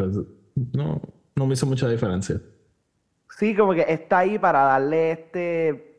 No, 0.74 1.00
no 1.34 1.46
me 1.46 1.54
hizo 1.54 1.66
mucha 1.66 1.88
diferencia. 1.88 2.40
Sí, 3.42 3.56
como 3.56 3.74
que 3.74 3.84
está 3.88 4.18
ahí 4.18 4.38
para 4.38 4.60
darle 4.62 5.10
este 5.10 5.98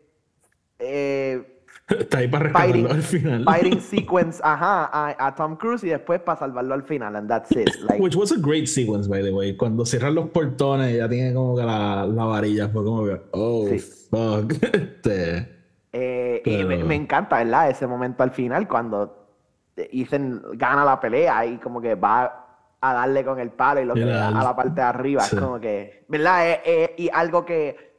eh, 0.79 1.61
Está 1.89 2.19
ahí 2.19 2.29
para 2.29 2.43
rescatarlo 2.45 2.89
al 2.89 3.01
final. 3.01 3.43
Fighting 3.43 3.81
sequence, 3.91 4.39
ajá, 4.41 4.85
a, 4.85 5.27
a, 5.27 5.35
Tom 5.35 5.57
Cruise 5.57 5.83
y 5.83 5.89
después 5.89 6.21
para 6.21 6.39
salvarlo 6.39 6.73
al 6.73 6.83
final, 6.83 7.17
and 7.17 7.27
that's 7.27 7.51
it. 7.51 7.69
Like, 7.81 8.01
Which 8.01 8.15
was 8.15 8.31
a 8.31 8.37
great 8.37 8.67
sequence, 8.67 9.09
by 9.09 9.21
the 9.21 9.33
way. 9.33 9.57
Cuando 9.57 9.85
cierran 9.85 10.15
los 10.15 10.29
portones, 10.29 10.95
ya 10.95 11.09
tiene 11.09 11.33
como 11.33 11.57
que 11.57 11.63
la, 11.63 12.05
la 12.07 12.23
varilla, 12.23 12.69
fue 12.69 12.81
como 12.85 13.03
que, 13.07 13.21
oh, 13.31 13.67
Sí. 13.67 13.79
fuck. 13.79 14.53
Este, 14.73 15.49
Eh, 15.91 16.41
Y 16.45 16.63
me 16.63 16.95
encanta, 16.95 17.39
¿verdad? 17.39 17.69
Ese 17.69 17.85
momento 17.87 18.23
al 18.23 18.31
final 18.31 18.69
cuando 18.69 19.27
Ethan 19.75 20.41
gana 20.53 20.85
la 20.85 20.97
pelea 20.97 21.45
y 21.45 21.57
como 21.57 21.81
que 21.81 21.95
va 21.95 22.42
a 22.85 22.93
darle 22.93 23.23
con 23.23 23.39
el 23.39 23.49
palo 23.49 23.81
y 23.81 23.85
lo 23.85 23.93
que 23.93 24.05
da 24.05 24.27
a 24.27 24.43
la 24.43 24.55
parte 24.55 24.75
de 24.75 24.81
arriba. 24.81 25.21
sí. 25.23 25.35
Es 25.35 25.41
como 25.41 25.59
que, 25.59 26.05
¿verdad? 26.09 26.49
Eh, 26.51 26.61
eh, 26.65 26.95
y 26.97 27.09
algo 27.13 27.45
que 27.45 27.93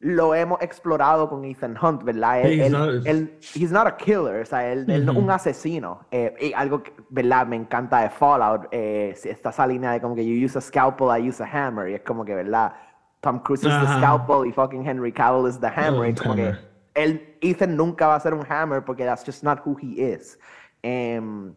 lo 0.00 0.34
hemos 0.34 0.60
explorado 0.62 1.28
con 1.28 1.44
Ethan 1.44 1.76
Hunt, 1.80 2.02
¿verdad? 2.02 2.40
Él, 2.40 2.52
He's 2.60 2.66
él- 2.66 2.72
not- 2.72 3.06
él- 3.06 3.38
he's 3.54 3.70
not 3.70 3.86
a 3.86 3.96
killer, 3.96 4.42
o 4.42 4.44
sea, 4.46 4.72
él, 4.72 4.90
él 4.90 5.04
no 5.06 5.12
es 5.12 5.18
un 5.18 5.30
asesino. 5.30 6.00
Eh, 6.10 6.34
y 6.40 6.52
algo 6.54 6.82
que, 6.82 6.92
¿verdad? 7.10 7.46
Me 7.46 7.54
encanta 7.56 8.00
de 8.00 8.10
Fallout, 8.10 8.66
eh, 8.72 9.14
está 9.22 9.50
esa 9.50 9.66
línea 9.66 9.92
de 9.92 10.00
como 10.00 10.14
que 10.16 10.24
you 10.26 10.44
use 10.44 10.58
a 10.58 10.60
scalpel, 10.60 11.06
I 11.22 11.28
use 11.28 11.40
a 11.42 11.46
hammer, 11.46 11.88
y 11.90 11.94
es 11.94 12.00
como 12.00 12.24
que, 12.24 12.34
¿verdad? 12.34 12.72
Tom 13.20 13.38
Cruise 13.40 13.62
is 13.62 13.68
the 13.68 13.74
Ajá. 13.76 13.98
scalpel 13.98 14.48
y 14.48 14.52
fucking 14.52 14.84
Henry 14.84 15.12
Cavill 15.12 15.48
is 15.48 15.60
the 15.60 15.68
hammer. 15.68 16.08
y 16.08 16.12
Oh, 16.18 16.22
como 16.22 16.34
que 16.34 16.52
él, 16.94 17.36
Ethan 17.40 17.76
nunca 17.76 18.08
va 18.08 18.16
a 18.16 18.20
ser 18.20 18.34
un 18.34 18.44
hammer 18.50 18.82
porque 18.84 19.04
that's 19.04 19.24
just 19.24 19.44
not 19.44 19.60
who 19.64 19.76
he 19.80 20.02
is. 20.14 20.36
Em, 20.82 21.54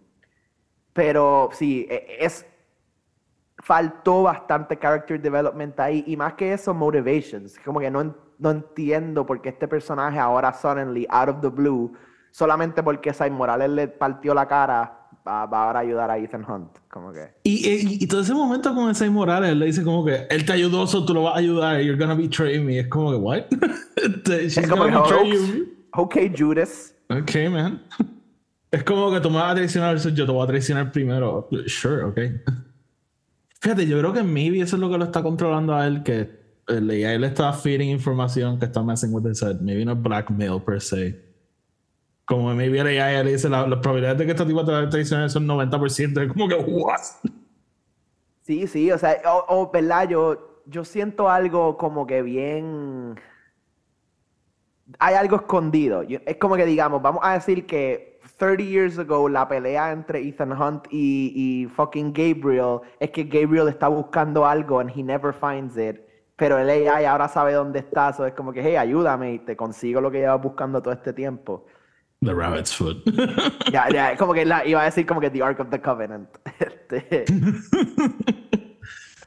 pero 0.94 1.50
sí, 1.52 1.88
e- 1.90 2.18
es 2.20 2.46
faltó 3.66 4.22
bastante 4.24 4.78
character 4.78 5.20
development 5.20 5.80
ahí 5.80 6.04
y 6.06 6.16
más 6.16 6.34
que 6.36 6.54
eso 6.54 6.72
motivations. 6.72 7.58
Como 7.66 7.80
que 7.80 7.90
no, 7.90 8.16
no 8.38 8.52
entiendo 8.52 9.26
por 9.26 9.42
qué 9.42 9.50
este 9.50 9.68
personaje 9.68 10.20
ahora 10.20 10.54
suddenly 10.54 11.08
out 11.10 11.30
of 11.30 11.42
the 11.42 11.48
blue 11.50 11.92
solamente 12.30 12.84
porque 12.84 13.12
Sai 13.12 13.32
Morales 13.32 13.70
le 13.72 13.88
partió 13.88 14.36
la 14.36 14.48
cara 14.48 15.08
va, 15.28 15.48
va 15.48 15.64
ahora 15.66 15.80
a 15.80 15.82
ayudar 15.82 16.12
a 16.12 16.18
Ethan 16.20 16.46
Hunt. 16.48 16.78
Como 16.92 17.12
que 17.12 17.34
Y, 17.42 17.68
y, 17.68 18.04
y 18.04 18.08
todo 18.08 18.22
ese 18.22 18.36
momento 18.36 18.72
con 18.76 18.92
ese 18.92 19.10
Morales, 19.10 19.50
él 19.52 19.58
le 19.60 19.66
dice 19.66 19.84
como 19.84 20.06
que 20.06 20.28
él 20.30 20.46
te 20.46 20.54
ayudó, 20.54 20.86
so 20.86 21.04
tú 21.04 21.16
lo 21.16 21.24
vas 21.24 21.34
a 21.34 21.40
ayudar, 21.40 21.82
you're 21.82 21.98
gonna 21.98 22.14
betray 22.14 22.60
me. 22.60 22.78
Es 22.80 22.88
como 22.88 23.12
que, 23.12 23.18
what? 23.18 23.44
Este, 23.96 24.44
She's 24.44 24.58
es 24.60 24.70
como 24.70 24.84
gonna 24.84 25.02
betray 25.02 25.32
"Oops, 25.32 25.56
you. 25.56 25.66
okay 25.94 26.32
Judas. 26.38 26.94
Ok, 27.10 27.32
man. 27.52 27.82
Es 28.72 28.84
como 28.84 29.10
que 29.10 29.22
tú 29.22 29.30
me 29.30 29.38
vas 29.38 29.54
a 29.54 29.56
traicionar, 29.56 29.96
yo 29.98 30.26
te 30.26 30.32
voy 30.32 30.44
a 30.44 30.48
traicionar 30.48 30.92
primero. 30.92 31.48
Sure, 31.66 32.04
ok. 32.04 32.20
Fíjate, 33.66 33.88
yo 33.88 33.98
creo 33.98 34.14
que 34.14 34.22
maybe 34.22 34.62
eso 34.62 34.76
es 34.76 34.80
lo 34.80 34.92
que 34.92 34.98
lo 35.00 35.06
está 35.06 35.24
controlando 35.24 35.74
a 35.74 35.88
él, 35.88 36.04
que 36.04 36.30
AI 36.68 37.18
le 37.18 37.26
está 37.26 37.52
feeding 37.52 37.90
información 37.90 38.60
que 38.60 38.66
está 38.66 38.84
messing 38.84 39.12
with 39.12 39.28
his 39.28 39.42
head. 39.42 39.60
Maybe 39.60 39.84
no 39.84 39.96
blackmail 39.96 40.62
per 40.62 40.80
se. 40.80 41.20
Como 42.26 42.54
maybe 42.54 42.78
el 42.78 42.86
AI 42.86 43.24
le 43.24 43.32
dice 43.32 43.50
la, 43.50 43.66
las 43.66 43.80
probabilidades 43.80 44.20
de 44.20 44.26
que 44.28 44.32
este 44.34 44.46
tipo 44.46 44.64
te 44.64 44.72
va 44.72 44.82
a 44.82 45.30
son 45.30 45.48
90%. 45.48 46.22
Es 46.22 46.32
como 46.32 46.48
que, 46.48 46.54
what? 46.54 47.00
Sí, 48.44 48.68
sí, 48.68 48.92
o 48.92 49.00
sea, 49.00 49.20
o, 49.48 49.72
verdad, 49.72 50.10
yo, 50.10 50.62
yo 50.68 50.86
siento 50.86 51.28
algo 51.28 51.76
como 51.76 52.06
que 52.06 52.22
bien. 52.22 53.20
Hay 55.00 55.16
algo 55.16 55.38
escondido. 55.38 56.04
Es 56.04 56.38
como 56.38 56.56
que 56.56 56.68
digamos, 56.68 57.02
vamos 57.02 57.22
a 57.24 57.34
decir 57.34 57.66
que 57.66 58.15
30 58.38 58.64
years 58.64 59.00
ago 59.00 59.30
la 59.30 59.48
pelea 59.48 59.92
entre 59.92 60.28
Ethan 60.28 60.52
Hunt 60.52 60.88
y, 60.92 61.32
y 61.36 61.66
fucking 61.68 62.14
Gabriel 62.14 62.82
es 63.00 63.12
que 63.12 63.24
Gabriel 63.24 63.68
está 63.68 63.88
buscando 63.88 64.46
algo 64.46 64.80
and 64.80 64.92
he 64.96 65.04
never 65.04 65.34
finds 65.34 65.78
it. 65.78 66.02
Pero 66.36 66.58
el 66.58 66.70
AI 66.70 67.06
ahora 67.06 67.30
sabe 67.30 67.54
dónde 67.54 67.80
está, 67.80 68.12
so 68.12 68.26
es 68.26 68.34
como 68.34 68.52
que, 68.52 68.62
hey, 68.62 68.76
ayúdame 68.76 69.34
y 69.34 69.40
te 69.40 69.56
consigo 69.56 70.02
lo 70.02 70.12
que 70.12 70.20
llevas 70.20 70.42
buscando 70.42 70.82
todo 70.82 70.94
este 70.94 71.14
tiempo. 71.14 71.66
The 72.22 72.34
rabbit's 72.34 72.76
foot. 72.76 73.04
Ya, 73.72 73.88
ya, 73.90 74.12
es 74.12 74.20
como 74.20 74.34
que 74.34 74.46
la, 74.46 74.66
iba 74.66 74.82
a 74.82 74.86
decir 74.86 75.06
como 75.06 75.22
que 75.22 75.30
The 75.30 75.42
Ark 75.42 75.60
of 75.60 75.70
the 75.70 75.82
Covenant. 75.82 76.30
Este, 76.60 77.26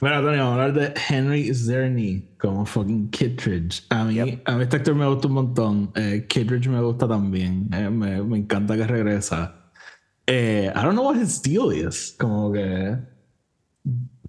Bueno, 0.01 0.17
Antonio, 0.17 0.45
vamos 0.45 0.59
a 0.61 0.65
hablar 0.65 0.73
de 0.75 0.95
Henry 1.09 1.53
Zerny 1.53 2.29
como 2.39 2.65
fucking 2.65 3.11
Kittredge. 3.11 3.83
A 3.91 4.05
mí, 4.05 4.15
Yep. 4.15 4.43
a 4.49 4.53
mí 4.57 4.63
este 4.63 4.77
actor 4.77 4.95
me 4.95 5.07
gusta 5.09 5.27
un 5.27 5.35
montón. 5.35 5.91
Eh, 5.97 6.25
Kittredge 6.29 6.69
me 6.69 6.81
gusta 6.81 7.09
también. 7.09 7.69
Eh, 7.73 7.91
me, 7.91 8.23
me 8.23 8.39
encanta 8.39 8.77
que 8.77 8.87
regresa. 8.87 9.57
Eh, 10.27 10.71
I 10.73 10.79
don't 10.83 10.93
know 10.93 11.05
what 11.07 11.17
his 11.17 11.43
deal 11.43 11.73
is. 11.73 12.15
Como 12.19 12.53
que. 12.53 12.97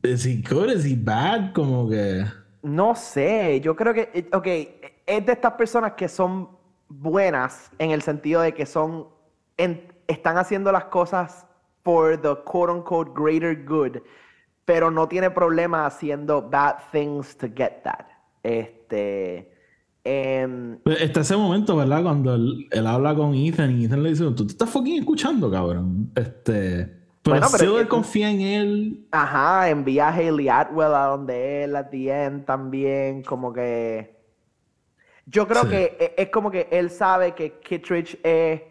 ¿Is 0.03 0.25
he 0.25 0.41
good? 0.49 0.71
¿Is 0.71 0.85
he 0.85 0.95
bad? 0.95 1.53
Como 1.53 1.87
que. 1.87 2.25
No 2.63 2.95
sé, 2.95 3.61
yo 3.61 3.75
creo 3.75 3.93
que, 3.93 4.09
eh, 4.13 4.27
ok, 4.33 4.47
es 5.05 5.25
de 5.25 5.31
estas 5.31 5.53
personas 5.53 5.93
que 5.93 6.07
son 6.09 6.49
buenas 6.89 7.69
en 7.77 7.91
el 7.91 8.01
sentido 8.01 8.41
de 8.41 8.53
que 8.53 8.65
son, 8.65 9.07
en- 9.55 9.93
están 10.07 10.37
haciendo 10.37 10.71
las 10.71 10.85
cosas 10.85 11.45
for 11.83 12.17
the 12.19 12.35
quote 12.43 12.71
unquote 12.73 13.11
greater 13.15 13.63
good, 13.65 13.97
pero 14.69 14.91
no 14.91 15.07
tiene 15.07 15.31
problema 15.31 15.87
haciendo 15.87 16.47
bad 16.47 16.75
things 16.91 17.35
to 17.35 17.47
get 17.47 17.81
that. 17.83 18.05
Este, 18.43 19.51
Pues, 20.83 21.01
Está 21.01 21.21
ese 21.21 21.35
momento, 21.35 21.75
¿verdad? 21.75 22.03
Cuando 22.03 22.35
él, 22.35 22.67
él 22.69 22.85
habla 22.85 23.15
con 23.15 23.33
Ethan 23.33 23.81
y 23.81 23.85
Ethan 23.85 24.03
le 24.03 24.09
dice: 24.09 24.25
Tú 24.35 24.45
te 24.45 24.51
estás 24.51 24.69
fucking 24.69 24.99
escuchando, 24.99 25.49
cabrón. 25.49 26.11
Este. 26.15 26.85
Pero, 27.23 27.37
Bueno, 27.39 27.47
pero 27.57 27.77
es 27.79 27.83
que- 27.83 27.89
confía 27.89 28.29
en 28.29 28.41
él. 28.41 29.07
ajá, 29.09 29.69
envía 29.71 30.09
a 30.09 30.13
Haley 30.13 30.49
Atwell 30.49 30.93
a 30.93 31.05
donde 31.05 31.63
él, 31.63 31.75
at 31.75 31.87
the 31.89 32.07
end 32.25 32.45
también, 32.45 33.23
como 33.23 33.51
que... 33.51 34.15
Yo 35.25 35.47
creo 35.47 35.63
Sí. 35.63 35.69
que 35.69 35.97
e- 35.99 36.13
es 36.21 36.29
como 36.29 36.51
que 36.51 36.67
él 36.71 36.91
sabe 36.91 37.33
que 37.33 37.59
Kittredge 37.59 38.19
es 38.23 38.61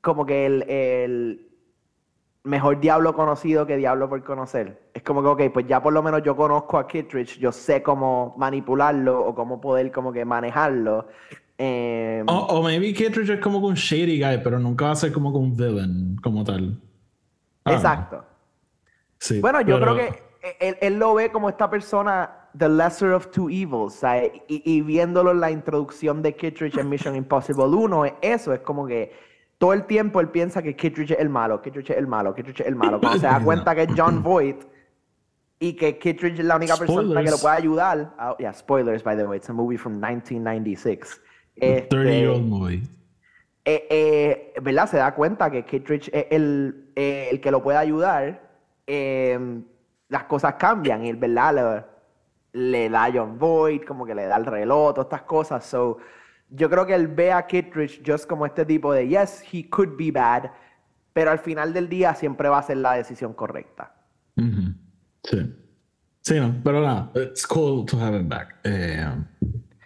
como 0.00 0.24
que 0.24 0.46
el, 0.46 0.62
el 0.68 1.47
mejor 2.44 2.80
diablo 2.80 3.14
conocido 3.14 3.66
que 3.66 3.76
diablo 3.76 4.08
por 4.08 4.22
conocer. 4.24 4.90
Es 4.94 5.02
como 5.02 5.22
que, 5.22 5.28
ok, 5.46 5.52
pues 5.52 5.66
ya 5.66 5.82
por 5.82 5.92
lo 5.92 6.02
menos 6.02 6.22
yo 6.22 6.36
conozco 6.36 6.78
a 6.78 6.86
Kittredge, 6.86 7.38
yo 7.38 7.52
sé 7.52 7.82
cómo 7.82 8.34
manipularlo 8.38 9.20
o 9.24 9.34
cómo 9.34 9.60
poder 9.60 9.90
como 9.92 10.12
que 10.12 10.24
manejarlo. 10.24 11.08
Em, 11.58 12.24
O, 12.28 12.32
o 12.46 12.62
maybe 12.62 12.92
Kittredge 12.94 13.34
es 13.34 13.40
como 13.40 13.60
que 13.60 13.66
un 13.66 13.74
shady 13.74 14.18
guy, 14.20 14.40
pero 14.42 14.58
nunca 14.58 14.86
va 14.86 14.90
a 14.92 14.96
ser 14.96 15.12
como 15.12 15.32
que 15.32 15.38
un 15.38 15.56
villain, 15.56 16.16
como 16.22 16.44
tal. 16.44 16.80
Ah, 17.64 17.72
exacto. 17.74 18.24
Sí, 19.18 19.40
Bueno, 19.40 19.60
yo 19.62 19.78
pero- 19.78 19.94
creo 19.96 20.08
que 20.40 20.56
él, 20.60 20.76
él 20.80 20.98
lo 20.98 21.14
ve 21.14 21.30
como 21.32 21.48
esta 21.48 21.68
persona, 21.68 22.48
the 22.56 22.68
lesser 22.68 23.10
of 23.12 23.26
two 23.30 23.50
evils, 23.50 23.94
¿sabes? 23.94 24.30
Y, 24.46 24.62
y 24.64 24.80
viéndolo 24.80 25.32
en 25.32 25.40
la 25.40 25.50
introducción 25.50 26.22
de 26.22 26.34
Kittredge 26.36 26.78
en 26.80 26.88
Mission 26.88 27.16
Impossible 27.16 27.64
1, 27.66 28.04
es 28.06 28.12
eso 28.22 28.52
es 28.54 28.60
como 28.60 28.86
que 28.86 29.12
todo 29.58 29.72
el 29.72 29.84
tiempo 29.84 30.20
él 30.20 30.28
piensa 30.28 30.62
que 30.62 30.74
Kittredge 30.76 31.12
es 31.14 31.20
el 31.20 31.28
malo, 31.28 31.60
Kittredge 31.60 31.90
es 31.92 31.98
el 31.98 32.06
malo, 32.06 32.34
Kittredge 32.34 32.60
es 32.62 32.66
el 32.68 32.76
malo. 32.76 33.00
Cuando 33.00 33.18
se 33.18 33.26
da 33.26 33.40
cuenta 33.42 33.74
que 33.74 33.82
es 33.82 33.88
John 33.96 34.22
Voight 34.22 34.64
y 35.58 35.72
que 35.74 35.98
Kittredge 35.98 36.38
es 36.40 36.44
la 36.44 36.56
única 36.56 36.76
persona 36.76 37.22
que 37.22 37.30
lo 37.30 37.38
puede 37.38 37.56
ayudar. 37.56 38.14
Ah, 38.18 38.36
yeah, 38.38 38.52
spoilers, 38.52 39.02
by 39.02 39.16
the 39.16 39.24
way, 39.26 39.38
it's 39.38 39.50
a 39.50 39.52
movie 39.52 39.76
from 39.76 39.94
1996. 40.00 41.20
Este, 41.56 41.88
30 41.88 42.10
year 42.12 42.28
old 42.28 42.44
movie. 42.46 42.82
eh, 43.64 43.86
eh, 43.90 44.54
¿verdad? 44.62 44.88
Se 44.88 44.96
da 44.96 45.12
cuenta 45.14 45.50
que 45.50 45.64
Kittredge 45.64 46.08
es 46.12 46.26
el, 46.30 46.92
eh, 46.94 47.28
el 47.32 47.40
que 47.40 47.50
lo 47.50 47.62
puede 47.62 47.78
ayudar. 47.78 48.48
eh, 48.86 49.38
las 50.08 50.24
cosas 50.24 50.54
cambian 50.54 51.04
y, 51.04 51.12
¿verdad? 51.12 51.84
Le, 52.54 52.70
le 52.70 52.88
da 52.88 53.04
a 53.04 53.12
John 53.12 53.38
Voight, 53.38 53.84
como 53.84 54.06
que 54.06 54.14
le 54.14 54.24
da 54.26 54.36
el 54.36 54.46
reloj, 54.46 54.94
todas 54.94 55.06
estas 55.06 55.22
cosas. 55.22 55.64
So, 55.66 55.98
yo 56.50 56.70
creo 56.70 56.86
que 56.86 56.94
él 56.94 57.08
ve 57.08 57.32
a 57.32 57.46
Kittredge 57.46 58.02
just 58.04 58.26
como 58.26 58.46
este 58.46 58.64
tipo 58.64 58.92
de, 58.92 59.08
yes, 59.08 59.42
he 59.52 59.68
could 59.68 59.96
be 59.96 60.10
bad, 60.10 60.50
pero 61.12 61.30
al 61.30 61.38
final 61.38 61.72
del 61.72 61.88
día 61.88 62.14
siempre 62.14 62.48
va 62.48 62.58
a 62.58 62.62
ser 62.62 62.78
la 62.78 62.94
decisión 62.94 63.32
correcta. 63.34 63.94
Sí. 65.24 65.54
Sí, 66.22 66.38
no, 66.38 66.54
pero 66.62 66.82
nada, 66.82 67.10
it's 67.14 67.46
cool 67.46 67.86
to 67.86 67.98
have 67.98 68.14
him 68.14 68.28
back. 68.28 68.56
Eh, 68.64 69.04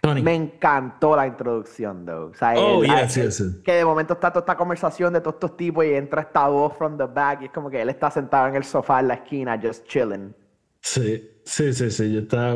Tony. 0.01 0.21
Me 0.21 0.35
encantó 0.35 1.15
la 1.15 1.25
introducción, 1.25 2.05
though. 2.05 2.31
O 2.31 2.33
sea, 2.33 2.53
Oh, 2.57 2.83
yes, 2.83 3.15
yes, 3.15 3.37
yes. 3.39 3.55
Que 3.63 3.73
de 3.75 3.85
momento 3.85 4.13
está 4.13 4.29
toda 4.31 4.41
esta 4.41 4.57
conversación 4.57 5.13
de 5.13 5.21
todos 5.21 5.35
estos 5.35 5.55
tipos 5.55 5.85
y 5.85 5.93
entra 5.93 6.23
esta 6.23 6.49
voz 6.49 6.75
from 6.77 6.97
the 6.97 7.05
back 7.05 7.41
y 7.41 7.45
es 7.45 7.51
como 7.51 7.69
que 7.69 7.81
él 7.81 7.89
está 7.89 8.11
sentado 8.11 8.49
en 8.49 8.55
el 8.55 8.65
sofá 8.65 8.99
en 8.99 9.07
la 9.07 9.13
esquina, 9.13 9.57
just 9.61 9.87
chilling. 9.87 10.35
Sí, 10.81 11.31
sí, 11.45 11.71
sí, 11.73 11.89
sí, 11.89 12.13
yo 12.13 12.19
estaba. 12.19 12.55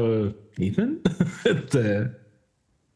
¿Ethan? 0.57 0.99
este. 1.45 2.16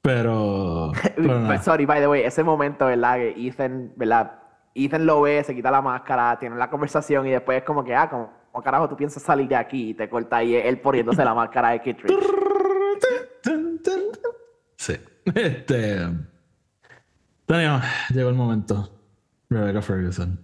Pero. 0.01 0.91
pero 1.15 1.39
nada. 1.39 1.61
Sorry, 1.61 1.85
by 1.85 1.99
the 1.99 2.07
way, 2.07 2.23
ese 2.23 2.43
momento, 2.43 2.85
¿verdad? 2.85 3.17
Que 3.17 3.47
Ethan, 3.47 3.93
¿verdad? 3.95 4.39
Ethan 4.73 5.05
lo 5.05 5.21
ve, 5.21 5.43
se 5.43 5.53
quita 5.53 5.69
la 5.69 5.81
máscara, 5.81 6.37
tiene 6.39 6.55
la 6.55 6.69
conversación 6.69 7.27
y 7.27 7.31
después 7.31 7.59
es 7.59 7.63
como 7.63 7.83
que, 7.83 7.93
ah, 7.93 8.09
como, 8.09 8.31
como 8.51 8.63
carajo 8.63 8.89
tú 8.89 8.95
piensas 8.95 9.21
salir 9.21 9.47
de 9.47 9.55
aquí 9.55 9.89
y 9.89 9.93
te 9.93 10.09
corta 10.09 10.37
ahí 10.37 10.55
él 10.55 10.79
poniéndose 10.79 11.23
la 11.23 11.33
máscara 11.33 11.71
de 11.71 11.81
Kittredge. 11.81 12.15
Sí. 14.77 14.95
Este. 15.35 16.07
Daniel, 17.47 17.81
llegó 18.09 18.29
el 18.29 18.35
momento. 18.35 18.89
Rebecca 19.49 19.81
Ferguson. 19.81 20.39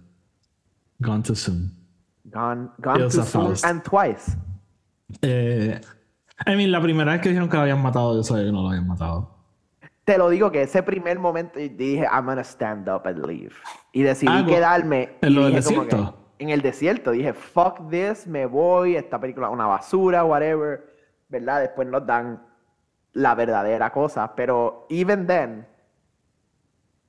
Gone 1.00 1.22
too 1.22 1.34
soon. 1.34 1.72
Gone, 2.24 2.68
gone 2.78 3.00
too 3.00 3.10
soon 3.10 3.24
Faust. 3.24 3.64
and 3.64 3.82
twice. 3.82 4.36
Eh, 5.22 5.80
I 6.46 6.56
mean, 6.56 6.70
la 6.70 6.80
primera 6.80 7.12
vez 7.12 7.20
que 7.22 7.30
dijeron 7.30 7.48
que 7.48 7.56
lo 7.56 7.62
habían 7.62 7.82
matado, 7.82 8.14
yo 8.14 8.22
sabía 8.22 8.44
que 8.44 8.52
no 8.52 8.62
lo 8.62 8.68
habían 8.68 8.86
matado. 8.86 9.37
Te 10.08 10.16
lo 10.16 10.30
digo 10.30 10.50
que 10.50 10.62
ese 10.62 10.82
primer 10.82 11.18
momento 11.18 11.58
dije, 11.58 12.06
I'm 12.10 12.24
gonna 12.24 12.40
stand 12.42 12.88
up 12.88 13.02
and 13.06 13.26
leave. 13.26 13.52
Y 13.92 14.00
decidí 14.00 14.32
Ah, 14.34 14.42
quedarme. 14.46 15.18
¿en 15.20 15.34
lo 15.34 15.44
del 15.44 15.56
desierto? 15.56 16.16
en 16.38 16.48
el 16.48 16.62
desierto. 16.62 17.10
Dije, 17.10 17.34
fuck 17.34 17.90
this, 17.90 18.26
me 18.26 18.46
voy, 18.46 18.96
esta 18.96 19.20
película 19.20 19.48
es 19.48 19.52
una 19.52 19.66
basura, 19.66 20.24
whatever. 20.24 20.82
¿Verdad? 21.28 21.60
Después 21.60 21.86
nos 21.88 22.06
dan 22.06 22.42
la 23.12 23.34
verdadera 23.34 23.92
cosa. 23.92 24.34
Pero 24.34 24.86
even 24.88 25.26
then, 25.26 25.66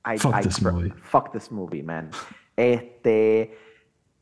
I, 0.04 0.18
Fuck 0.18 0.34
I 0.38 0.42
this 0.42 0.60
movie. 0.60 0.92
Fuck 1.02 1.32
this 1.32 1.50
movie, 1.50 1.82
man. 1.82 2.10
Este. 2.54 3.56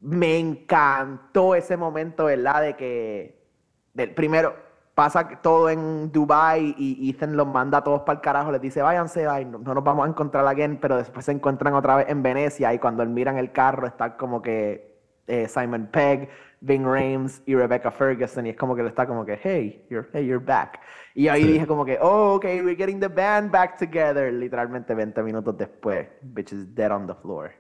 Me 0.00 0.38
encantó 0.38 1.56
ese 1.56 1.76
momento, 1.76 2.26
¿verdad? 2.26 2.62
De 2.62 2.76
que. 2.76 3.44
Del, 3.92 4.14
primero, 4.14 4.54
pasa 4.99 5.28
todo 5.40 5.70
en 5.70 6.11
Dubai 6.11 6.74
y 6.76 7.09
Ethan 7.09 7.36
los 7.36 7.46
manda 7.46 7.78
a 7.78 7.84
todos 7.84 8.01
para 8.01 8.16
el 8.16 8.20
carajo. 8.20 8.51
Les 8.51 8.61
dice, 8.61 8.82
váyanse, 8.82 9.22
no, 9.46 9.61
no 9.61 9.74
nos 9.74 9.84
vamos 9.84 10.05
a 10.05 10.09
encontrar 10.09 10.44
again. 10.44 10.76
Pero 10.80 10.96
después 10.96 11.24
se 11.24 11.30
encuentran 11.30 11.72
otra 11.74 11.94
vez 11.94 12.07
en 12.09 12.20
Venecia. 12.20 12.74
Y 12.74 12.80
cuando 12.80 13.07
miran 13.07 13.38
el 13.38 13.53
carro, 13.53 13.86
está 13.86 14.16
como 14.16 14.42
que 14.42 14.99
eh, 15.28 15.46
Simon 15.46 15.86
Pegg, 15.92 16.28
Ving 16.62 16.84
Rhames 16.84 17.44
y 17.46 17.55
Rebecca 17.55 17.92
Ferguson. 17.92 18.46
Y 18.46 18.51
es 18.51 18.57
como 18.57 18.74
que 18.74 18.82
le 18.82 18.88
está 18.88 19.07
como 19.07 19.24
que, 19.24 19.38
hey, 19.40 19.86
you're, 19.88 20.09
hey, 20.12 20.26
you're 20.26 20.44
back. 20.44 20.80
Y 21.14 21.28
ahí 21.28 21.44
Sí. 21.44 21.53
dije 21.53 21.66
como 21.68 21.84
que, 21.84 21.96
oh, 22.01 22.34
ok, 22.34 22.44
we're 22.64 22.74
getting 22.74 22.99
the 22.99 23.07
band 23.07 23.53
back 23.53 23.78
together. 23.78 24.32
Literalmente 24.32 24.96
20 24.96 25.22
minutos 25.22 25.57
después. 25.57 26.09
Bitch 26.24 26.53
is 26.53 26.74
dead 26.74 26.90
on 26.90 27.07
the 27.07 27.14
floor. 27.22 27.53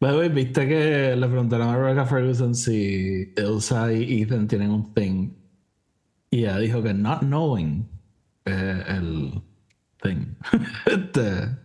Way, 0.00 0.30
viste 0.30 0.66
que 0.66 1.14
le 1.14 1.26
preguntaron 1.28 1.68
a 1.68 1.76
Rebecca 1.76 2.06
Ferguson 2.06 2.54
si 2.54 3.34
Elsa 3.36 3.92
y 3.92 4.22
Ethan 4.22 4.46
tienen 4.48 4.70
un 4.70 4.94
thing. 4.94 5.43
Y 6.34 6.40
ella 6.40 6.58
dijo 6.58 6.82
que 6.82 6.92
not 6.92 7.20
knowing 7.20 7.88
eh, 8.44 8.82
el 8.88 9.40
thing. 10.02 10.34
Este, 10.84 11.56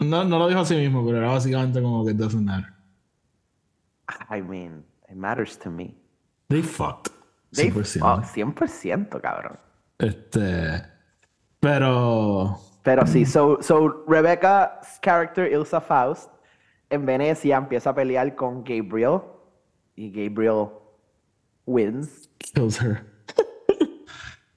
no, 0.00 0.22
no 0.22 0.38
lo 0.38 0.48
dijo 0.48 0.60
así 0.60 0.76
mismo, 0.76 1.02
pero 1.06 1.16
era 1.16 1.28
básicamente 1.28 1.80
como 1.80 2.04
que 2.04 2.10
it 2.10 2.18
doesn't 2.18 2.44
matter. 2.44 2.70
I 4.28 4.42
mean, 4.42 4.84
it 5.08 5.16
matters 5.16 5.58
to 5.60 5.70
me. 5.70 5.94
They 6.50 6.60
fucked. 6.62 7.10
They 7.52 7.70
100%. 7.70 8.00
fuck, 8.00 8.24
100%, 8.26 9.18
cabrón. 9.22 9.58
Este, 9.98 10.82
pero 11.58 12.54
Pero 12.82 13.06
sí, 13.06 13.24
so, 13.24 13.62
so 13.62 14.04
Rebecca's 14.06 14.98
character, 15.00 15.50
Ilsa 15.50 15.80
Faust, 15.80 16.30
en 16.90 17.06
Venecia 17.06 17.56
empieza 17.56 17.90
a 17.90 17.94
pelear 17.94 18.34
con 18.36 18.62
Gabriel. 18.62 19.22
Y 19.96 20.10
Gabriel 20.10 20.68
wins. 21.64 22.28
kills 22.40 22.76
her. 22.76 23.17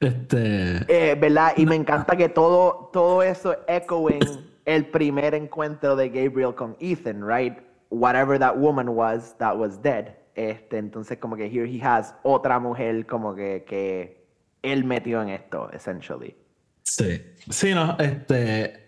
Este, 0.01 0.85
Eh, 0.87 1.15
¿Verdad? 1.15 1.53
Y 1.55 1.65
me 1.65 1.75
encanta 1.75 2.15
que 2.15 2.27
todo, 2.27 2.89
todo 2.91 3.23
eso 3.23 3.55
echoing 3.67 4.19
el 4.65 4.87
primer 4.87 5.33
encuentro 5.35 5.95
de 5.95 6.09
Gabriel 6.09 6.53
con 6.55 6.75
Ethan, 6.79 7.25
right? 7.25 7.57
Whatever 7.89 8.39
that 8.39 8.57
woman 8.57 8.89
was, 8.89 9.35
that 9.37 9.55
was 9.55 9.81
dead. 9.81 10.15
Este, 10.35 10.77
entonces, 10.77 11.17
como 11.19 11.35
que 11.35 11.47
here 11.47 11.67
he 11.67 11.81
has 11.81 12.15
otra 12.23 12.59
mujer 12.59 13.05
como 13.05 13.35
que, 13.35 13.63
que 13.67 14.25
él 14.61 14.83
metió 14.85 15.21
en 15.21 15.29
esto, 15.29 15.69
essentially. 15.71 16.35
Sí, 16.83 17.21
sí, 17.49 17.73
no, 17.73 17.95
este. 17.99 18.79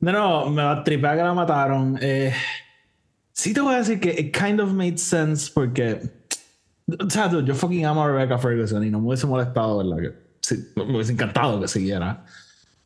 No, 0.00 0.12
no, 0.12 0.50
me 0.50 0.62
va 0.62 0.72
a 0.72 0.84
tripar 0.84 1.16
que 1.16 1.22
la 1.22 1.34
mataron. 1.34 1.98
Eh, 2.00 2.32
sí, 3.32 3.52
te 3.52 3.60
voy 3.60 3.74
a 3.74 3.78
decir 3.78 3.98
que 4.00 4.10
it 4.10 4.36
kind 4.36 4.60
of 4.60 4.72
made 4.72 4.98
sense 4.98 5.50
porque. 5.52 6.00
O 7.04 7.10
sea, 7.10 7.28
dude, 7.28 7.46
yo 7.46 7.54
fucking 7.54 7.84
amo 7.84 8.02
a 8.04 8.08
Rebecca 8.08 8.38
Ferguson 8.38 8.82
y 8.84 8.90
no 8.90 9.00
me 9.00 9.08
hubiese 9.08 9.26
molestado, 9.26 9.78
¿verdad? 9.78 10.14
Sí, 10.48 10.72
me 10.76 10.84
hubiese 10.94 11.12
encantado 11.12 11.60
que 11.60 11.68
siguiera. 11.68 12.24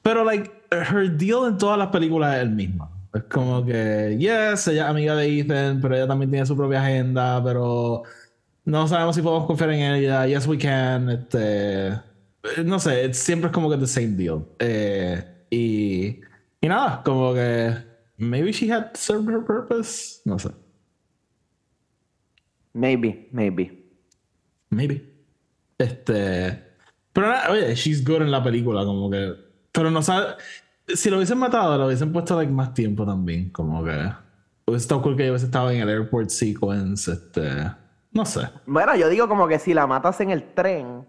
Pero, 0.03 0.25
like, 0.25 0.51
her 0.73 1.17
deal 1.17 1.47
en 1.49 1.59
todas 1.59 1.79
las 1.79 1.89
películas 1.89 2.37
es 2.37 2.43
el 2.43 2.51
mismo. 2.51 2.91
Es 3.15 3.23
como 3.25 3.65
que, 3.65 4.17
yes, 4.19 4.67
ella 4.69 4.85
es 4.85 4.91
amiga 4.91 5.15
de 5.15 5.39
Ethan, 5.41 5.81
pero 5.81 5.95
ella 5.95 6.09
también 6.09 6.31
tiene 6.31 6.45
su 6.47 6.57
propia 6.57 6.83
agenda, 6.83 7.41
pero 7.45 8.03
no 8.65 8.89
sabemos 8.89 9.15
si 9.15 9.23
podemos 9.23 9.47
confiar 9.47 9.71
en 9.71 9.95
ella. 9.95 10.27
Yes, 10.27 10.47
we 10.49 10.59
can. 10.59 11.09
Este, 11.11 11.93
no 12.65 12.81
sé, 12.81 13.13
siempre 13.15 13.49
es 13.49 13.53
como 13.55 13.71
que 13.71 13.77
the 13.77 13.87
same 13.87 14.09
deal. 14.17 14.45
Eh, 14.59 15.25
y, 15.51 16.21
y 16.61 16.69
nada, 16.69 17.03
como 17.05 17.33
que 17.35 17.77
maybe 18.17 18.51
she 18.51 18.73
had 18.73 18.93
served 18.95 19.29
her 19.33 19.45
purpose. 19.45 20.21
No 20.25 20.37
sé, 20.39 20.51
Maybe, 22.75 23.29
maybe. 23.31 23.85
maybe. 24.71 25.03
Este, 25.79 26.72
pero 27.13 27.33
oye, 27.51 27.75
she's 27.75 28.05
good 28.05 28.23
en 28.23 28.31
la 28.31 28.43
película, 28.43 28.85
como 28.85 29.11
que, 29.11 29.35
pero 29.73 29.91
no 29.91 30.03
sabe. 30.03 30.35
Si 30.89 31.11
lo 31.11 31.17
hubiesen 31.17 31.39
matado, 31.39 31.79
lo 31.79 31.87
hubiesen 31.87 32.13
puesto 32.13 32.37
like, 32.37 32.53
más 32.53 32.75
tiempo 32.75 33.05
también, 33.07 33.51
como 33.51 33.85
que. 33.85 33.91
Hubiese 34.67 34.85
estado 34.85 35.03
cool 35.03 35.17
que 35.17 35.25
yo 35.27 35.33
hubiese 35.33 35.47
estado 35.47 35.71
en 35.71 35.81
el 35.81 35.89
airport 35.89 36.29
sequence, 36.31 37.11
este. 37.13 37.71
No 38.13 38.25
sé. 38.25 38.49
Bueno, 38.67 38.95
yo 38.97 39.09
digo 39.09 39.27
como 39.29 39.49
que 39.49 39.59
si 39.59 39.73
la 39.75 39.87
matas 39.87 40.21
en 40.21 40.31
el 40.31 40.55
tren, 40.55 41.07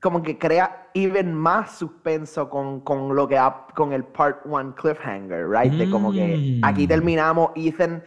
como 0.00 0.22
que 0.22 0.38
crea 0.38 0.88
even 0.94 1.32
más 1.34 1.78
suspenso 1.78 2.48
con, 2.50 2.80
con 2.80 3.14
lo 3.16 3.26
que 3.26 3.38
ha- 3.38 3.66
con 3.74 3.92
el 3.92 4.04
part 4.04 4.44
one 4.48 4.72
cliffhanger, 4.74 5.48
right? 5.48 5.72
De 5.72 5.88
como 5.88 6.12
que 6.12 6.36
Mm. 6.60 6.64
aquí 6.64 6.86
terminamos, 6.86 7.50
Ethan, 7.56 8.04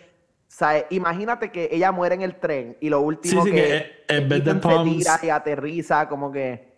¿sabes? 0.48 0.86
Imagínate 0.92 1.52
que 1.52 1.68
ella 1.72 1.92
muere 1.92 2.16
en 2.16 2.22
el 2.22 2.36
tren 2.40 2.78
y 2.80 2.90
lo 2.90 3.02
último 3.02 3.44
Sí, 3.44 3.50
sí, 3.50 3.56
que, 3.56 3.64
que 4.08 4.16
en 4.16 4.30
vez 4.30 4.44
de 4.46 4.52
Ethan 4.52 4.62
se 4.62 4.90
tira 4.98 5.20
y 5.24 5.30
aterriza, 5.30 6.08
como 6.08 6.32
que 6.32 6.69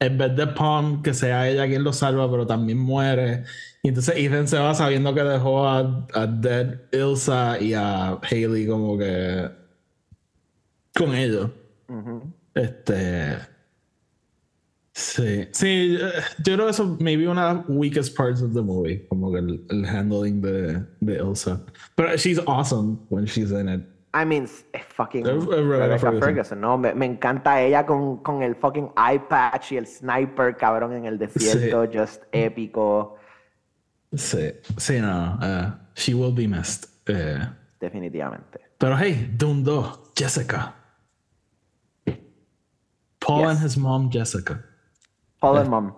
en 0.00 0.18
vez 0.18 0.36
de 0.36 0.46
Palm, 0.46 1.02
que 1.02 1.12
sea 1.12 1.48
ella 1.48 1.66
quien 1.66 1.82
lo 1.82 1.92
salva, 1.92 2.30
pero 2.30 2.46
también 2.46 2.78
muere. 2.78 3.44
Y 3.82 3.88
entonces 3.88 4.14
Ethan 4.16 4.46
se 4.46 4.58
va 4.58 4.74
sabiendo 4.74 5.14
que 5.14 5.22
dejó 5.22 5.66
a, 5.66 6.06
a 6.14 6.26
Dead 6.26 6.80
Ilsa 6.92 7.58
y 7.60 7.74
a 7.74 8.12
Haley 8.12 8.66
como 8.66 8.98
que 8.98 9.50
con 10.96 11.14
ellos. 11.14 11.50
ujú. 11.88 12.32
Este. 12.54 13.38
Sí, 14.92 15.46
sí, 15.52 15.96
yo 15.96 16.54
creo 16.54 16.64
que 16.64 16.70
eso 16.70 16.96
maybe 16.98 17.28
una 17.28 17.48
de 17.48 17.54
las 17.54 17.64
weakest 17.68 18.16
parts 18.16 18.42
of 18.42 18.52
the 18.52 18.60
movie, 18.60 19.06
como 19.06 19.30
que 19.30 19.38
el, 19.38 19.64
el 19.70 19.86
handling 19.86 20.40
de, 20.40 20.84
de 21.00 21.18
Ilsa. 21.18 21.64
Pero 21.94 22.16
she's 22.16 22.40
awesome 22.48 22.98
when 23.08 23.24
she's 23.24 23.52
in 23.52 23.68
it. 23.68 23.80
I 24.14 24.24
mean, 24.24 24.44
es 24.44 24.84
fucking 24.94 25.26
Eh, 25.26 25.30
eh, 25.30 25.36
Rebecca 25.62 25.98
Ferguson. 25.98 26.20
Ferguson, 26.20 26.60
¿no? 26.60 26.78
Me, 26.78 26.94
me 26.94 27.06
encanta 27.06 27.60
ella 27.60 27.84
con, 27.84 28.22
con 28.22 28.42
el 28.42 28.56
fucking 28.56 28.90
eye 28.96 29.20
patch 29.20 29.72
y 29.72 29.76
el 29.76 29.86
sniper, 29.86 30.56
cabrón, 30.56 30.94
en 30.94 31.04
el 31.04 31.18
desierto, 31.18 31.86
just 31.92 32.22
épico, 32.32 33.16
Sí, 34.14 34.50
sí, 34.78 35.00
no, 35.02 35.38
eh, 35.42 35.70
she 35.94 36.14
will 36.14 36.32
be 36.32 36.48
missed. 36.48 36.86
Eh, 37.06 37.38
definitivamente. 37.78 38.58
Pero 38.78 38.96
hey, 38.96 39.30
Dune 39.36 39.62
2, 39.62 40.12
Jessica. 40.16 40.74
Paul 43.20 43.40
Yes. 43.42 43.50
and 43.50 43.58
his 43.66 43.76
mom, 43.76 44.10
Jessica. 44.10 44.64
Paul 45.40 45.58
and 45.58 45.68
Mom. 45.68 45.94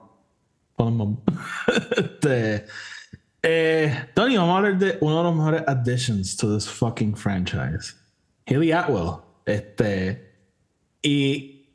Paul 0.76 0.88
and 0.88 0.96
mom. 0.96 1.22
este, 1.96 2.66
eh, 3.42 4.08
Tony, 4.14 4.36
vamos 4.36 4.54
a 4.54 4.56
hablar 4.58 4.78
de 4.78 4.98
uno 5.00 5.18
de 5.18 5.22
los 5.24 5.34
mejores 5.36 5.62
additions 5.68 6.36
to 6.36 6.52
this 6.52 6.66
fucking 6.68 7.14
franchise. 7.14 7.94
Haley 8.46 8.72
Atwell. 8.72 9.20
Este, 9.46 10.30
y 11.02 11.68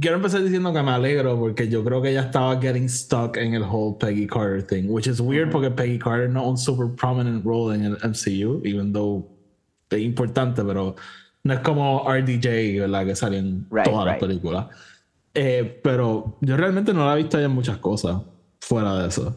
quiero 0.00 0.16
empezar 0.16 0.42
diciendo 0.42 0.72
que 0.72 0.82
me 0.82 0.90
alegro 0.90 1.38
porque 1.38 1.68
yo 1.68 1.84
creo 1.84 2.02
que 2.02 2.10
ella 2.10 2.22
estaba 2.22 2.60
getting 2.60 2.88
stuck 2.88 3.36
en 3.36 3.54
el 3.54 3.62
whole 3.62 3.96
Peggy 3.98 4.26
Carter 4.26 4.62
thing, 4.62 4.86
which 4.88 5.06
is 5.06 5.20
weird 5.20 5.50
porque 5.50 5.70
Peggy 5.70 5.98
Carter 5.98 6.28
no 6.28 6.48
un 6.48 6.58
super 6.58 6.88
prominent 6.94 7.44
role 7.44 7.74
en 7.74 7.84
el 7.84 7.96
MCU, 8.02 8.60
even 8.64 8.92
though 8.92 9.26
es 9.90 10.00
importante, 10.00 10.62
pero 10.64 10.96
no 11.44 11.54
es 11.54 11.60
como 11.60 12.04
RDJ, 12.08 12.80
¿verdad? 12.80 13.06
Que 13.06 13.14
sale 13.16 13.38
en 13.38 13.66
Right, 13.70 13.84
todas 13.84 14.06
las 14.06 14.14
right. 14.14 14.20
películas. 14.20 14.66
Eh, 15.34 15.80
pero 15.82 16.38
yo 16.40 16.56
realmente 16.56 16.92
no 16.94 17.06
la 17.06 17.14
he 17.14 17.22
visto 17.22 17.38
ya 17.38 17.46
en 17.46 17.52
muchas 17.52 17.78
cosas 17.78 18.20
fuera 18.60 18.98
de 18.98 19.08
eso. 19.08 19.36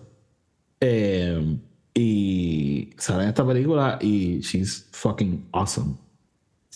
Eh, 0.80 1.58
y 1.94 2.92
sale 2.98 3.24
en 3.24 3.30
esta 3.30 3.46
película 3.46 3.98
y 4.02 4.40
she's 4.40 4.88
fucking 4.92 5.48
awesome. 5.52 5.96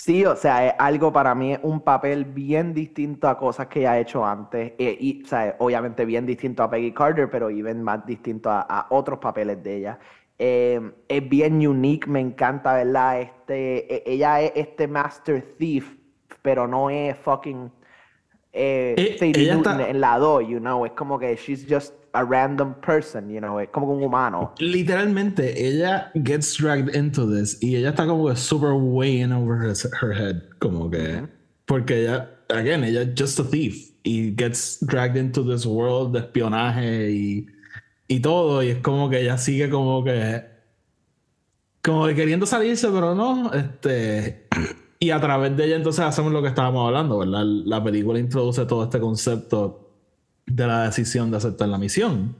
Sí, 0.03 0.25
o 0.25 0.35
sea, 0.35 0.67
es 0.67 0.73
algo 0.79 1.13
para 1.13 1.35
mí, 1.35 1.53
es 1.53 1.59
un 1.61 1.81
papel 1.81 2.25
bien 2.25 2.73
distinto 2.73 3.27
a 3.29 3.37
cosas 3.37 3.67
que 3.67 3.81
ella 3.81 3.91
ha 3.93 3.99
hecho 3.99 4.25
antes. 4.25 4.73
Eh, 4.79 4.97
y, 4.99 5.23
o 5.23 5.27
sea, 5.27 5.55
obviamente 5.59 6.05
bien 6.05 6.25
distinto 6.25 6.63
a 6.63 6.69
Peggy 6.71 6.91
Carter, 6.91 7.29
pero 7.29 7.49
even 7.51 7.83
más 7.83 8.03
distinto 8.05 8.49
a, 8.49 8.61
a 8.61 8.87
otros 8.89 9.19
papeles 9.19 9.61
de 9.61 9.77
ella. 9.77 9.99
Eh, 10.39 10.81
es 11.07 11.29
bien 11.29 11.65
unique, 11.67 12.07
me 12.09 12.19
encanta, 12.19 12.73
¿verdad? 12.73 13.21
Este, 13.21 13.93
e- 13.95 14.03
ella 14.13 14.41
es 14.41 14.53
este 14.55 14.87
Master 14.87 15.55
Thief, 15.59 15.95
pero 16.41 16.67
no 16.67 16.89
es 16.89 17.15
fucking 17.19 17.71
eh, 18.53 18.95
Eh, 18.97 19.17
ella 19.21 19.55
está- 19.55 19.87
en 19.87 20.01
la 20.01 20.17
2, 20.17 20.47
you 20.47 20.59
know. 20.59 20.83
Es 20.85 20.93
como 20.93 21.19
que 21.19 21.35
she's 21.35 21.65
just 21.69 21.93
a 22.13 22.25
random 22.25 22.75
person, 22.81 23.29
you 23.29 23.39
know. 23.39 23.59
Es 23.59 23.69
como 23.69 23.91
un 23.93 24.03
humano. 24.03 24.53
Literalmente, 24.59 25.53
ella 25.57 26.11
gets 26.23 26.57
dragged 26.57 26.95
into 26.95 27.25
this 27.25 27.57
y 27.61 27.75
ella 27.75 27.89
está 27.89 28.05
como 28.05 28.27
que 28.27 28.35
super 28.35 28.73
way 28.73 29.21
in 29.21 29.31
over 29.31 29.57
her, 29.57 29.73
her 30.01 30.13
head. 30.13 30.41
Como 30.59 30.89
que. 30.89 31.27
Porque 31.65 32.03
ella, 32.03 32.29
again, 32.49 32.83
ella 32.83 33.05
just 33.17 33.39
a 33.39 33.43
thief 33.43 33.91
y 34.03 34.33
gets 34.35 34.79
dragged 34.81 35.17
into 35.17 35.43
this 35.43 35.65
world 35.65 36.13
de 36.13 36.19
espionaje 36.19 37.11
y, 37.11 37.47
y 38.07 38.19
todo, 38.19 38.61
y 38.63 38.69
es 38.69 38.77
como 38.79 39.09
que 39.09 39.21
ella 39.21 39.37
sigue 39.37 39.69
como 39.69 40.03
que 40.03 40.49
como 41.81 42.05
que 42.07 42.15
queriendo 42.15 42.45
salirse, 42.45 42.89
pero 42.89 43.15
no, 43.15 43.51
este 43.53 44.47
y 44.99 45.09
a 45.09 45.19
través 45.19 45.55
de 45.57 45.65
ella 45.65 45.75
entonces 45.77 46.05
hacemos 46.05 46.31
lo 46.31 46.41
que 46.41 46.49
estábamos 46.49 46.87
hablando, 46.87 47.19
¿verdad? 47.19 47.43
La 47.43 47.83
película 47.83 48.19
introduce 48.19 48.65
todo 48.65 48.83
este 48.83 48.99
concepto 48.99 49.90
de 50.45 50.67
la 50.67 50.85
decisión 50.85 51.31
de 51.31 51.37
aceptar 51.37 51.67
la 51.69 51.77
misión. 51.77 52.35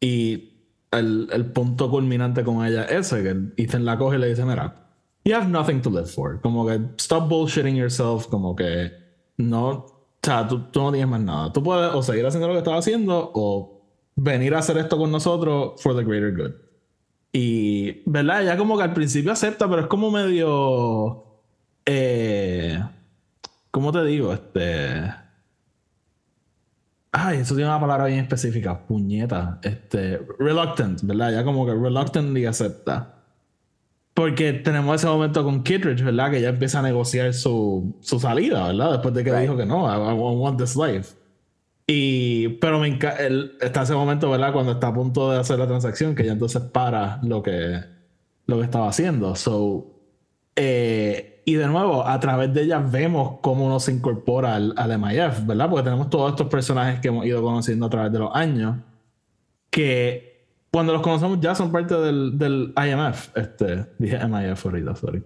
Y 0.00 0.52
el, 0.90 1.28
el 1.32 1.46
punto 1.46 1.90
culminante 1.90 2.44
con 2.44 2.64
ella 2.64 2.84
es 2.84 3.12
ese, 3.12 3.22
que 3.22 3.62
Ethan 3.62 3.84
la 3.84 3.98
coge 3.98 4.16
y 4.16 4.20
le 4.20 4.28
dice, 4.28 4.44
mira, 4.44 4.88
you 5.24 5.34
have 5.34 5.48
nothing 5.48 5.80
to 5.80 5.90
live 5.90 6.06
for. 6.06 6.40
Como 6.40 6.66
que 6.66 6.80
stop 6.98 7.28
bullshitting 7.28 7.76
yourself, 7.76 8.26
como 8.26 8.54
que 8.54 8.92
no, 9.36 9.68
o 9.70 10.06
sea, 10.22 10.46
tú, 10.46 10.60
tú 10.70 10.80
no 10.80 10.92
tienes 10.92 11.08
más 11.08 11.20
nada. 11.20 11.52
Tú 11.52 11.62
puedes 11.62 11.92
o 11.94 12.02
seguir 12.02 12.26
haciendo 12.26 12.48
lo 12.48 12.54
que 12.54 12.58
estás 12.58 12.78
haciendo 12.78 13.30
o 13.34 13.82
venir 14.16 14.54
a 14.54 14.58
hacer 14.58 14.78
esto 14.78 14.96
con 14.96 15.10
nosotros 15.10 15.80
for 15.82 15.96
the 15.96 16.04
greater 16.04 16.34
good. 16.36 16.52
Y, 17.32 18.02
¿verdad? 18.08 18.42
Ella 18.42 18.56
como 18.56 18.76
que 18.76 18.84
al 18.84 18.94
principio 18.94 19.32
acepta, 19.32 19.68
pero 19.68 19.82
es 19.82 19.86
como 19.88 20.10
medio 20.10 21.24
eh, 21.86 22.82
¿Cómo 23.70 23.92
te 23.92 24.04
digo? 24.04 24.32
Este. 24.32 25.12
Ay, 27.16 27.38
eso 27.38 27.54
tiene 27.54 27.70
una 27.70 27.78
palabra 27.78 28.06
bien 28.06 28.18
específica. 28.18 28.76
Puñeta. 28.86 29.60
Este. 29.62 30.20
Reluctant, 30.36 31.00
¿verdad? 31.04 31.30
Ya 31.30 31.44
como 31.44 31.64
que 31.64 31.72
reluctantly 31.72 32.44
acepta. 32.44 33.14
Porque 34.14 34.52
tenemos 34.52 34.96
ese 34.96 35.06
momento 35.06 35.44
con 35.44 35.62
Kittredge, 35.62 36.02
¿verdad? 36.02 36.32
Que 36.32 36.40
ya 36.40 36.48
empieza 36.48 36.80
a 36.80 36.82
negociar 36.82 37.32
su, 37.32 37.96
su 38.00 38.18
salida, 38.18 38.66
¿verdad? 38.66 38.92
Después 38.92 39.14
de 39.14 39.22
que 39.22 39.32
dijo 39.32 39.56
que 39.56 39.64
no, 39.64 39.86
I, 39.86 40.12
want 40.14 40.58
this 40.58 40.74
life. 40.74 41.14
Y, 41.86 42.48
pero 42.60 42.80
me 42.80 42.98
está 43.60 43.82
ese 43.82 43.94
momento, 43.94 44.28
¿verdad? 44.28 44.52
Cuando 44.52 44.72
está 44.72 44.88
a 44.88 44.94
punto 44.94 45.30
de 45.30 45.38
hacer 45.38 45.58
la 45.60 45.68
transacción, 45.68 46.16
que 46.16 46.24
ya 46.24 46.32
entonces 46.32 46.62
para 46.62 47.20
lo 47.22 47.44
que, 47.44 47.80
lo 48.46 48.58
que 48.58 48.64
estaba 48.64 48.88
haciendo. 48.88 49.36
So, 49.36 49.86
eh, 50.56 51.33
y 51.44 51.54
de 51.54 51.66
nuevo, 51.66 52.06
a 52.06 52.18
través 52.20 52.52
de 52.54 52.62
ella 52.62 52.78
vemos 52.78 53.38
cómo 53.42 53.66
uno 53.66 53.78
se 53.78 53.92
incorpora 53.92 54.54
al, 54.54 54.72
al 54.76 54.98
MIF, 54.98 55.46
¿verdad? 55.46 55.68
Porque 55.68 55.84
tenemos 55.84 56.08
todos 56.08 56.30
estos 56.30 56.48
personajes 56.48 57.00
que 57.00 57.08
hemos 57.08 57.26
ido 57.26 57.42
conociendo 57.42 57.86
a 57.86 57.90
través 57.90 58.12
de 58.12 58.18
los 58.18 58.34
años, 58.34 58.76
que 59.68 60.46
cuando 60.72 60.92
los 60.92 61.02
conocemos 61.02 61.38
ya 61.40 61.54
son 61.54 61.70
parte 61.70 61.94
del, 61.94 62.38
del 62.38 62.72
IMF. 62.76 63.36
Este, 63.36 63.86
dije 63.98 64.18
MIF 64.26 64.64
ahorita, 64.64 64.96
sorry. 64.96 65.22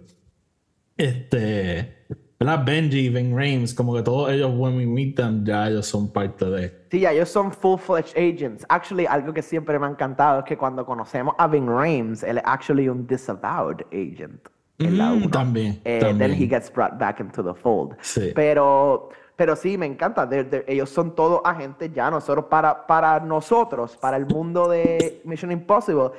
Este, 0.96 2.06
¿verdad? 2.40 2.64
Benji, 2.66 3.08
Ben 3.10 3.30
Rames, 3.30 3.72
como 3.72 3.94
que 3.94 4.02
todos 4.02 4.32
ellos, 4.32 4.50
when 4.56 4.76
we 4.76 4.86
meet 4.86 5.14
them, 5.14 5.44
ya 5.44 5.68
ellos 5.68 5.86
son 5.86 6.12
parte 6.12 6.46
de. 6.46 6.86
Sí, 6.90 7.00
ya 7.00 7.12
ellos 7.12 7.28
son 7.28 7.52
full-fledged 7.52 8.16
agents. 8.16 8.66
Actually, 8.68 9.06
algo 9.06 9.32
que 9.32 9.42
siempre 9.42 9.78
me 9.78 9.86
ha 9.86 9.90
encantado 9.90 10.40
es 10.40 10.44
que 10.46 10.58
cuando 10.58 10.84
conocemos 10.84 11.34
a 11.38 11.46
Ben 11.46 11.68
Rames, 11.68 12.24
él 12.24 12.38
es 12.38 12.44
actually 12.44 12.88
un 12.88 13.06
disavowed 13.06 13.82
agent 13.92 14.48
en 14.78 15.30
también, 15.30 15.80
eh, 15.84 15.98
Then 16.00 16.32
he 16.32 16.46
gets 16.46 16.72
brought 16.72 16.98
back 16.98 17.20
into 17.20 17.42
the 17.42 17.54
fold. 17.54 17.96
Pero, 18.34 19.08
pero 19.34 19.56
sí, 19.56 19.76
me 19.76 19.86
encanta. 19.86 20.28
ellos 20.66 20.88
son 20.90 21.14
todos 21.14 21.40
agentes 21.44 21.92
ya. 21.92 22.10
Nosotros, 22.10 22.44
para, 22.46 22.86
para 22.86 23.18
nosotros, 23.20 23.96
para 23.96 24.16
el 24.16 24.26
mundo 24.26 24.68
de 24.68 25.20
Mission 25.24 25.50
Impossible, 25.50 26.10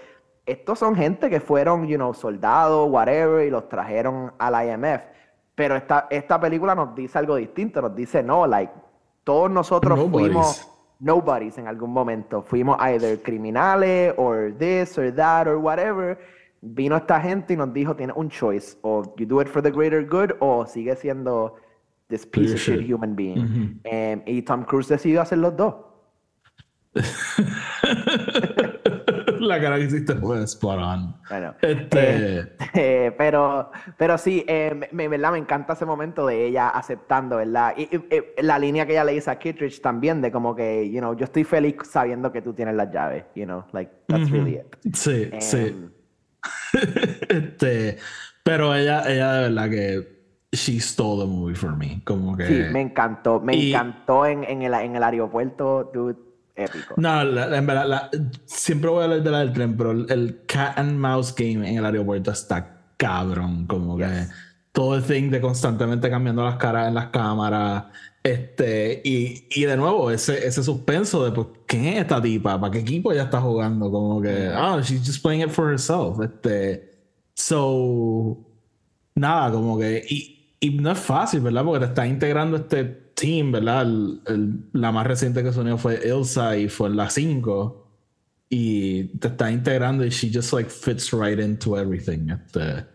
estos 0.45 0.79
son 0.79 0.95
gente 0.95 1.29
que 1.29 1.39
fueron, 1.39 1.87
you 1.87 1.95
know, 1.95 2.13
soldados, 2.13 2.89
whatever, 2.89 3.45
y 3.45 3.49
los 3.49 3.69
trajeron 3.69 4.33
al 4.37 4.67
IMF. 4.67 5.03
Pero 5.55 5.75
esta, 5.75 6.07
esta 6.09 6.39
película 6.39 6.75
nos 6.75 6.93
dice 6.95 7.17
algo 7.17 7.35
distinto. 7.35 7.81
Nos 7.81 7.95
dice, 7.95 8.21
no, 8.21 8.45
like, 8.45 8.73
todos 9.23 9.49
nosotros 9.49 9.99
fuimos 10.11 10.67
nobodies 10.99 11.57
en 11.57 11.67
algún 11.67 11.93
momento. 11.93 12.41
Fuimos 12.41 12.77
either 12.81 13.21
criminales, 13.21 14.13
or 14.17 14.53
this, 14.57 14.97
or 14.97 15.13
that, 15.15 15.47
or 15.47 15.57
whatever 15.57 16.17
vino 16.61 16.95
esta 16.95 17.21
gente 17.21 17.53
y 17.53 17.57
nos 17.57 17.73
dijo, 17.73 17.95
tienes 17.95 18.15
un 18.15 18.29
choice, 18.29 18.77
o 18.81 19.15
you 19.17 19.25
do 19.25 19.41
it 19.41 19.47
for 19.47 19.61
the 19.61 19.71
greater 19.71 20.05
good, 20.05 20.31
o 20.39 20.65
sigue 20.65 20.95
siendo 20.95 21.55
this 22.09 22.25
piece 22.25 22.53
of 22.53 22.59
shit 22.59 22.81
human 22.81 23.15
being. 23.15 23.79
Em, 23.83 24.21
y 24.25 24.41
Tom 24.41 24.63
Cruise 24.63 24.89
decidió 24.89 25.21
hacer 25.21 25.37
los 25.37 25.55
dos. 25.55 25.75
La 29.39 29.61
cara 29.61 29.77
que 29.77 29.85
hiciste 29.85 30.15
fue 30.15 30.43
spot 30.43 30.79
on. 30.79 31.15
Bueno, 31.29 31.55
este... 31.61 32.39
Eh, 32.39 32.47
eh, 32.73 33.15
pero, 33.17 33.71
pero 33.97 34.17
sí, 34.17 34.43
eh, 34.47 34.89
me, 34.91 35.07
¿verdad? 35.07 35.31
me 35.31 35.37
encanta 35.37 35.73
ese 35.73 35.85
momento 35.85 36.25
de 36.25 36.47
ella 36.47 36.69
aceptando, 36.69 37.37
¿verdad? 37.37 37.73
Y, 37.77 37.89
la 38.41 38.59
línea 38.59 38.85
que 38.85 38.91
ella 38.93 39.05
le 39.05 39.13
dice 39.13 39.31
a 39.31 39.39
Kittredge 39.39 39.79
también, 39.81 40.21
de 40.21 40.29
como 40.31 40.53
que, 40.55 40.91
you 40.91 40.99
know, 40.99 41.15
yo 41.15 41.23
estoy 41.23 41.45
feliz 41.45 41.75
sabiendo 41.83 42.33
que 42.33 42.41
tú 42.41 42.53
tienes 42.53 42.75
las 42.75 42.91
llaves, 42.91 43.23
you 43.35 43.45
know, 43.45 43.63
like, 43.71 43.91
that's 44.07 44.29
really 44.29 44.55
it. 44.55 44.75
Sí, 44.93 45.29
sí. 45.39 45.89
Este, 47.29 47.97
pero 48.43 48.73
ella, 48.73 49.03
ella 49.07 49.33
de 49.33 49.41
verdad 49.49 49.69
que 49.69 50.19
she 50.51 50.79
stole 50.79 51.21
the 51.21 51.27
movie 51.27 51.55
for 51.55 51.75
me. 51.75 52.01
Como 52.03 52.35
que. 52.35 52.47
Sí, 52.47 52.73
me 52.73 52.81
encantó. 52.81 53.39
Me 53.39 53.69
encantó 53.69 54.25
en, 54.25 54.43
en, 54.43 54.61
el, 54.63 54.73
en 54.73 54.95
el 54.95 55.03
aeropuerto, 55.03 55.89
dude. 55.93 56.17
Épico. 56.55 56.95
No, 56.97 57.21
en 57.21 57.65
verdad, 57.65 58.11
siempre 58.45 58.89
voy 58.89 59.01
a 59.01 59.03
hablar 59.05 59.23
de 59.23 59.31
la 59.31 59.39
del 59.39 59.53
tren, 59.53 59.77
pero 59.77 59.91
el, 59.91 60.41
cat 60.45 60.77
and 60.77 60.99
mouse 60.99 61.33
game 61.33 61.69
en 61.69 61.77
el 61.77 61.85
aeropuerto 61.85 62.31
está 62.31 62.81
cabrón. 62.97 63.65
Como 63.65 63.97
que 63.97 64.25
todo 64.73 64.95
el 64.95 65.03
thing 65.03 65.29
de 65.29 65.39
constantemente 65.39 66.09
cambiando 66.09 66.43
las 66.43 66.57
caras 66.57 66.89
en 66.89 66.95
las 66.95 67.07
cámaras. 67.07 67.85
Este, 68.21 69.01
y, 69.03 69.47
y 69.49 69.65
de 69.65 69.77
nuevo, 69.77 70.11
ese, 70.11 70.45
ese 70.45 70.61
suspenso 70.63 71.23
de 71.23 71.31
pues, 71.31 71.47
¿quién 71.65 71.85
es 71.85 72.01
esta 72.01 72.21
tipa? 72.21 72.59
¿Para 72.59 72.71
qué 72.71 72.79
equipo 72.79 73.11
ella 73.11 73.23
está 73.23 73.39
jugando? 73.39 73.89
Como 73.89 74.21
que, 74.21 74.47
ah, 74.53 74.75
oh, 74.75 74.81
she's 74.81 75.05
just 75.05 75.21
playing 75.21 75.41
it 75.41 75.49
for 75.49 75.71
herself. 75.71 76.19
Este, 76.21 76.91
so, 77.33 78.37
nada, 79.15 79.51
como 79.51 79.79
que, 79.79 80.05
y, 80.09 80.57
y 80.59 80.69
no 80.71 80.91
es 80.91 80.99
fácil, 80.99 81.41
¿verdad? 81.41 81.63
Porque 81.63 81.79
te 81.79 81.85
está 81.85 82.05
integrando 82.05 82.57
este 82.57 82.83
team, 82.83 83.51
¿verdad? 83.51 83.85
la 84.73 84.91
más 84.91 85.07
reciente 85.07 85.43
que 85.43 85.57
unió 85.57 85.77
fue 85.77 85.95
Elsa 86.07 86.57
y 86.57 86.67
fue 86.67 86.89
la 86.89 87.09
5. 87.09 87.85
Y 88.49 89.17
te 89.19 89.27
está 89.27 89.51
integrando 89.51 90.03
y 90.05 90.09
she 90.09 90.31
just 90.33 90.53
like 90.53 90.69
fits 90.69 91.13
right 91.13 91.39
into 91.39 91.77
everything. 91.77 92.29
Este, 92.31 92.85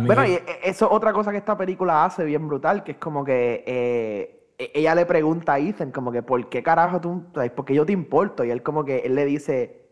bueno, 0.00 0.26
y 0.26 0.38
eso 0.62 0.86
es 0.86 0.92
otra 0.92 1.12
cosa 1.12 1.30
que 1.30 1.38
esta 1.38 1.56
película 1.56 2.04
hace 2.04 2.24
bien 2.24 2.46
brutal, 2.46 2.82
que 2.82 2.92
es 2.92 2.98
como 2.98 3.24
que 3.24 3.64
eh, 3.66 3.66
e, 3.66 4.41
ella 4.74 4.94
le 4.94 5.06
pregunta 5.06 5.54
a 5.54 5.58
Ethan 5.58 5.90
como 5.90 6.12
que 6.12 6.22
¿por 6.22 6.48
qué 6.48 6.62
carajo 6.62 7.00
tú, 7.00 7.24
porque 7.54 7.74
yo 7.74 7.86
te 7.86 7.92
importo? 7.92 8.44
Y 8.44 8.50
él 8.50 8.62
como 8.62 8.84
que, 8.84 8.98
él 8.98 9.14
le 9.14 9.24
dice, 9.24 9.82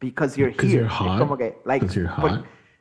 because 0.00 0.38
you're 0.38 0.54
here. 0.60 0.86
es 0.86 0.92
como 0.92 1.36
que, 1.36 1.60
like, 1.64 1.86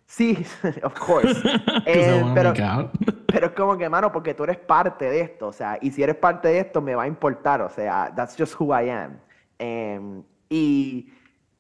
sí, 0.06 0.38
of 0.84 0.94
course. 1.00 1.42
Eh, 1.86 2.24
pero, 2.34 2.54
pero 3.28 3.48
es 3.48 3.52
como 3.54 3.78
que, 3.78 3.88
mano, 3.88 4.12
porque 4.12 4.34
tú 4.34 4.44
eres 4.44 4.58
parte 4.58 5.06
de 5.10 5.22
esto, 5.22 5.48
o 5.48 5.54
sea, 5.54 5.78
y 5.82 5.92
si 5.92 6.04
eres 6.04 6.16
parte 6.16 6.50
de 6.50 6.60
esto 6.60 6.82
me 6.82 6.96
va 6.96 7.04
a 7.04 7.08
importar, 7.08 7.62
o 7.62 7.70
sea, 7.70 8.12
that's 8.16 8.36
just 8.38 8.60
who 8.60 8.78
I 8.78 8.90
am. 8.90 9.20
Em, 9.60 10.24
y 10.50 11.10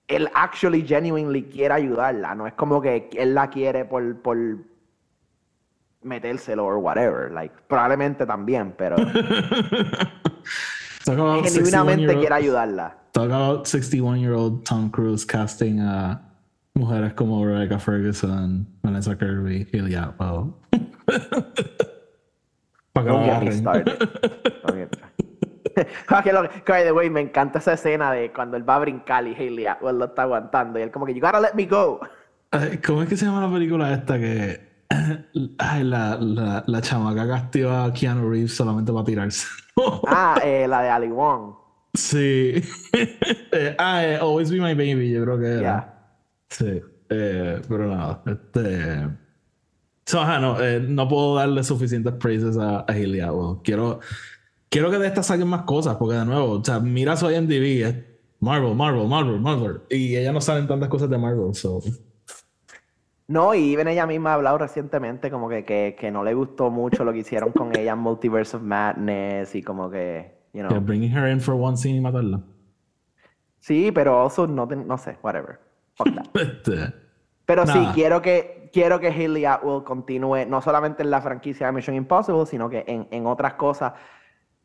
él 0.07 0.29
actually 0.33 0.85
genuinely 0.85 1.43
quiere 1.43 1.73
ayudarla, 1.73 2.35
no 2.35 2.47
es 2.47 2.53
como 2.53 2.81
que 2.81 3.09
él 3.13 3.35
la 3.35 3.49
quiere 3.49 3.85
por, 3.85 4.21
por 4.21 4.37
metérselo 6.01 6.65
o 6.65 6.77
whatever. 6.79 7.31
Like, 7.31 7.53
probablemente 7.67 8.25
también, 8.25 8.73
pero. 8.77 8.95
genuinamente 11.05 12.15
quiere 12.15 12.35
ayudarla. 12.35 12.97
Talk 13.13 13.31
about 13.31 13.67
61 13.67 14.19
year 14.19 14.33
old 14.33 14.63
Tom 14.63 14.89
Cruise 14.89 15.25
casting 15.25 15.79
a 15.79 16.21
mujeres 16.75 17.13
como 17.13 17.43
Rebecca 17.45 17.79
Ferguson, 17.79 18.67
Vanessa 18.83 19.17
Kirby, 19.17 19.67
Haley 19.73 19.95
Atwell. 19.95 20.53
Para 22.93 23.05
que 26.23 26.33
lo 26.33 26.49
by 26.65 26.83
the 26.83 26.91
way, 26.91 27.09
me 27.09 27.21
encanta 27.21 27.59
esa 27.59 27.73
escena 27.73 28.11
de 28.11 28.31
cuando 28.31 28.57
él 28.57 28.67
va 28.67 28.75
a 28.75 28.79
brincar 28.79 29.27
y 29.27 29.35
Haley 29.35 29.67
Atwell 29.67 29.99
lo 29.99 30.05
está 30.05 30.23
aguantando 30.23 30.79
y 30.79 30.81
él 30.81 30.91
como 30.91 31.05
que, 31.05 31.13
you 31.13 31.21
gotta 31.21 31.39
let 31.39 31.53
me 31.53 31.65
go. 31.65 31.99
¿Cómo 32.85 33.03
es 33.03 33.09
que 33.09 33.17
se 33.17 33.25
llama 33.25 33.45
la 33.45 33.53
película 33.53 33.93
esta 33.93 34.17
que 34.17 34.66
Ay, 35.57 35.83
la, 35.83 36.17
la, 36.17 36.63
la 36.65 36.81
chamaca 36.81 37.27
castió 37.27 37.75
a 37.75 37.93
Keanu 37.93 38.29
Reeves 38.29 38.55
solamente 38.55 38.91
para 38.91 39.05
tirarse. 39.05 39.47
ah, 40.07 40.39
eh, 40.43 40.67
la 40.67 40.81
de 40.81 40.89
Ali 40.89 41.07
Wong. 41.09 41.53
Sí. 41.93 42.61
Eh, 42.93 43.75
ah, 43.79 44.05
eh, 44.05 44.17
Always 44.17 44.51
Be 44.51 44.61
My 44.61 44.73
Baby, 44.73 45.11
yo 45.11 45.23
creo 45.23 45.39
que 45.39 45.47
era. 45.47 45.93
Sí. 46.49 46.81
pero 47.07 47.87
nada, 47.87 48.21
este. 48.25 49.09
So, 50.05 50.23
no, 50.39 50.57
no 50.79 51.07
puedo 51.09 51.35
darle 51.35 51.63
suficientes 51.65 52.13
praises 52.13 52.57
a, 52.57 52.79
a 52.79 52.93
Quiero, 53.61 53.99
quiero 54.69 54.89
que 54.89 54.99
de 54.99 55.07
esta 55.07 55.21
saquen 55.21 55.49
más 55.49 55.63
cosas, 55.63 55.97
porque 55.97 56.15
de 56.15 56.23
nuevo, 56.23 56.51
o 56.51 56.63
sea, 56.63 56.79
mira 56.79 57.17
su 57.17 57.29
IMDb, 57.29 57.85
es 57.85 57.95
Marvel, 58.39 58.73
Marvel, 58.73 59.05
Marvel, 59.05 59.41
Marvel. 59.41 59.81
Y 59.89 60.15
ella 60.15 60.31
no 60.31 60.39
saben 60.39 60.65
tantas 60.65 60.87
cosas 60.87 61.09
de 61.09 61.17
Marvel, 61.17 61.53
so. 61.53 61.81
No, 63.27 63.53
y 63.53 63.73
even 63.73 63.89
ella 63.89 64.05
misma 64.05 64.31
ha 64.31 64.33
hablado 64.35 64.57
recientemente 64.57 65.29
como 65.29 65.49
que, 65.49 65.65
que, 65.65 65.97
que, 65.99 66.11
no 66.11 66.23
le 66.23 66.33
gustó 66.33 66.71
mucho 66.71 67.03
lo 67.03 67.11
que 67.11 67.19
hicieron 67.19 67.51
con 67.51 67.75
ella 67.77 67.91
en 67.91 67.99
Multiverse 67.99 68.55
of 68.55 68.63
Madness 68.63 69.53
y 69.53 69.61
como 69.61 69.89
que, 69.89 70.33
you 70.53 70.65
know. 70.65 70.79
bringing 70.79 71.11
her 71.11 71.27
in 71.29 71.41
for 71.41 71.55
one 71.55 71.75
scene 71.75 71.97
y 71.97 72.01
matarla. 72.01 72.41
Sí, 73.59 73.91
pero 73.91 74.17
also 74.17 74.47
no, 74.47 74.65
no 74.65 74.97
sé, 74.97 75.17
whatever. 75.21 75.59
Fuck 75.95 76.09
that. 76.15 76.93
Pero 77.45 77.65
sí, 77.65 77.79
Nada. 77.79 77.93
quiero 77.93 78.21
que, 78.21 78.69
quiero 78.73 78.99
que 78.99 79.07
Haley 79.07 79.45
Atwell 79.45 79.83
continúe 79.85 80.45
no 80.47 80.61
solamente 80.61 81.01
en 81.01 81.09
la 81.09 81.21
franquicia 81.21 81.67
de 81.67 81.71
Mission 81.71 81.95
Impossible, 81.95 82.45
sino 82.45 82.69
que 82.69 82.83
en, 82.87 83.07
en 83.09 83.25
otras 83.25 83.53
cosas. 83.53 83.93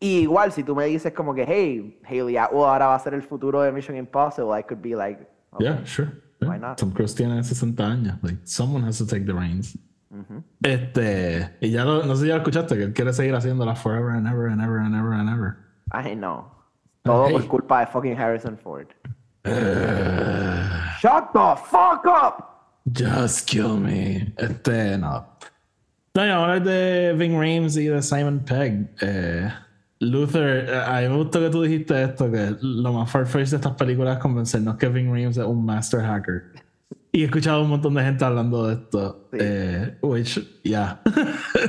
Y 0.01 0.19
igual, 0.19 0.51
si 0.51 0.65
tú 0.65 0.75
me 0.75 0.87
dices 0.87 1.13
como 1.13 1.33
que, 1.33 1.45
hey, 1.47 2.01
Haley 2.05 2.37
Atwell 2.37 2.65
ahora 2.65 2.89
va 2.89 2.97
a 2.97 2.99
ser 2.99 3.15
el 3.15 3.23
futuro 3.23 3.63
de 3.63 3.71
Mission 3.71 3.97
Impossible, 3.97 4.59
I 4.59 4.65
could 4.65 4.83
be 4.83 4.97
like, 4.97 5.25
okay. 5.53 5.67
yeah, 5.67 5.85
sure. 5.85 6.11
Yeah. 6.43 6.49
Why 6.49 6.59
not? 6.59 6.79
Tom 6.79 6.93
Cruise 6.93 7.15
tiene 7.15 7.43
60 7.43 7.83
años. 7.83 8.19
Like, 8.23 8.39
someone 8.45 8.83
has 8.85 8.99
to 8.99 9.07
take 9.07 9.27
the 9.27 9.35
reins. 9.35 9.77
Este, 10.63 11.57
y 11.61 11.71
ya 11.71 11.85
lo, 11.85 12.05
no 12.05 12.15
sé 12.15 12.23
si 12.23 12.29
ya 12.29 12.35
lo 12.35 12.43
escuchaste, 12.43 12.77
que 12.77 12.85
él 12.85 12.93
quiere 12.93 13.13
seguir 13.13 13.35
haciéndola 13.35 13.75
forever 13.75 14.11
and 14.11 14.27
ever 14.27 14.47
and 14.49 14.61
ever 14.61 14.79
and 14.79 14.95
ever 14.95 15.13
and 15.13 15.29
ever. 15.29 15.57
I 15.93 16.15
know. 16.15 16.45
Todo 17.03 17.31
por 17.31 17.41
hey. 17.41 17.49
culpa 17.49 17.81
de 17.81 17.87
fucking 17.87 18.17
Harrison 18.17 18.57
Ford. 18.57 18.89
Shut 19.45 21.33
the 21.33 21.57
fuck 21.57 22.07
up! 22.07 22.49
Just 22.93 23.49
kill 23.49 23.77
me. 23.79 24.33
Este, 24.37 24.99
no. 24.99 25.27
No, 26.15 26.23
ahora 26.23 26.61
de 26.61 27.15
Ving 27.15 27.39
Rhames 27.39 27.77
y 27.77 27.87
de 27.87 28.03
Simon 28.03 28.41
Pegg. 28.41 28.89
Eh, 29.01 29.51
Luther, 30.03 30.67
eh, 30.69 30.83
a 30.85 31.01
mí 31.01 31.09
me 31.09 31.17
gustó 31.17 31.39
que 31.41 31.49
tú 31.51 31.63
dijiste 31.63 32.03
esto, 32.03 32.31
que 32.31 32.57
lo 32.61 32.93
más 32.93 33.11
farfetched 33.11 33.51
de 33.51 33.57
estas 33.57 33.75
películas 33.75 34.17
es 34.17 34.23
convencernos 34.23 34.77
que 34.77 34.89
Ving 34.89 35.07
Rhames 35.07 35.37
es 35.37 35.45
un 35.45 35.65
master 35.65 36.01
hacker. 36.01 36.43
Y 37.15 37.21
he 37.23 37.25
escuchado 37.27 37.63
un 37.63 37.69
montón 37.69 37.93
de 37.95 38.03
gente 38.03 38.25
hablando 38.25 38.67
de 38.67 38.75
esto. 38.75 39.29
Sí. 39.33 39.39
Eh, 39.39 39.99
which, 40.01 40.63
yeah. 40.63 41.03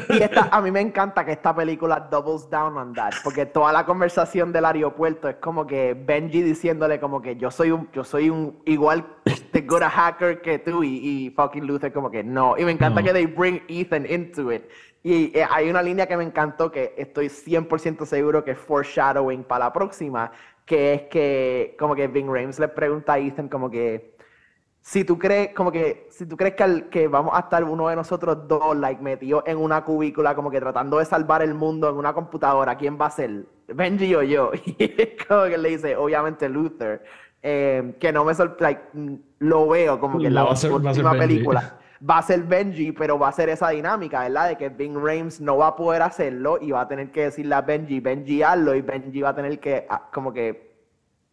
Y 0.10 0.24
esta, 0.24 0.48
a 0.52 0.62
mí 0.62 0.72
me 0.72 0.80
encanta 0.80 1.26
que 1.26 1.34
esta 1.34 1.54
película 1.54 2.08
doubles 2.10 2.50
down 2.50 2.78
on 2.78 2.94
that, 2.94 3.12
porque 3.26 3.46
toda 3.46 3.74
la 3.74 3.86
conversación 3.86 4.54
del 4.54 4.64
aeropuerto 4.64 5.28
es 5.28 5.36
como 5.36 5.68
que 5.68 5.94
Benji 5.94 6.42
diciéndole 6.44 7.00
como 7.00 7.22
que 7.22 7.36
yo 7.36 7.52
soy 7.52 7.72
un, 7.72 7.90
yo 7.92 8.06
soy 8.06 8.30
un 8.30 8.58
igual 8.66 9.06
de 9.52 9.62
good 9.62 9.82
a 9.82 9.90
hacker 9.90 10.42
que 10.42 10.60
tú 10.60 10.82
y, 10.82 10.96
y 11.26 11.30
fucking 11.32 11.68
Luther 11.68 11.92
como 11.92 12.10
que 12.10 12.24
no. 12.24 12.58
Y 12.58 12.64
me 12.64 12.72
encanta 12.72 13.02
No. 13.02 13.06
que 13.06 13.12
they 13.14 13.26
bring 13.26 13.62
Ethan 13.68 14.06
into 14.10 14.50
it. 14.52 14.64
Y 15.04 15.38
eh, 15.38 15.46
hay 15.50 15.70
una 15.70 15.82
línea 15.84 16.08
que 16.08 16.16
me 16.18 16.24
encantó 16.24 16.72
que 16.72 16.94
estoy 16.98 17.30
100% 17.30 18.06
seguro 18.06 18.44
que 18.44 18.52
es 18.52 18.58
foreshadowing 18.58 19.44
para 19.44 19.66
la 19.66 19.74
próxima, 19.74 20.32
que 20.66 20.94
es 20.94 21.02
que 21.04 21.76
como 21.78 21.94
que 21.96 22.08
Ving 22.08 22.28
Rhames 22.34 22.60
le 22.60 22.70
pregunta 22.70 23.14
a 23.14 23.20
Ethan 23.20 23.50
como 23.50 23.70
que 23.70 24.16
si 24.82 25.06
tú 25.06 25.18
crees, 25.18 25.54
como 25.54 25.72
que, 25.72 26.08
si 26.12 26.26
tú 26.26 26.36
crees 26.38 26.56
que, 26.56 26.64
al- 26.64 26.90
que 26.90 27.08
vamos 27.08 27.34
a 27.36 27.40
estar 27.42 27.64
uno 27.64 27.88
de 27.88 27.96
nosotros 27.96 28.48
dos, 28.48 28.76
like, 28.78 29.02
metidos 29.02 29.44
en 29.48 29.58
una 29.58 29.84
cubícula, 29.86 30.36
como 30.36 30.52
que 30.52 30.60
tratando 30.60 31.00
de 31.00 31.06
salvar 31.06 31.42
el 31.42 31.54
mundo 31.54 31.90
en 31.90 31.96
una 31.98 32.14
computadora, 32.14 32.78
¿quién 32.78 32.98
va 33.00 33.06
a 33.08 33.12
ser? 33.12 33.46
¿Benji 33.68 34.14
o 34.16 34.24
yo? 34.24 34.52
Y 34.66 35.18
como 35.28 35.46
que 35.46 35.58
le 35.58 35.70
dice, 35.70 35.96
obviamente 35.96 36.50
Luther, 36.50 37.04
eh, 37.42 37.96
que 38.00 38.12
no 38.12 38.26
me 38.26 38.36
sorprende, 38.36 38.82
lo 39.40 39.68
veo 39.70 40.00
como 40.00 40.20
que 40.22 40.28
en 40.28 40.34
la 40.36 40.44
última 40.70 41.18
película. 41.18 41.80
Va 42.08 42.18
a 42.18 42.22
ser 42.22 42.44
Benji, 42.44 42.92
pero 42.92 43.18
va 43.18 43.30
a 43.30 43.32
ser 43.32 43.48
esa 43.50 43.70
dinámica, 43.70 44.22
¿verdad? 44.22 44.50
De 44.50 44.56
que 44.58 44.68
Ving 44.70 44.96
Rhames 44.96 45.40
no 45.40 45.58
va 45.58 45.68
a 45.68 45.76
poder 45.76 46.02
hacerlo 46.02 46.58
y 46.62 46.72
va 46.72 46.82
a 46.82 46.88
tener 46.88 47.12
que 47.12 47.24
decirle 47.26 47.56
a 47.56 47.62
Benji, 47.62 48.00
Benji 48.02 48.44
hazlo, 48.44 48.76
y 48.76 48.82
Benji 48.82 49.22
va 49.22 49.30
a 49.30 49.36
tener 49.36 49.60
que, 49.60 49.86
ah, 49.90 50.10
como 50.14 50.34
que, 50.34 50.74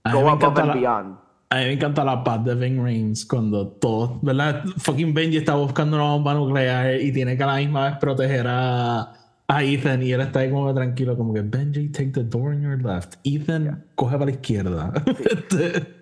A 0.05 0.13
go 0.15 0.29
above 0.29 0.59
and 0.59 0.69
la- 0.69 0.75
beyond. 0.75 1.17
A 1.53 1.57
mí 1.57 1.65
me 1.65 1.73
encanta 1.73 2.05
la 2.05 2.23
paz 2.23 2.45
de 2.45 2.55
Ving 2.55 2.77
Rhames 2.79 3.27
cuando 3.27 3.67
todo, 3.67 4.21
¿verdad? 4.23 4.63
Fucking 4.79 5.13
Benji 5.13 5.39
está 5.39 5.57
buscando 5.57 5.97
una 5.97 6.07
bomba 6.07 6.35
nuclear 6.35 7.01
y 7.01 7.11
tiene 7.11 7.37
que 7.37 7.43
a 7.43 7.47
la 7.49 7.57
misma 7.57 7.89
vez 7.91 7.99
proteger 7.99 8.47
a, 8.49 9.13
a 9.49 9.63
Ethan 9.65 10.01
y 10.05 10.13
él 10.13 10.21
está 10.21 10.39
ahí 10.41 10.51
como 10.53 10.69
que 10.69 10.75
tranquilo, 10.75 11.17
como 11.17 11.35
que 11.35 11.41
Benji, 11.41 11.89
take 11.89 12.11
the 12.13 12.23
door 12.23 12.53
on 12.53 12.63
your 12.63 12.81
left. 12.81 13.15
Ethan, 13.25 13.85
coge 13.97 14.13
para 14.13 14.27
la 14.27 14.31
izquierda. 14.31 14.93
Este, 15.29 16.00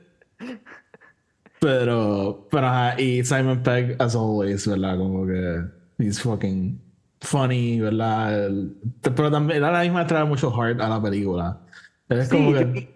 pero, 1.60 2.46
pero 2.50 2.66
ajá, 2.68 3.00
y 3.00 3.24
Simon 3.24 3.62
Pegg, 3.62 3.96
as 4.00 4.14
always, 4.14 4.66
¿verdad? 4.66 4.96
Como 4.98 5.26
que 5.26 5.62
he's 5.98 6.20
fucking 6.20 6.80
funny, 7.20 7.80
¿verdad? 7.80 8.46
El- 8.46 8.76
pero 9.02 9.30
también 9.30 9.64
a 9.64 9.70
la 9.70 9.80
misma 9.82 10.00
vez 10.00 10.08
trae 10.08 10.24
mucho 10.24 10.50
heart 10.52 10.80
a 10.80 10.88
la 10.88 11.02
película. 11.02 11.60
Es 12.08 12.28
Sí, 12.28 12.36
como 12.36 12.52
que... 12.52 12.88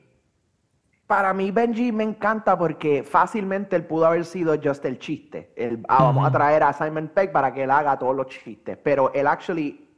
para 1.07 1.33
mí 1.35 1.51
Benji 1.51 1.93
me 1.93 2.05
encanta 2.05 2.57
porque 2.57 3.03
fácilmente 3.03 3.77
él 3.77 3.85
pudo 3.85 4.07
haber 4.07 4.25
sido 4.25 4.55
just 4.63 4.85
el 4.87 4.99
chiste. 4.99 5.53
El, 5.57 5.85
ah, 5.89 6.05
vamos 6.05 6.27
a 6.27 6.31
traer 6.33 6.63
a 6.63 6.73
Simon 6.73 7.09
Pegg 7.15 7.33
para 7.33 7.53
que 7.53 7.65
él 7.65 7.71
haga 7.71 7.99
todos 7.99 8.17
los 8.17 8.27
chistes. 8.29 8.79
Pero 8.83 9.13
él 9.13 9.27
actually 9.27 9.89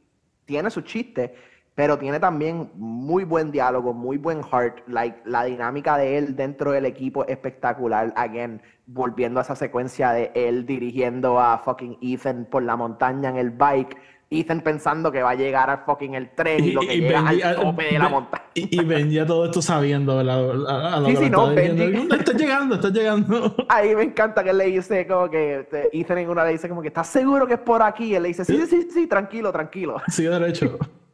tiene 0.45 0.69
sus 0.69 0.83
chistes, 0.83 1.31
pero 1.75 1.97
tiene 1.99 2.21
también 2.21 2.71
muy 2.75 3.25
buen 3.25 3.51
diálogo, 3.51 3.93
muy 3.93 4.17
buen 4.17 4.41
heart. 4.43 4.79
Like, 4.87 5.19
la 5.25 5.43
dinámica 5.43 5.97
de 5.97 6.17
él 6.17 6.35
dentro 6.35 6.71
del 6.71 6.85
equipo 6.85 7.25
es 7.25 7.31
espectacular. 7.31 8.13
Again, 8.15 8.61
volviendo 8.87 9.39
a 9.41 9.43
esa 9.43 9.57
secuencia 9.57 10.11
de 10.11 10.31
él 10.35 10.65
dirigiendo 10.65 11.39
a 11.39 11.57
fucking 11.59 11.97
Ethan 12.01 12.47
por 12.49 12.63
la 12.63 12.77
montaña 12.77 13.29
en 13.29 13.35
el 13.35 13.49
bike. 13.51 13.97
Ethan 14.31 14.61
pensando 14.61 15.11
que 15.11 15.21
va 15.21 15.31
a 15.31 15.35
llegar 15.35 15.69
al 15.69 15.79
fucking 15.85 16.15
el 16.15 16.29
tren 16.33 16.63
y, 16.63 16.71
lo 16.71 16.81
que 16.81 16.97
llega 16.97 17.21
Benji, 17.21 17.41
al 17.43 17.55
tope 17.57 17.83
de 17.83 17.99
la 17.99 18.09
montaña. 18.09 18.43
Y, 18.53 18.81
y 18.81 18.83
Benji 18.83 19.19
a 19.19 19.25
todo 19.25 19.45
esto 19.45 19.61
sabiendo, 19.61 20.15
¿verdad? 20.17 20.49
A, 20.67 20.95
a 20.95 20.99
lo 21.01 21.07
Sí, 21.09 21.15
sí, 21.17 21.29
no, 21.29 21.53
Benji- 21.53 21.93
"¿Dónde 21.93 22.15
Estás 22.15 22.35
llegando, 22.35 22.75
estás 22.75 22.91
llegando. 22.91 23.55
Ahí 23.69 23.93
me 23.95 24.03
encanta 24.03 24.43
que 24.43 24.49
él 24.51 24.57
le 24.57 24.65
dice 24.65 25.05
como 25.05 25.29
que 25.29 25.67
Ethan 25.93 26.17
en 26.19 26.29
una 26.29 26.45
le 26.45 26.53
dice 26.53 26.69
como 26.69 26.81
que 26.81 26.87
¿estás 26.87 27.07
seguro 27.07 27.45
que 27.45 27.55
es 27.55 27.59
por 27.59 27.83
aquí? 27.83 28.05
Y 28.05 28.15
él 28.15 28.23
le 28.23 28.29
dice, 28.29 28.45
sí, 28.45 28.57
sí, 28.65 28.65
sí, 28.67 28.87
sí, 28.91 29.07
tranquilo, 29.07 29.51
tranquilo. 29.51 29.97
Sigue 30.07 30.29
derecho. 30.29 30.79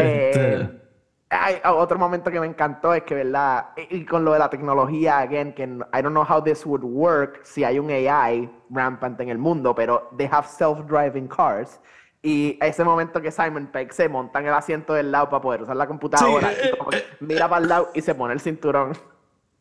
Eh, 0.00 0.30
Este, 0.32 0.80
hay 1.30 1.56
otro 1.64 1.98
momento 1.98 2.30
que 2.30 2.40
me 2.40 2.46
encantó 2.46 2.92
es 2.92 3.04
que, 3.04 3.14
¿verdad? 3.14 3.68
Y, 3.90 4.04
con 4.04 4.24
lo 4.24 4.32
de 4.32 4.40
la 4.40 4.50
tecnología, 4.50 5.18
again, 5.20 5.52
que 5.54 5.62
I 5.62 6.02
don't 6.02 6.10
know 6.10 6.24
how 6.28 6.42
this 6.42 6.66
would 6.66 6.82
work 6.82 7.40
si 7.44 7.62
hay 7.64 7.78
un 7.78 7.90
AI 7.90 8.50
rampant 8.70 9.20
en 9.20 9.28
el 9.28 9.38
mundo, 9.38 9.74
pero 9.74 10.10
they 10.16 10.26
have 10.30 10.46
self-driving 10.48 11.28
cars. 11.28 11.80
Y 12.22 12.58
ese 12.60 12.84
momento 12.84 13.20
que 13.22 13.30
Simon 13.30 13.68
Pegg 13.68 13.92
se 13.92 14.08
monta 14.08 14.40
en 14.40 14.46
el 14.48 14.54
asiento 14.54 14.92
del 14.94 15.10
lado 15.12 15.30
para 15.30 15.40
poder 15.40 15.62
usar 15.62 15.76
la 15.76 15.86
computadora, 15.86 16.50
Sí, 16.50 16.56
y 16.64 16.66
eh, 16.68 16.78
eh. 16.92 17.04
mira 17.20 17.48
para 17.48 17.62
el 17.62 17.68
lado 17.68 17.90
y 17.94 18.00
se 18.02 18.14
pone 18.14 18.34
el 18.34 18.40
cinturón. 18.40 18.92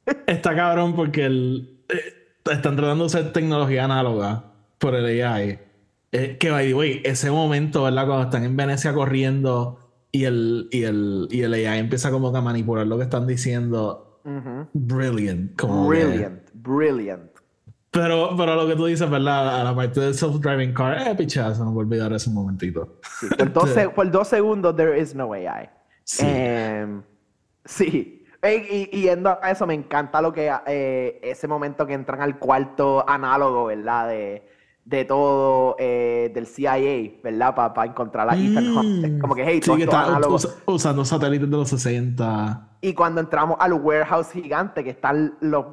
Está 0.27 0.55
cabrón 0.55 0.95
porque 0.95 1.25
el, 1.25 1.83
eh, 1.89 2.31
están 2.51 2.75
tratando 2.75 3.03
de 3.03 3.07
usar 3.07 3.31
tecnología 3.31 3.85
análoga 3.85 4.43
por 4.79 4.95
el 4.95 5.05
AI. 5.23 5.59
Eh, 6.11 6.37
que, 6.39 6.49
by 6.49 6.67
the 6.67 6.73
way, 6.73 7.01
ese 7.05 7.29
momento, 7.31 7.83
¿verdad? 7.83 8.07
Cuando 8.07 8.23
están 8.25 8.43
en 8.43 8.57
Venecia 8.57 8.93
corriendo 8.93 9.88
y 10.11 10.25
el, 10.25 10.67
y 10.71 10.83
el, 10.83 11.27
y 11.31 11.41
el 11.41 11.53
AI 11.53 11.79
empieza 11.79 12.09
como 12.11 12.31
que 12.31 12.37
a 12.37 12.41
manipular 12.41 12.85
lo 12.87 12.97
que 12.97 13.03
están 13.03 13.27
diciendo. 13.27 14.21
Brilliant. 14.73 15.55
Como 15.59 15.89
que- 15.89 16.03
Brilliant, 16.05 16.49
brilliant. 16.53 17.31
Pero, 17.91 18.35
pero 18.37 18.55
lo 18.55 18.67
que 18.67 18.75
tú 18.75 18.85
dices, 18.85 19.09
¿verdad? 19.09 19.61
A 19.61 19.63
la 19.63 19.75
parte 19.75 19.99
del 19.99 20.13
self-driving 20.13 20.73
car, 20.73 21.07
eh, 21.07 21.15
pichazo, 21.15 21.65
no 21.65 21.71
voy 21.71 21.81
a 21.81 21.85
olvidar 21.87 22.13
ese 22.13 22.29
momentito. 22.29 22.99
Sí, 23.19 23.27
por, 23.35 23.51
dos 23.51 23.69
se- 23.73 23.89
por 23.89 24.11
dos 24.11 24.27
segundos, 24.27 24.75
there 24.75 24.99
is 24.99 25.15
no 25.15 25.33
AI. 25.33 25.69
Sí. 26.03 26.23
Em, 26.27 27.01
sí. 27.65 28.15
Y, 28.43 28.89
y 28.97 29.01
yendo 29.01 29.37
a 29.41 29.51
eso, 29.51 29.65
me 29.67 29.73
encanta 29.73 30.21
lo 30.21 30.31
que 30.31 30.51
eh, 30.67 31.19
ese 31.23 31.47
momento 31.47 31.85
que 31.87 31.93
entran 31.93 32.21
al 32.21 32.37
cuarto 32.37 33.03
análogo, 33.09 33.65
¿verdad? 33.65 34.07
De, 34.07 34.47
de 34.89 35.05
todo, 35.05 35.75
eh, 35.77 36.31
del 36.33 36.47
CIA, 36.47 37.19
¿verdad? 37.23 37.53
Para 37.53 37.85
encontrar 37.91 38.27
a 38.27 38.35
Ethan 38.35 38.75
Hunt. 38.75 39.05
Es 39.05 39.21
como 39.21 39.35
que, 39.35 39.43
hey, 39.45 39.59
Mm. 39.59 39.63
Sí, 39.63 39.77
que 39.77 39.83
está 39.83 40.05
análogo. 40.07 40.35
us- 40.35 40.57
usando 40.65 41.05
satélites 41.05 41.49
de 41.49 41.55
los 41.57 41.69
60. 41.69 42.69
Y 42.81 42.93
cuando 42.93 43.21
entramos 43.21 43.57
al 43.59 43.73
warehouse 43.73 44.31
gigante, 44.31 44.83
que 44.83 44.89
están 44.89 45.35
los 45.41 45.65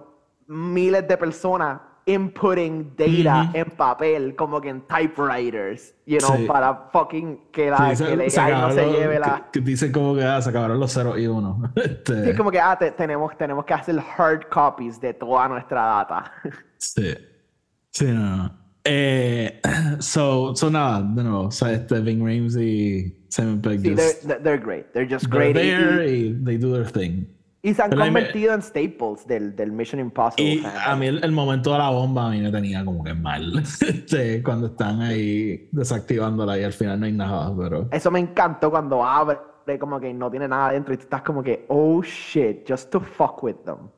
miles 0.48 1.08
de 1.08 1.16
personas 1.16 1.80
inputting 2.08 2.94
data 2.96 3.44
Ujú. 3.48 3.56
en 3.58 3.64
papel, 3.70 4.36
como 4.36 4.60
que 4.60 4.68
en 4.68 4.82
typewriters, 4.82 5.94
you 6.06 6.18
know, 6.18 6.36
Sí. 6.36 6.44
para 6.46 6.88
fucking 6.92 7.48
que, 7.50 7.70
la, 7.70 7.96
Sí, 7.96 8.04
que 8.04 8.10
AI 8.40 8.52
no 8.60 8.70
se 8.70 8.86
lleve 8.92 9.18
la... 9.18 9.48
que, 9.52 9.60
dicen 9.60 9.90
como 9.92 10.14
que 10.14 10.22
ah, 10.24 10.40
se 10.42 10.50
acabaron 10.50 10.78
los 10.78 10.92
ceros 10.92 11.18
y 11.18 11.26
uno. 11.26 11.72
Este, 11.74 12.22
Sí, 12.24 12.30
es 12.30 12.36
como 12.36 12.50
que 12.50 12.60
ah, 12.60 12.76
te- 12.78 12.92
tenemos, 12.92 13.36
tenemos 13.36 13.64
que 13.64 13.74
hacer 13.74 13.98
hard 14.18 14.46
copies 14.50 15.00
de 15.00 15.14
toda 15.14 15.48
nuestra 15.48 15.82
data. 15.82 16.32
sí. 16.78 17.14
Sí, 17.90 18.04
no, 18.06 18.36
no. 18.36 18.65
Eh, 18.86 19.60
so, 20.00 20.54
so 20.54 20.70
nada, 20.70 21.02
de 21.02 21.22
nuevo, 21.22 21.46
o 21.46 21.50
sea, 21.50 21.72
este 21.72 22.00
Ving 22.00 22.20
Rhames 22.24 22.56
y 22.56 23.14
Simon 23.28 23.60
Pegg 23.60 23.80
Sí, 23.80 23.90
just- 23.94 24.26
they're, 24.26 24.40
they're 24.42 24.58
great. 24.62 24.92
They're 24.92 25.08
just 25.08 25.30
they're 25.30 25.52
great. 25.52 25.54
There 25.54 26.06
Y, 26.06 26.28
y 26.28 26.44
they 26.44 26.56
do 26.56 26.72
their 26.72 26.90
thing. 26.90 27.26
y 27.62 27.74
se 27.74 27.82
han 27.82 27.90
Pero 27.90 28.02
convertido 28.04 28.54
en 28.54 28.62
staples 28.62 29.26
del, 29.26 29.56
del 29.56 29.72
Mission 29.72 30.00
Impossible. 30.00 30.44
Y 30.54 30.62
a 30.64 30.94
mí 30.94 31.06
el, 31.08 31.24
el 31.24 31.32
momento 31.32 31.72
de 31.72 31.78
la 31.78 31.90
bomba 31.90 32.28
a 32.28 32.30
mí 32.30 32.40
me 32.40 32.52
tenía 32.52 32.84
como 32.84 33.02
que 33.02 33.12
mal. 33.12 33.52
Este, 33.80 34.40
cuando 34.42 34.68
están 34.68 35.02
ahí 35.02 35.68
desactivándola 35.72 36.58
y 36.58 36.62
al 36.62 36.72
final 36.72 37.00
no 37.00 37.06
hay 37.06 37.12
nada, 37.12 37.52
pero... 37.58 37.88
Eso 37.90 38.10
me 38.12 38.20
encantó 38.20 38.70
cuando 38.70 39.04
abre, 39.04 39.38
como 39.80 39.98
que 39.98 40.14
no 40.14 40.30
tiene 40.30 40.46
nada 40.46 40.70
dentro 40.72 40.94
y 40.94 40.96
tú 40.96 41.02
estás 41.02 41.22
como 41.22 41.42
que, 41.42 41.64
oh 41.68 42.00
shit, 42.02 42.58
just 42.68 42.88
to 42.90 43.00
fuck 43.00 43.42
with 43.42 43.56
them. 43.64 43.88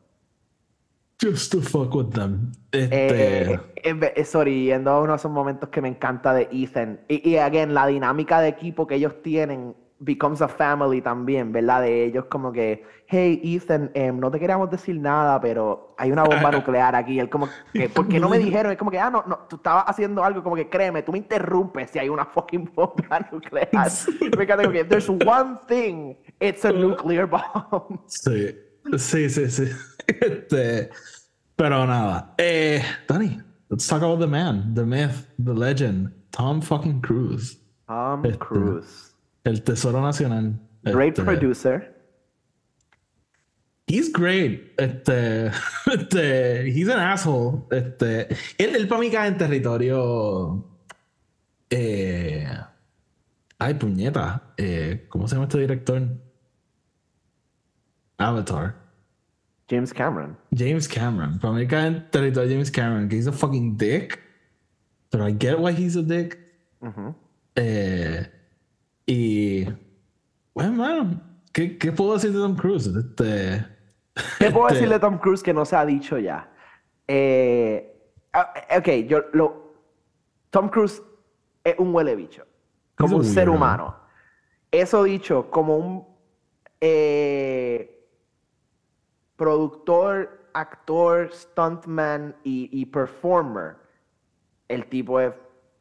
Just 1.20 1.52
to 1.52 1.60
fuck 1.60 1.94
with 1.94 2.10
them. 2.10 2.52
Este... 2.70 3.52
Eh, 3.52 3.60
eh, 3.76 4.12
eh, 4.16 4.24
sorry, 4.24 4.66
yendo 4.66 4.90
a 4.90 5.00
uno 5.00 5.12
de 5.12 5.16
esos 5.16 5.30
momentos 5.30 5.68
que 5.68 5.82
me 5.82 5.88
encanta 5.88 6.32
de 6.32 6.48
Ethan. 6.52 7.00
Y, 7.08 7.28
y 7.28 7.38
again, 7.38 7.74
la 7.74 7.86
dinámica 7.86 8.40
de 8.40 8.48
equipo 8.48 8.86
que 8.86 8.96
ellos 8.96 9.20
tienen 9.22 9.74
becomes 10.00 10.40
a 10.42 10.48
family 10.48 11.00
también, 11.00 11.52
¿verdad? 11.52 11.82
De 11.82 12.04
ellos 12.04 12.26
como 12.26 12.52
que, 12.52 12.84
hey 13.06 13.40
Ethan, 13.42 13.90
em, 13.94 14.18
no 14.18 14.30
te 14.30 14.38
queríamos 14.38 14.70
decir 14.70 14.96
nada, 15.00 15.40
pero 15.40 15.94
hay 15.98 16.12
una 16.12 16.22
bomba 16.22 16.50
nuclear 16.52 16.94
aquí. 16.94 17.18
Él 17.18 17.28
como 17.28 17.48
que, 17.72 17.88
¿por 17.88 18.08
qué 18.08 18.20
no 18.20 18.28
me 18.28 18.38
dijeron? 18.38 18.72
Es 18.72 18.78
como 18.78 18.90
que, 18.90 18.98
ah, 18.98 19.10
no, 19.10 19.24
no, 19.26 19.38
tú 19.48 19.56
estabas 19.56 19.84
haciendo 19.86 20.22
algo 20.22 20.42
como 20.42 20.54
que, 20.54 20.68
créeme, 20.68 21.02
tú 21.02 21.12
me 21.12 21.18
interrumpes 21.18 21.90
si 21.90 21.98
hay 21.98 22.08
una 22.08 22.24
fucking 22.24 22.70
bomba 22.74 23.28
nuclear. 23.32 23.68
me 24.36 24.44
encanta 24.44 24.70
que, 24.70 24.84
there's 24.84 25.08
one 25.08 25.58
thing, 25.66 26.14
it's 26.40 26.64
a 26.64 26.72
nuclear 26.72 27.26
bomb. 27.26 27.98
Sí, 28.06 28.56
sí, 28.97 29.28
sí, 29.28 29.51
sí. 29.51 29.64
Este, 30.07 30.91
pero 31.57 31.86
nada. 31.86 32.34
Eh, 32.39 32.82
Danny, 33.07 33.39
let's 33.68 33.86
talk 33.86 34.03
about 34.03 34.20
the 34.20 34.26
man, 34.26 34.72
the 34.74 34.84
myth, 34.84 35.26
the 35.39 35.53
legend, 35.53 36.11
Tom 36.30 36.61
fucking 36.62 37.01
Cruise. 37.03 37.59
Tom 37.86 38.24
Este, 38.24 38.39
Cruise. 38.39 39.12
El 39.45 39.62
Tesoro 39.62 40.01
Nacional. 40.01 40.55
Great 40.84 41.18
Este, 41.18 41.24
producer. 41.24 41.95
He's 43.86 44.11
great. 44.12 44.74
Este, 44.78 45.51
este, 45.86 46.68
he's 46.70 46.89
an 46.89 47.01
asshole. 47.01 47.66
Este, 47.70 48.28
él, 48.59 48.76
él 48.76 48.86
para 48.89 49.01
mí 49.01 49.11
cae 49.11 49.28
en 49.28 49.39
territorio. 49.39 50.64
Eh, 51.70 52.47
ay, 53.59 53.74
puñeta. 53.74 54.53
Eh, 54.57 55.07
¿Cómo 55.09 55.26
se 55.26 55.34
llama 55.36 55.47
este 55.47 55.59
director? 55.61 56.03
Avatar. 58.18 58.74
James 59.68 59.92
Cameron. 59.92 60.36
James 60.54 60.88
Cameron. 60.88 61.38
Para 61.38 61.54
mí 61.54 61.66
cae 61.66 61.86
en 61.88 62.10
territorio 62.10 62.50
James 62.50 62.70
Cameron, 62.70 63.08
que 63.08 63.16
he's 63.16 63.26
a 63.26 63.32
fucking 63.32 63.76
dick. 63.76 64.18
Pero 65.10 65.28
I 65.28 65.36
get 65.38 65.58
why 65.58 65.72
he's 65.72 65.96
a 65.96 66.02
dick. 66.02 66.38
Eh, 67.54 68.26
y. 69.06 69.66
Bueno, 70.54 71.20
¿qué, 71.52 71.78
¿qué 71.78 71.92
puedo 71.92 72.14
decir 72.14 72.32
de 72.32 72.38
Tom 72.38 72.56
Cruise? 72.56 72.86
Este. 72.86 73.64
¿Qué 74.38 74.50
puedo 74.50 74.66
este, 74.68 74.74
decirle 74.74 74.94
a 74.96 75.00
Tom 75.00 75.18
Cruise 75.18 75.42
que 75.42 75.54
no 75.54 75.64
se 75.64 75.76
ha 75.76 75.84
dicho 75.84 76.18
ya? 76.18 76.50
Eh, 77.06 78.12
ah, 78.32 78.52
ok, 78.78 78.88
yo 79.06 79.24
lo. 79.32 79.74
Tom 80.50 80.68
Cruise 80.68 81.02
es 81.62 81.74
un 81.78 81.94
huele 81.94 82.16
bicho. 82.16 82.46
Como 82.96 83.18
un 83.18 83.24
ser 83.24 83.48
humano. 83.48 83.96
Eso 84.70 85.04
dicho, 85.04 85.50
como 85.50 85.76
un 85.76 86.06
eh, 86.80 87.97
productor, 89.39 90.51
actor, 90.53 91.30
stuntman 91.32 92.36
y, 92.45 92.68
y 92.70 92.84
performer, 92.84 93.76
el 94.68 94.86
tipo 94.91 95.18
es 95.18 95.32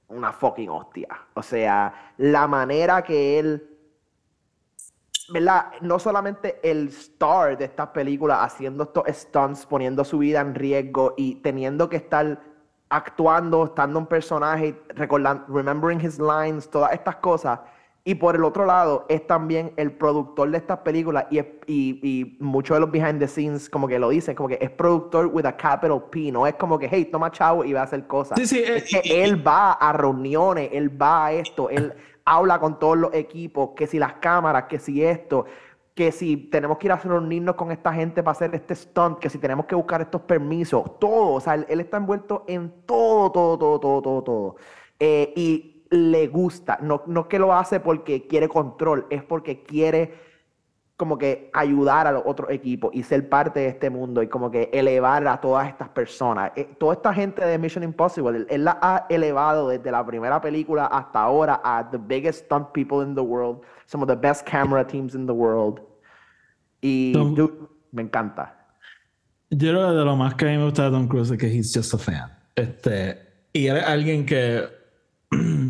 una 0.07 0.31
fucking 0.31 0.69
hostia. 0.69 1.09
O 1.33 1.43
sea, 1.43 2.13
la 2.17 2.47
manera 2.47 3.01
que 3.01 3.39
él 3.39 3.77
¿verdad? 5.29 5.73
No 5.81 5.99
solamente 5.99 6.59
el 6.63 6.87
star 6.87 7.57
de 7.57 7.65
estas 7.65 7.89
películas 7.89 8.39
haciendo 8.41 8.83
estos 8.83 9.03
stunts, 9.09 9.65
poniendo 9.65 10.05
su 10.05 10.19
vida 10.19 10.39
en 10.39 10.55
riesgo 10.55 11.13
y 11.17 11.35
teniendo 11.35 11.89
que 11.89 11.97
estar 11.97 12.39
actuando, 12.89 13.65
estando 13.65 13.99
en 13.99 14.05
personaje, 14.05 14.81
recordando, 14.89 15.45
remembering 15.49 15.99
his 15.99 16.19
lines, 16.19 16.69
todas 16.69 16.93
estas 16.93 17.17
cosas. 17.17 17.59
Y 18.09 18.15
por 18.15 18.35
el 18.35 18.45
otro 18.45 18.65
lado, 18.65 19.05
es 19.09 19.27
también 19.27 19.73
el 19.75 19.91
productor 19.91 20.49
de 20.49 20.57
estas 20.57 20.77
películas 20.79 21.25
y, 21.29 21.39
es- 21.39 21.45
y, 21.65 21.99
y 22.01 22.37
muchos 22.39 22.77
de 22.77 22.79
los 22.79 22.89
behind 22.89 23.19
the 23.19 23.27
scenes 23.27 23.69
como 23.69 23.85
que 23.85 23.99
lo 23.99 24.07
dicen, 24.07 24.33
como 24.33 24.47
que 24.47 24.57
es 24.61 24.69
productor 24.69 25.25
with 25.27 25.45
a 25.45 25.57
capital 25.57 26.01
P, 26.09 26.31
no 26.31 26.47
es 26.47 26.55
como 26.55 26.79
que, 26.79 26.87
hey, 26.89 27.03
toma 27.11 27.29
chavo 27.31 27.65
y 27.65 27.73
va 27.73 27.81
a 27.81 27.83
hacer 27.83 28.07
cosas. 28.07 28.39
Sí, 28.39 28.47
sí, 28.47 28.59
eh, 28.59 28.77
es 28.77 28.83
que 28.85 29.23
él 29.25 29.45
va 29.45 29.73
a 29.73 29.91
reuniones, 29.91 30.69
él 30.71 30.89
va 31.01 31.25
a 31.25 31.33
esto, 31.33 31.69
él 31.69 31.93
habla 32.23 32.59
con 32.59 32.79
todos 32.79 32.97
los 32.97 33.13
equipos, 33.13 33.71
que 33.75 33.87
si 33.87 33.99
las 33.99 34.13
cámaras, 34.13 34.63
que 34.69 34.79
si 34.79 35.03
esto, 35.03 35.45
que 35.93 36.13
si 36.13 36.37
tenemos 36.37 36.77
que 36.77 36.87
ir 36.87 36.93
a 36.93 36.97
reunirnos 36.97 37.55
con 37.55 37.71
esta 37.71 37.91
gente 37.93 38.23
para 38.23 38.31
hacer 38.31 38.55
este 38.55 38.73
stunt, 38.75 39.19
que 39.19 39.29
si 39.29 39.37
tenemos 39.37 39.65
que 39.65 39.75
buscar 39.75 39.99
estos 39.99 40.21
permisos, 40.21 40.97
todo, 40.99 41.33
o 41.33 41.41
sea, 41.41 41.55
él, 41.55 41.65
él 41.67 41.81
está 41.81 41.97
envuelto 41.97 42.45
en 42.47 42.71
todo, 42.85 43.31
todo, 43.33 43.57
todo, 43.57 43.79
todo, 43.81 44.01
todo, 44.01 44.23
todo. 44.23 44.55
Eh, 44.99 45.33
y 45.35 45.73
le 45.89 46.27
gusta, 46.27 46.79
no, 46.81 47.03
no 47.07 47.27
que 47.27 47.39
lo 47.39 47.53
hace 47.53 47.79
porque 47.79 48.27
quiere 48.27 48.47
control, 48.49 49.05
es 49.09 49.23
porque 49.23 49.63
quiere 49.63 50.27
como 50.97 51.19
que 51.19 51.51
ayudar 51.53 52.07
a 52.07 52.11
los 52.11 52.23
otros 52.25 52.49
equipos 52.49 52.89
y 52.91 53.03
ser 53.03 53.29
parte 53.29 53.59
de 53.59 53.67
este 53.67 53.91
mundo 53.91 54.23
y 54.23 54.27
como 54.27 54.49
que 54.49 54.71
elevar 54.73 55.27
a 55.27 55.39
todas 55.39 55.67
estas 55.67 55.89
personas. 55.89 56.51
Eh, 56.55 56.67
toda 56.79 56.93
esta 56.93 57.13
gente 57.13 57.45
de 57.45 57.57
Mission 57.59 57.83
Impossible, 57.83 58.35
él, 58.35 58.47
él 58.49 58.65
la 58.65 58.79
ha 58.81 59.05
elevado 59.07 59.69
desde 59.69 59.91
la 59.91 60.03
primera 60.03 60.41
película 60.41 60.87
hasta 60.87 61.21
ahora 61.21 61.61
a 61.63 61.87
the 61.91 61.99
biggest 61.99 62.45
stunt 62.45 62.71
people 62.73 63.03
in 63.05 63.13
the 63.13 63.21
world, 63.21 63.61
some 63.85 64.03
of 64.03 64.09
the 64.09 64.15
best 64.15 64.45
camera 64.47 64.85
teams 64.85 65.13
in 65.13 65.27
the 65.27 65.33
world. 65.33 65.79
Y 66.81 67.13
Tom- 67.13 67.35
dude, 67.35 67.53
me 67.91 68.01
encanta. 68.01 68.55
Yo 69.51 69.69
creo 69.71 69.89
que 69.89 69.95
de 69.95 70.03
lo 70.03 70.15
más 70.15 70.33
que 70.33 70.45
a 70.45 70.49
mí 70.49 70.57
me 70.57 70.65
gusta 70.65 70.85
de 70.85 70.91
Tom 70.91 71.07
Cruise 71.07 71.31
es 71.31 71.37
que 71.37 71.47
he's 71.47 71.71
just 71.73 71.93
a 71.93 71.97
fan. 71.99 72.35
Este, 72.55 73.19
y 73.53 73.67
él 73.67 73.77
es 73.77 73.83
alguien 73.83 74.25
que 74.25 74.63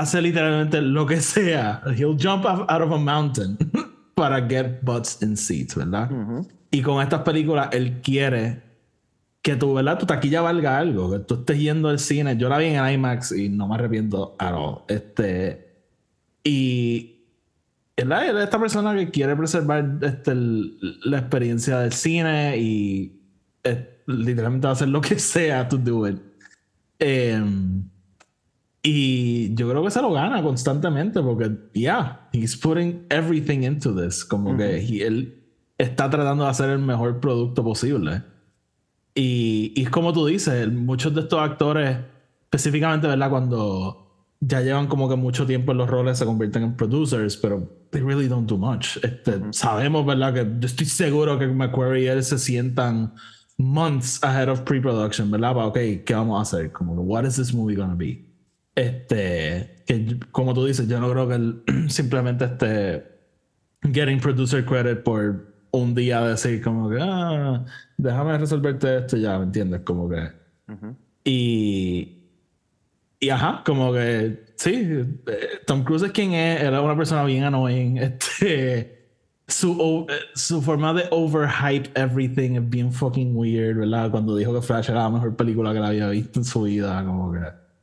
hace 0.00 0.20
literalmente 0.22 0.80
lo 0.80 1.06
que 1.06 1.20
sea. 1.20 1.82
He'll 1.96 2.16
jump 2.18 2.44
out 2.46 2.82
of 2.82 2.92
a 2.92 2.98
mountain 2.98 3.56
para 4.14 4.46
get 4.48 4.80
butts 4.82 5.22
in 5.22 5.36
seats, 5.36 5.74
¿verdad? 5.76 6.10
Y 6.70 6.82
con 6.82 7.02
estas 7.02 7.22
películas 7.22 7.68
él 7.72 8.00
quiere 8.02 8.62
que 9.42 9.54
tu, 9.56 9.74
¿verdad? 9.74 9.98
Tu 9.98 10.06
taquilla 10.06 10.40
valga 10.40 10.78
algo, 10.78 11.10
que 11.12 11.20
tú 11.20 11.34
estés 11.36 11.58
yendo 11.58 11.88
al 11.88 11.98
cine. 11.98 12.36
Yo 12.36 12.48
la 12.48 12.58
vi 12.58 12.66
en 12.66 12.88
IMAX 12.94 13.32
y 13.32 13.48
no 13.48 13.68
me 13.68 13.74
arrepiento 13.76 14.34
at 14.38 14.52
all. 14.54 14.78
Este, 14.88 15.74
y 16.42 17.12
¿verdad? 17.96 18.28
Él 18.28 18.36
es 18.38 18.44
esta 18.44 18.58
persona 18.58 18.94
que 18.96 19.10
quiere 19.10 19.36
preservar 19.36 19.98
este, 20.02 20.32
el- 20.32 20.76
la 21.04 21.18
experiencia 21.18 21.78
del 21.78 21.92
cine 21.92 22.58
y 22.58 23.20
eh, 23.64 24.02
literalmente 24.06 24.66
va 24.66 24.70
a 24.70 24.74
hacer 24.74 24.88
lo 24.88 25.00
que 25.00 25.18
sea 25.18 25.68
to 25.68 25.78
do 25.78 26.08
it. 26.08 26.18
Em, 26.98 27.88
y 28.88 29.54
yo 29.56 29.68
creo 29.68 29.82
que 29.82 29.90
se 29.90 30.00
lo 30.00 30.12
gana 30.12 30.40
constantemente 30.42 31.20
porque, 31.20 31.50
yeah, 31.74 32.28
he's 32.32 32.56
putting 32.56 33.04
everything 33.10 33.64
into 33.64 33.92
this. 33.94 34.24
Como 34.24 34.56
que 34.56 34.76
he- 34.78 35.04
él 35.04 35.42
está 35.76 36.08
tratando 36.08 36.44
de 36.44 36.50
hacer 36.50 36.70
el 36.70 36.78
mejor 36.78 37.18
producto 37.18 37.64
posible. 37.64 38.22
Y, 39.14 39.72
y 39.74 39.82
es 39.82 39.90
como 39.90 40.12
tú 40.12 40.26
dices, 40.26 40.70
muchos 40.72 41.14
de 41.14 41.22
estos 41.22 41.40
actores, 41.40 41.96
específicamente, 42.44 43.06
¿verdad? 43.06 43.30
Cuando 43.30 44.02
ya 44.40 44.60
llevan 44.60 44.86
como 44.86 45.08
que 45.08 45.16
mucho 45.16 45.46
tiempo 45.46 45.72
en 45.72 45.78
los 45.78 45.88
roles, 45.88 46.18
se 46.18 46.24
convierten 46.26 46.62
en 46.62 46.76
producers, 46.76 47.36
pero 47.38 47.68
they 47.90 48.02
really 48.02 48.28
don't 48.28 48.48
do 48.48 48.56
much. 48.58 48.98
Este, 49.02 49.40
Sabemos, 49.52 50.04
¿verdad? 50.04 50.34
Que 50.34 50.44
yo 50.60 50.66
estoy 50.66 50.86
seguro 50.86 51.38
que 51.38 51.46
McQuarrie 51.46 52.04
y 52.04 52.06
él 52.08 52.22
se 52.22 52.38
sientan 52.38 53.14
months 53.56 54.22
ahead 54.22 54.50
of 54.50 54.60
pre-production, 54.60 55.30
¿verdad? 55.30 55.54
Para, 55.54 55.66
ok, 55.68 55.78
¿qué 56.04 56.14
vamos 56.14 56.38
a 56.38 56.42
hacer? 56.42 56.70
Como, 56.72 56.92
what 57.02 57.24
is 57.24 57.36
this 57.36 57.54
movie 57.54 57.74
gonna 57.74 57.94
be? 57.94 58.25
Este, 58.76 59.82
que 59.86 60.20
como 60.30 60.52
tú 60.52 60.66
dices, 60.66 60.86
yo 60.86 61.00
no 61.00 61.10
creo 61.10 61.28
que 61.28 61.88
simplemente 61.88 62.44
esté 62.44 63.04
getting 63.92 64.20
producer 64.20 64.64
credit 64.64 65.02
por 65.02 65.54
un 65.70 65.94
día 65.94 66.20
decir 66.20 66.62
como 66.62 66.90
que, 66.90 66.98
ah, 67.00 67.64
déjame 67.96 68.36
resolverte 68.38 68.98
esto 68.98 69.16
ya, 69.16 69.38
¿me 69.38 69.44
entiendes? 69.44 69.80
Como 69.80 70.08
que... 70.08 70.30
Y... 71.24 72.12
Y 73.18 73.30
ajá, 73.30 73.62
como 73.64 73.94
que 73.94 74.44
sí, 74.56 74.74
eh, 75.26 75.48
Tom 75.66 75.84
Cruise 75.84 76.02
es 76.02 76.12
quien 76.12 76.34
es, 76.34 76.60
era 76.60 76.82
una 76.82 76.94
persona 76.96 77.24
bien 77.24 77.44
annoying. 77.44 77.96
Este, 78.38 79.08
su, 79.48 80.06
eh, 80.10 80.14
su 80.34 80.60
forma 80.60 80.92
de 80.92 81.04
overhype 81.10 81.90
everything 81.94 82.56
es 82.56 82.68
bien 82.68 82.92
fucking 82.92 83.34
weird, 83.34 83.78
¿verdad? 83.78 84.10
Cuando 84.10 84.36
dijo 84.36 84.52
que 84.52 84.60
Flash 84.60 84.90
era 84.90 85.04
la 85.04 85.10
mejor 85.10 85.34
película 85.34 85.72
que 85.72 85.80
la 85.80 85.88
había 85.88 86.08
visto 86.10 86.40
en 86.40 86.44
su 86.44 86.62
vida, 86.62 87.02
como 87.06 87.32
que, 87.32 87.38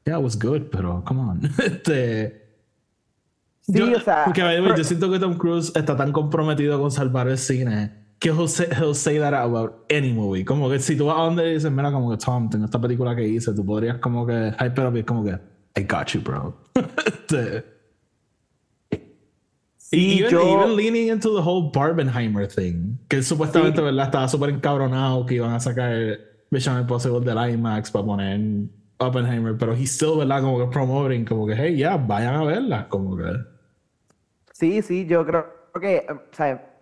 yeah, 0.06 0.18
it 0.18 0.24
was 0.24 0.36
good, 0.38 0.70
pero 0.72 1.02
come 1.06 1.20
on. 1.20 1.42
Este, 1.64 2.42
Sí, 3.66 3.80
yo, 3.80 3.86
o 3.96 4.00
sea, 4.02 4.26
porque, 4.26 4.42
pero- 4.42 4.76
yo 4.76 4.84
siento 4.84 5.10
que 5.10 5.20
Tom 5.20 5.38
Cruise 5.38 5.72
está 5.76 5.96
tan 5.96 6.12
comprometido 6.12 6.80
con 6.82 6.92
salvar 6.92 7.30
el 7.30 7.38
cine 7.38 7.92
que 8.20 8.30
he'll 8.30 8.48
say, 8.50 8.68
he'll 8.78 8.94
say 8.96 9.18
that 9.20 9.34
about 9.34 9.86
any 9.90 10.12
movie. 10.14 10.44
Como 10.46 10.70
que 10.70 10.80
si 10.80 10.98
tú 10.98 11.06
vas 11.06 11.18
a 11.18 11.22
donde 11.24 11.54
dices, 11.54 11.72
mira, 11.72 11.92
como 11.92 12.10
que 12.12 12.18
Tom, 12.18 12.50
tengo 12.50 12.66
esta 12.66 12.80
película 12.80 13.16
que 13.16 13.26
hice, 13.28 13.54
tú 13.54 13.66
podrías 13.66 13.98
como 14.00 14.26
que 14.26 14.54
hype 14.60 14.82
up 14.86 14.96
y 14.96 15.00
es 15.00 15.06
como 15.06 15.24
que, 15.24 15.32
I 15.78 15.84
got 15.84 16.08
you, 16.10 16.22
bro. 16.22 16.58
Este, 17.06 17.66
Sí, 19.78 20.20
even, 20.20 20.32
yo- 20.32 20.60
even 20.62 20.76
leaning 20.76 21.10
into 21.10 21.36
the 21.36 21.42
whole 21.42 21.70
Barbenheimer 21.72 22.48
thing, 22.48 22.98
que 23.08 23.18
él 23.18 23.24
supuestamente, 23.24 23.78
Sí. 23.78 23.84
¿verdad? 23.84 24.06
Estaba 24.06 24.28
súper 24.28 24.50
encabronado 24.50 25.26
que 25.26 25.36
iban 25.36 25.52
a 25.54 25.60
sacar 25.60 26.18
Mission 26.50 26.80
Impossible 26.80 27.20
del 27.22 27.54
IMAX 27.54 27.92
para 27.92 28.04
poner 28.06 28.40
Oppenheimer, 29.00 29.58
pero 29.58 29.74
he's 29.74 29.92
still, 29.92 30.18
¿verdad? 30.18 30.42
Como 30.42 30.60
que 30.60 30.68
promoting, 30.68 31.26
como 31.26 31.46
que, 31.46 31.56
hey, 31.56 31.78
ya, 31.78 31.98
vayan 31.98 32.36
a 32.36 32.44
verla, 32.44 32.88
como 32.90 33.18
que. 33.18 33.24
Sí, 34.52 34.82
sí, 34.82 35.06
yo 35.06 35.26
creo 35.26 35.48
que, 35.80 35.98
eh, 35.98 36.08
o 36.12 36.22
sea, 36.32 36.74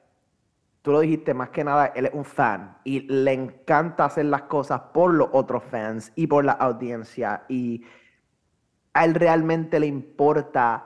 tú 0.82 0.92
lo 0.92 1.00
dijiste, 1.00 1.34
más 1.34 1.50
que 1.50 1.64
nada, 1.64 1.88
él 1.96 2.06
es 2.06 2.14
un 2.14 2.26
fan 2.26 2.78
y 2.84 3.02
le 3.02 3.34
encanta 3.34 4.06
hacer 4.06 4.26
las 4.26 4.44
cosas 4.44 4.82
por 4.94 5.14
los 5.14 5.30
otros 5.32 5.64
fans 5.64 6.12
y 6.16 6.28
por 6.28 6.44
la 6.44 6.54
audiencia 6.54 7.44
y 7.48 7.84
a 8.94 9.06
él 9.06 9.16
realmente 9.16 9.80
le 9.80 9.88
importa 9.88 10.86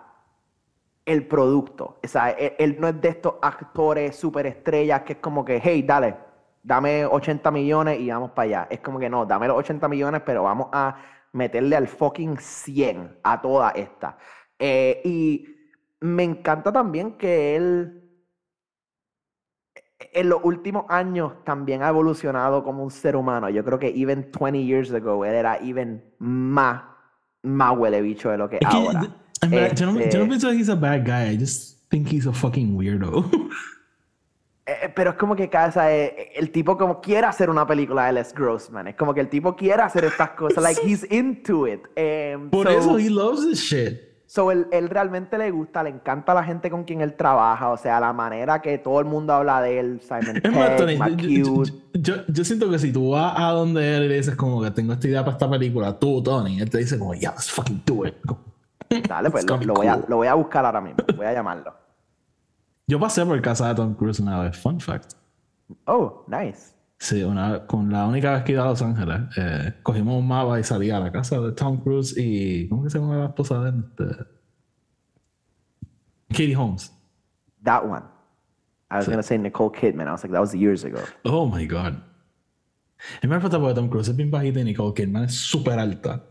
el 1.05 1.27
producto. 1.27 1.99
O 2.03 2.07
sea, 2.07 2.31
él, 2.31 2.53
él 2.59 2.77
no 2.79 2.87
es 2.87 3.01
de 3.01 3.09
estos 3.09 3.35
actores 3.41 4.15
superestrellas 4.15 5.01
que 5.01 5.13
es 5.13 5.19
como 5.19 5.43
que, 5.43 5.59
hey, 5.63 5.83
dale, 5.83 6.15
dame 6.61 7.05
80 7.05 7.51
millones 7.51 7.99
y 7.99 8.09
vamos 8.09 8.31
para 8.31 8.45
allá. 8.45 8.67
Es 8.69 8.79
como 8.79 8.99
que 8.99 9.09
no, 9.09 9.25
dame 9.25 9.47
los 9.47 9.57
80 9.57 9.87
millones, 9.87 10.21
pero 10.25 10.43
vamos 10.43 10.67
a 10.71 10.95
meterle 11.35 11.75
al 11.75 11.87
fucking 11.87 12.37
100 12.39 13.19
a 13.23 13.41
toda 13.41 13.71
esta. 13.71 14.17
Eh, 14.57 15.01
y 15.03 15.45
me 15.99 16.23
encanta 16.23 16.71
también 16.71 17.17
que 17.17 17.55
él 17.57 18.01
en 20.13 20.29
los 20.29 20.39
últimos 20.43 20.85
años 20.89 21.43
también 21.43 21.83
ha 21.83 21.89
evolucionado 21.89 22.63
como 22.63 22.83
un 22.83 22.91
ser 22.91 23.15
humano. 23.17 23.49
Yo 23.49 23.63
creo 23.65 23.77
que 23.79 23.87
even 23.95 24.29
20 24.31 24.63
years 24.63 24.91
ago 24.93 25.25
él 25.25 25.33
era 25.33 25.57
even 25.57 26.03
más, 26.19 26.83
más 27.43 27.77
huele 27.77 28.01
bicho 28.01 28.29
de 28.29 28.37
lo 28.37 28.49
que 28.49 28.55
es 28.57 28.61
Es 28.61 28.69
que, 28.69 28.75
ahora. 28.77 29.01
en 29.41 29.49
verdad, 29.51 29.75
yo, 29.75 29.85
no, 29.87 29.91
yo 29.93 29.97
no 29.99 30.03
Este- 30.05 30.25
pienso 30.27 30.49
que 30.51 30.55
he's 30.55 30.69
a 30.69 30.75
bad 30.75 31.05
guy. 31.05 31.33
I 31.33 31.37
just 31.39 31.89
think 31.89 32.07
he's 32.11 32.27
a 32.27 32.33
fucking 32.33 32.75
weirdo. 32.77 33.29
Eh, 34.67 34.91
pero 34.95 35.11
es 35.11 35.15
como 35.17 35.35
que 35.35 35.47
casa 35.49 35.91
el 35.91 36.49
tipo 36.51 36.75
como 36.75 36.99
quiere 36.99 37.27
hacer 37.27 37.49
una 37.51 37.67
película 37.67 38.07
de 38.07 38.13
Les 38.13 38.33
Grossman. 38.33 38.87
Es 38.87 38.95
como 38.95 39.13
que 39.13 39.21
el 39.21 39.29
tipo 39.29 39.55
quiere 39.55 39.83
hacer 39.83 40.05
estas 40.05 40.31
cosas. 40.31 40.63
Like 40.63 40.81
he's 40.83 41.05
into 41.11 41.67
it. 41.67 41.81
Em, 41.95 42.49
Por 42.49 42.65
so- 42.65 42.79
eso 42.79 42.97
he 42.97 43.09
loves 43.09 43.41
this 43.47 43.59
shit. 43.59 43.99
So, 44.27 44.51
él, 44.51 44.65
él 44.71 44.89
realmente 44.89 45.37
le 45.37 45.51
gusta, 45.51 45.83
le 45.83 45.91
encanta 45.91 46.33
la 46.33 46.43
gente 46.43 46.71
con 46.71 46.83
quien 46.83 46.99
él 47.01 47.13
trabaja, 47.13 47.69
o 47.69 47.77
sea, 47.77 47.99
la 47.99 48.11
manera 48.11 48.59
que 48.59 48.79
todo 48.79 48.99
el 48.99 49.05
mundo 49.05 49.31
habla 49.33 49.61
de 49.61 49.79
él, 49.79 50.01
Simon 50.01 50.37
Es 50.43 50.51
más, 50.51 50.75
Tony, 50.77 50.97
Pegg, 50.97 51.17
yo, 51.21 51.63
yo- 51.63 51.73
yo- 51.93 52.25
yo 52.27 52.43
siento 52.43 52.69
que 52.71 52.79
si 52.79 52.91
tú 52.91 53.11
vas 53.11 53.35
a 53.37 53.51
donde 53.51 53.95
él 53.95 54.05
y 54.05 54.07
le 54.09 54.15
dices 54.15 54.35
como 54.35 54.63
que 54.63 54.71
tengo 54.71 54.93
esta 54.93 55.07
idea 55.07 55.23
para 55.23 55.33
esta 55.33 55.47
película, 55.49 55.93
tú, 55.99 56.23
Tony, 56.23 56.59
él 56.59 56.69
te 56.71 56.79
dice 56.79 56.97
como, 56.97 57.13
yeah, 57.13 57.29
let's 57.31 57.51
fucking 57.51 57.83
do 57.85 58.03
it. 58.07 58.15
Dale, 59.07 59.29
pues 59.29 59.45
lo, 59.45 59.57
lo 59.57 59.73
voy 59.75 59.87
a, 59.87 59.97
lo 60.07 60.15
voy 60.17 60.27
a 60.27 60.33
buscar 60.33 60.65
ahora 60.65 60.81
mismo, 60.81 60.97
voy 61.15 61.27
a 61.27 61.31
llamarlo. 61.33 61.84
Yo 62.87 62.99
pasé 62.99 63.25
por 63.25 63.41
casa 63.41 63.69
de 63.69 63.75
Tom 63.75 63.95
Cruise 63.95 64.19
una 64.19 64.39
vez, 64.41 64.57
fun 64.57 64.79
fact. 64.79 65.13
Oh, 65.85 66.23
nice. 66.27 66.73
Sí, 66.99 67.23
una 67.23 67.65
con 67.65 67.91
la 67.91 68.05
única 68.07 68.33
vez 68.33 68.43
que 68.43 68.53
iba 68.53 68.63
a 68.63 68.67
Los 68.67 68.81
Ángeles, 68.81 69.21
eh, 69.37 69.73
cogimos 69.83 70.17
un 70.19 70.27
mapa 70.27 70.59
y 70.59 70.63
salí 70.63 70.91
a 70.91 70.99
la 70.99 71.11
casa 71.11 71.39
de 71.39 71.51
Tom 71.51 71.77
Cruise 71.81 72.15
y. 72.17 72.69
¿Cómo 72.69 72.83
que 72.83 72.89
se 72.89 72.99
llama 72.99 73.17
la 73.17 73.25
esposa 73.25 73.61
de 73.63 73.69
él? 73.69 73.85
Este, 73.89 74.25
Katie 76.29 76.55
Holmes. 76.55 76.93
That 77.63 77.85
one. 77.85 78.03
I 78.91 78.97
was 78.97 79.07
gonna 79.07 79.23
say 79.23 79.37
Nicole 79.37 79.71
Kidman, 79.71 80.07
I 80.07 80.11
was 80.11 80.23
like, 80.23 80.31
that 80.31 80.39
was 80.39 80.53
years 80.53 80.83
ago. 80.83 81.01
Oh 81.23 81.47
my 81.47 81.65
god. 81.65 81.95
Es 83.21 83.27
me 83.27 83.39
falta 83.39 83.59
porque 83.59 83.75
Tom 83.75 83.89
Cruise 83.89 84.07
es 84.09 84.15
bien 84.15 84.31
bajita 84.31 84.59
y 84.59 84.63
Nicole 84.63 84.93
Kidman 84.93 85.25
es 85.25 85.35
súper 85.35 85.79
alta. 85.79 86.23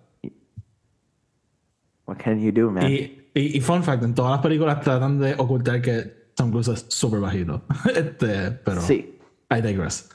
What 2.06 2.18
can 2.18 2.40
you 2.40 2.52
do, 2.52 2.70
man? 2.70 2.90
Y, 2.90 3.30
y, 3.34 3.58
y 3.58 3.60
fun 3.60 3.82
fact, 3.82 4.02
en 4.02 4.14
todas 4.14 4.30
las 4.30 4.40
películas 4.40 4.80
tratan 4.80 5.18
de 5.18 5.34
ocultar 5.34 5.82
que 5.82 6.23
Tom 6.34 6.50
Cruise 6.50 6.68
es 6.68 6.86
súper 6.88 7.20
bajito. 7.20 7.62
este, 7.94 8.50
pero 8.50 8.80
Sí. 8.80 9.18
I 9.50 9.60
digress. 9.60 10.10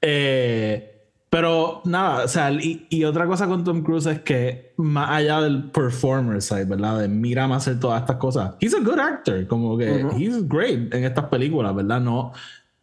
Eh, 0.00 0.92
pero 1.32 1.80
nada, 1.86 2.24
o 2.24 2.28
sea, 2.28 2.52
y, 2.52 2.86
y 2.90 3.04
otra 3.04 3.26
cosa 3.26 3.46
con 3.46 3.64
Tom 3.64 3.82
Cruise 3.82 4.04
es 4.04 4.20
que 4.20 4.74
más 4.76 5.08
allá 5.10 5.40
del 5.40 5.70
performer 5.70 6.42
side, 6.42 6.66
¿verdad? 6.66 6.98
De 7.00 7.08
mira 7.08 7.48
más 7.48 7.66
hacer 7.66 7.80
todas 7.80 8.02
estas 8.02 8.16
cosas. 8.16 8.54
He's 8.60 8.74
a 8.74 8.80
good 8.80 8.98
actor, 8.98 9.46
como 9.46 9.78
que 9.78 10.04
he's 10.14 10.46
great 10.46 10.92
en 10.92 11.04
estas 11.04 11.24
películas, 11.26 11.74
¿verdad? 11.74 12.02
No, 12.02 12.32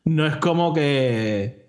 no 0.06 0.26
es 0.26 0.36
como 0.38 0.74
que 0.74 1.68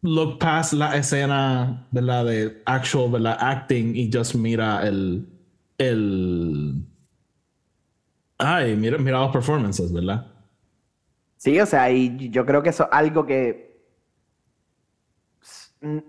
look 0.00 0.38
past 0.38 0.72
la 0.72 0.96
escena, 0.96 1.86
¿verdad? 1.90 2.24
De 2.24 2.62
actual, 2.64 3.10
¿verdad? 3.10 3.36
Acting 3.38 3.94
y 3.94 4.10
just 4.10 4.34
mira 4.34 4.86
el, 4.86 5.28
el, 5.76 6.86
ay, 8.38 8.76
mira, 8.76 8.96
mira 8.96 9.20
los 9.20 9.30
performances, 9.30 9.92
¿verdad? 9.92 10.26
Sí, 11.44 11.60
o 11.60 11.66
sea, 11.66 11.90
y 11.90 12.30
yo 12.30 12.46
creo 12.46 12.62
que 12.62 12.70
eso 12.70 12.84
es 12.84 12.88
algo 12.90 13.26
que 13.26 13.78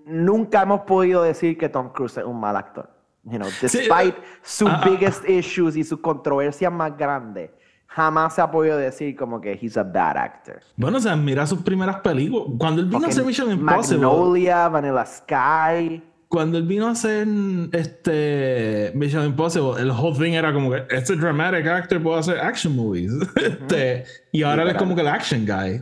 nunca 0.06 0.62
hemos 0.62 0.82
podido 0.84 1.24
decir 1.24 1.58
que 1.58 1.68
Tom 1.68 1.90
Cruise 1.90 2.16
es 2.16 2.24
un 2.24 2.40
mal 2.40 2.56
actor. 2.56 2.90
You 3.24 3.38
know, 3.40 3.50
despite 3.62 4.16
sus 4.42 4.70
ah, 4.70 4.82
ah. 4.82 4.90
biggest 4.90 5.28
issues 5.28 5.76
y 5.76 5.84
sus 5.84 6.00
controversias 6.00 6.72
más 6.72 6.96
grandes, 6.96 7.52
jamás 7.86 8.36
se 8.36 8.42
ha 8.44 8.50
podido 8.50 8.78
decir 8.78 9.14
como 9.18 9.42
que 9.42 9.60
he's 9.62 9.76
a 9.76 9.84
bad 9.84 10.16
actor. 10.16 10.62
Bueno, 10.78 11.00
o 11.00 11.02
sea, 11.02 11.18
mira 11.18 11.46
sus 11.46 11.62
primeras 11.62 11.98
películas. 12.00 12.56
Cuando 12.58 12.80
él 12.80 12.88
vino 12.88 13.06
a 13.06 13.10
hacer 13.10 13.26
Mission 13.26 13.52
Impossible, 13.52 14.06
Magnolia, 14.06 14.70
Vanilla 14.70 15.06
Sky. 15.06 16.02
Cuando 16.36 16.58
él 16.58 16.66
vino 16.66 16.88
a 16.88 16.92
hacer 16.92 17.26
este 17.72 18.92
Mission 18.94 19.26
Impossible, 19.26 19.82
el 19.82 19.90
whole 19.90 20.18
thing 20.18 20.34
era 20.34 20.52
como 20.52 20.70
que 20.70 20.86
este 20.90 21.16
dramatic 21.16 21.66
actor 21.66 22.04
puede 22.04 22.20
hacer 22.20 22.38
action 22.40 22.76
movies. 22.76 23.14
este, 23.38 24.04
y 24.34 24.44
ahora 24.44 24.64
él 24.64 24.70
es 24.72 24.76
como 24.76 24.96
que 24.96 25.02
el 25.02 25.08
action 25.08 25.46
guy. 25.46 25.82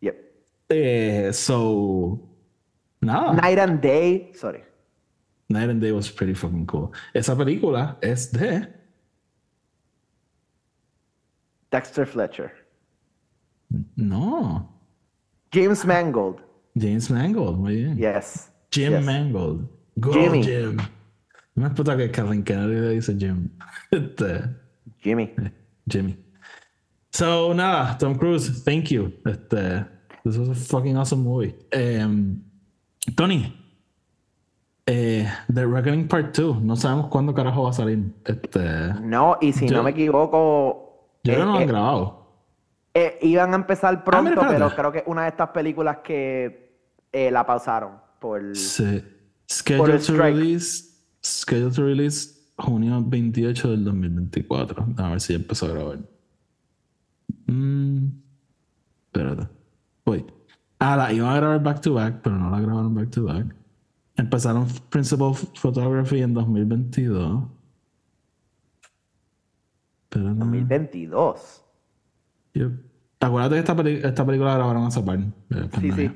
Yep. 0.00 0.16
Eh, 0.68 1.30
so, 1.32 2.16
nada. 3.00 3.32
Night 3.32 3.58
and 3.58 3.80
Day. 3.80 4.30
Sorry. 4.34 4.62
Night 5.48 5.68
and 5.68 5.80
Day 5.80 5.90
was 5.90 6.08
pretty 6.12 6.32
fucking 6.34 6.66
cool. 6.66 6.92
Esa 7.12 7.34
película 7.34 7.98
es 8.00 8.30
de. 8.30 8.68
Dexter 11.72 12.06
Fletcher. 12.06 12.52
No. 13.96 14.72
James 15.52 15.84
Mangold. 15.84 16.40
James 16.76 17.10
Mangold, 17.10 17.58
muy 17.58 17.74
bien. 17.74 17.96
Yes. 17.96 18.48
Jim 18.70 18.92
Yes. 18.92 19.04
Mangold. 19.04 19.77
Go, 20.00 20.12
Jimmy. 20.12 20.42
Jim. 20.42 20.76
No 21.54 21.68
me 21.68 21.70
puta 21.74 21.96
que 21.96 22.10
Kathleen 22.10 22.44
Kennedy 22.44 22.74
le 22.80 22.90
dice 22.90 23.14
Jim. 23.18 23.48
Este, 23.90 24.44
Jimmy. 25.00 25.32
Jimmy. 25.90 26.16
So, 27.10 27.52
nada, 27.54 27.96
Tom 27.98 28.16
Cruise, 28.16 28.62
thank 28.64 28.88
you. 28.90 29.12
Este, 29.24 29.84
this 30.24 30.36
was 30.36 30.48
a 30.50 30.54
fucking 30.54 30.96
awesome 30.96 31.22
movie. 31.24 31.54
Em, 31.72 32.40
Tony, 33.16 33.52
eh, 34.86 35.26
The 35.52 35.66
Reckoning 35.66 36.06
Part 36.06 36.34
2, 36.36 36.62
no 36.62 36.76
sabemos 36.76 37.08
cuándo 37.08 37.34
carajo 37.34 37.64
va 37.64 37.70
a 37.70 37.72
salir. 37.72 38.12
Este, 38.24 38.60
No, 39.02 39.38
y 39.40 39.52
si 39.52 39.66
Yo- 39.68 39.76
no 39.78 39.82
me 39.82 39.90
equivoco, 39.90 41.10
yo 41.24 41.32
eh, 41.32 41.38
no 41.38 41.44
lo 41.46 41.58
eh, 41.58 41.62
han 41.62 41.68
grabado. 41.68 42.26
eh, 42.94 43.18
iban 43.22 43.52
a 43.52 43.56
empezar 43.56 44.04
pronto, 44.04 44.30
mira, 44.30 44.42
espérate. 44.42 44.58
pero 44.58 44.76
creo 44.76 44.92
que 44.92 44.98
es 44.98 45.04
una 45.06 45.22
de 45.22 45.28
estas 45.28 45.48
películas 45.50 45.98
que 46.04 46.78
eh, 47.12 47.30
la 47.30 47.44
pausaron 47.46 47.92
por... 48.20 48.54
Sí. 48.56 49.02
Scheduled 49.48 50.00
to 50.04 50.12
release. 50.16 50.84
Scheduled 51.22 51.74
to 51.74 51.82
release 51.84 52.34
junio 52.58 53.00
28 53.00 53.68
del 53.70 53.84
2024. 53.84 54.86
A 54.98 55.10
ver 55.10 55.20
si 55.20 55.32
ya 55.32 55.38
empezó 55.38 55.66
a 55.66 55.70
grabar. 55.70 55.98
Mm, 57.46 58.08
espérate. 59.06 59.48
Wait. 60.06 60.26
Ah, 60.80 60.96
la 60.96 61.12
iban 61.12 61.30
a 61.32 61.36
grabar 61.40 61.62
back 61.62 61.80
to 61.80 61.94
back, 61.94 62.20
pero 62.22 62.36
no 62.36 62.50
la 62.50 62.60
grabaron 62.60 62.94
back 62.94 63.10
to 63.10 63.24
back. 63.24 63.54
Empezaron 64.16 64.66
Principal 64.90 65.34
Photography 65.34 66.20
en 66.22 66.34
2022. 66.34 67.42
Espérate. 70.04 70.38
2022. 70.38 71.62
Yep. 72.54 72.72
Acuérdate 73.20 73.54
que 73.54 73.58
esta, 73.60 73.76
peli- 73.76 74.00
esta 74.02 74.24
película 74.26 74.50
la 74.52 74.56
grabaron 74.58 74.84
a 74.86 74.90
Zapar. 74.90 75.18
Sí, 75.80 75.92
sí. 75.92 76.10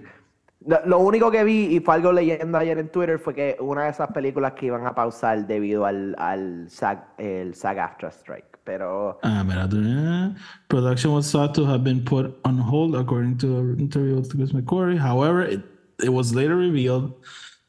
Lo, 0.66 0.98
único 0.98 1.30
que 1.30 1.44
vi, 1.44 1.74
y 1.74 1.80
fue 1.80 1.94
algo 1.94 2.12
leyendo 2.12 2.58
ayer 2.58 2.78
en 2.78 2.88
Twitter, 2.88 3.18
fue 3.18 3.34
que 3.34 3.56
una 3.60 3.84
de 3.84 3.90
esas 3.90 4.12
películas 4.12 4.52
que 4.52 4.66
iban 4.66 4.86
a 4.86 4.94
pausar 4.94 5.46
debido 5.46 5.86
al, 5.86 6.14
al 6.18 6.68
SAG, 6.68 7.14
el 7.18 7.54
SAG 7.54 7.78
AFTRA 7.78 8.10
strike. 8.10 8.58
Pero 8.64 9.18
Ah, 9.24 9.42
mira, 9.42 9.68
eh, 9.72 10.34
production 10.68 11.12
was 11.12 11.30
thought 11.32 11.52
to 11.54 11.64
have 11.66 11.82
been 11.82 12.04
put 12.04 12.38
on 12.44 12.58
hold 12.58 12.94
according 12.94 13.36
to 13.38 13.58
an 13.58 13.80
interview 13.80 14.14
with 14.14 14.30
Chris 14.30 14.52
McQuarrie. 14.52 14.98
However, 14.98 15.42
it, 15.42 15.62
it 16.00 16.10
was 16.10 16.32
later 16.32 16.54
revealed 16.54 17.12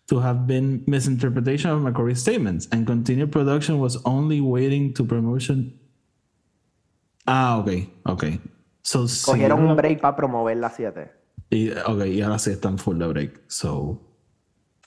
to 0.07 0.19
have 0.19 0.45
been 0.45 0.83
misinterpretation 0.85 1.71
of 1.71 1.81
McQuarrie's 1.81 2.21
statements, 2.21 2.67
and 2.71 2.85
continued 2.85 3.31
production 3.31 3.79
was 3.79 3.97
only 4.05 4.39
waiting 4.39 4.93
to 4.93 5.03
promotion. 5.03 5.79
Ah, 7.25 7.57
ok, 7.57 7.89
ok. 8.05 8.39
So, 8.83 9.07
cogieron 9.25 9.67
un 9.67 9.75
break 9.75 9.99
para 10.01 10.15
promover 10.15 10.55
la 10.57 10.69
7. 10.69 11.22
Y, 11.53 11.69
ok, 11.69 12.05
y 12.07 12.21
ahora 12.21 12.39
sí 12.39 12.49
están 12.49 12.79
full 12.79 12.97
de 12.97 13.07
break. 13.07 13.41
So. 13.47 14.01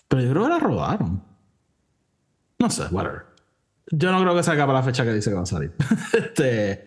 Pero 0.08 0.22
yo 0.22 0.30
creo 0.30 0.42
que 0.42 0.48
la 0.48 0.58
rodaron. 0.58 1.22
No 2.58 2.70
sé, 2.70 2.86
whatever. 2.90 3.26
Yo 3.92 4.10
no 4.10 4.20
creo 4.20 4.34
que 4.34 4.42
salga 4.42 4.66
para 4.66 4.80
la 4.80 4.84
fecha 4.84 5.04
que 5.04 5.12
dice 5.12 5.30
que 5.30 5.36
va 5.36 5.42
a 5.42 5.46
salir. 5.46 5.72
este. 6.12 6.84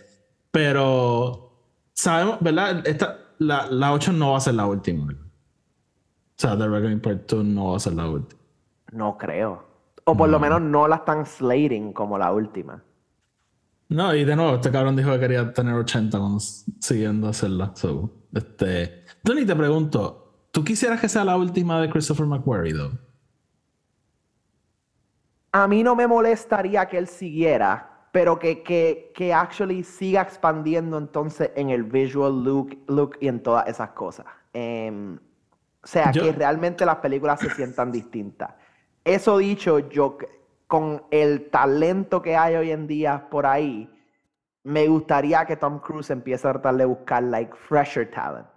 Pero. 0.52 1.46
Sabemos, 1.94 2.40
¿verdad? 2.42 2.86
Esta, 2.86 3.20
la, 3.38 3.68
la 3.68 3.94
8 3.94 4.12
no 4.12 4.32
va 4.32 4.38
a 4.38 4.42
ser 4.42 4.56
la 4.56 4.66
última. 4.66 5.14
O 5.14 5.16
sea, 6.36 6.58
The 6.58 6.68
Reckoning 6.68 7.00
Part 7.00 7.30
2 7.32 7.46
no 7.46 7.72
va 7.72 7.78
a 7.78 7.80
ser 7.80 7.94
la 7.94 8.10
última. 8.10 8.42
No 8.92 9.18
creo. 9.18 9.66
O 10.04 10.18
por 10.18 10.30
lo 10.30 10.40
menos 10.40 10.62
no 10.62 10.90
la 10.90 10.98
están 10.98 11.26
slating 11.26 11.94
como 11.94 12.18
la 12.18 12.34
última. 12.34 12.84
No, 13.90 14.14
y 14.14 14.26
de 14.26 14.36
nuevo, 14.36 14.56
este 14.56 14.72
cabrón 14.72 14.96
dijo 14.98 15.12
que 15.12 15.20
quería 15.20 15.54
tener 15.54 15.74
80 15.74 16.18
cuando 16.18 16.40
siguiendo 16.40 17.30
hacerla. 17.30 17.72
So, 17.76 18.12
este. 18.34 18.99
Tony, 19.24 19.46
te 19.46 19.56
pregunto, 19.56 20.34
¿tú 20.52 20.64
quisieras 20.64 21.00
que 21.00 21.10
sea 21.10 21.24
la 21.24 21.38
última 21.38 21.80
de 21.82 21.90
Christopher 21.90 22.26
McQuarrie, 22.26 22.74
though? 22.74 22.98
A 25.52 25.68
mí 25.68 25.84
no 25.84 25.96
me 25.96 26.08
molestaría 26.08 26.88
que 26.88 26.98
él 26.98 27.08
siguiera, 27.08 28.08
pero 28.12 28.38
que, 28.38 28.62
que, 28.64 29.12
que 29.16 29.34
actually 29.34 29.84
siga 29.84 30.22
expandiendo 30.22 30.98
entonces 30.98 31.52
en 31.56 31.70
el 31.72 31.84
visual 31.84 32.44
look, 32.44 32.78
look 32.88 33.18
y 33.20 33.28
en 33.28 33.42
todas 33.42 33.68
esas 33.68 33.90
cosas. 33.92 34.26
Em, 34.54 35.16
o 35.84 35.88
sea, 35.88 36.12
Yo- 36.12 36.22
que 36.22 36.32
realmente 36.32 36.86
las 36.86 36.98
películas 36.98 37.42
se 37.42 37.50
sientan 37.50 37.92
distintas. 37.92 38.54
Eso 39.04 39.38
dicho, 39.40 39.80
yo 39.90 40.18
con 40.68 41.04
el 41.10 41.50
talento 41.50 42.22
que 42.22 42.36
hay 42.36 42.56
hoy 42.56 42.72
en 42.72 42.86
día 42.88 43.28
por 43.30 43.46
ahí, 43.48 43.90
me 44.64 44.88
gustaría 44.88 45.46
que 45.46 45.58
Tom 45.58 45.80
Cruise 45.80 46.12
empiece 46.12 46.48
a 46.48 46.52
tratar 46.54 46.76
de 46.78 46.86
buscar 46.86 47.24
like 47.24 47.56
fresher 47.56 48.10
talent. 48.12 48.48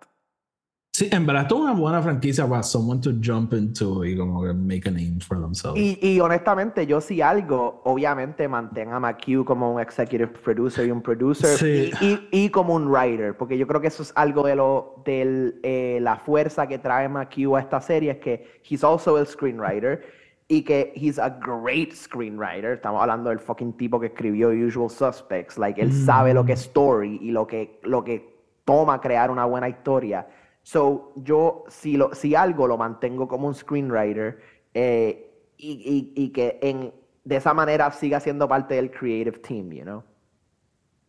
Sí, 0.95 1.09
en 1.11 1.25
verdad, 1.25 1.45
esto 1.45 1.55
es 1.57 1.63
una 1.63 1.73
buena 1.73 2.03
franquicia 2.03 2.47
para 2.47 2.63
someone 2.63 3.01
to 3.01 3.13
jump 3.25 3.55
into 3.55 4.05
y 4.05 4.15
como 4.15 4.43
que 4.43 4.53
make 4.53 4.87
a 4.87 4.91
name 4.93 5.21
for 5.27 5.41
themselves. 5.41 5.81
Y, 5.81 5.99
y 6.07 6.21
honestamente, 6.21 6.87
yo 6.87 7.01
si 7.01 7.23
algo, 7.23 7.81
obviamente 7.85 8.47
mantenga 8.47 8.97
a 8.97 9.01
McHugh 9.01 9.43
como 9.43 9.73
un 9.73 9.81
executive 9.81 10.27
producer 10.27 10.87
y 10.87 10.91
un 10.91 11.01
producer 11.01 11.57
Sí. 11.59 11.91
y, 12.03 12.07
y- 12.07 12.29
y 12.45 12.51
como 12.51 12.75
un 12.75 12.89
writer, 12.89 13.35
porque 13.39 13.57
yo 13.57 13.67
creo 13.67 13.81
que 13.81 13.87
eso 13.87 14.03
es 14.03 14.13
algo 14.17 14.43
de 14.47 14.55
lo 14.55 15.03
de 15.07 15.99
la 16.03 16.17
fuerza 16.19 16.67
que 16.67 16.79
trae 16.79 17.09
McHugh 17.09 17.57
a 17.57 17.61
esta 17.61 17.81
serie, 17.81 18.11
es 18.11 18.19
que 18.19 18.61
he's 18.69 18.85
also 18.85 19.17
el 19.19 19.27
screenwriter 19.27 20.03
y 20.47 20.61
que 20.63 20.93
he's 20.95 21.19
a 21.19 21.31
great 21.31 21.95
screenwriter. 21.95 22.73
Estamos 22.75 23.01
hablando 23.01 23.31
del 23.31 23.39
fucking 23.39 23.79
tipo 23.79 23.99
que 23.99 24.09
escribió 24.09 24.51
Usual 24.51 24.91
Suspects, 24.91 25.57
like 25.57 25.81
él 25.81 25.91
sabe 25.91 26.35
lo 26.35 26.45
que 26.45 26.53
es 26.53 26.61
story 26.67 27.19
y 27.23 27.31
lo 27.31 27.47
que, 27.47 27.81
lo 27.83 28.05
que 28.05 28.31
toma 28.67 29.01
crear 29.01 29.31
una 29.31 29.47
buena 29.47 29.71
historia. 29.71 30.27
So, 30.63 31.13
yo, 31.17 31.65
si, 31.69 31.97
lo, 31.97 32.15
si 32.15 32.35
algo, 32.35 32.67
lo 32.69 32.77
mantengo 32.79 33.27
como 33.29 33.49
un 33.49 33.55
screenwriter 33.55 34.39
eh, 34.75 35.29
y, 35.57 36.13
y- 36.17 36.25
y 36.25 36.29
que 36.31 36.59
en, 36.63 36.93
de 37.25 37.37
esa 37.37 37.53
manera 37.55 37.91
siga 37.91 38.21
siendo 38.21 38.47
parte 38.49 38.75
del 38.75 38.91
creative 38.91 39.39
team, 39.39 39.71
you 39.73 39.83
know? 39.83 40.03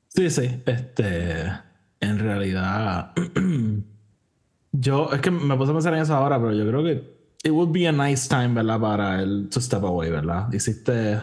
Sí, 0.10 0.30
sí. 0.30 0.62
Este. 0.66 1.43
En 1.99 2.20
realidad. 2.20 3.14
yo. 4.72 5.12
Es 5.14 5.22
que 5.22 5.32
me 5.32 5.56
puse 5.56 5.72
a 5.72 5.74
pensar 5.74 5.93
en 5.93 6.01
eso 6.01 6.16
ahora, 6.16 6.38
pero 6.39 6.54
yo 6.54 6.68
creo 6.68 6.84
que. 6.84 7.14
It 7.45 7.51
would 7.51 7.72
be 7.74 7.88
a 7.88 7.91
nice 7.91 8.28
time, 8.30 8.54
¿verdad? 8.54 8.80
Para 8.80 9.22
él 9.22 9.49
to 9.51 9.60
step 9.60 9.84
away, 9.84 10.10
¿verdad? 10.10 10.51
Hiciste 10.54 11.22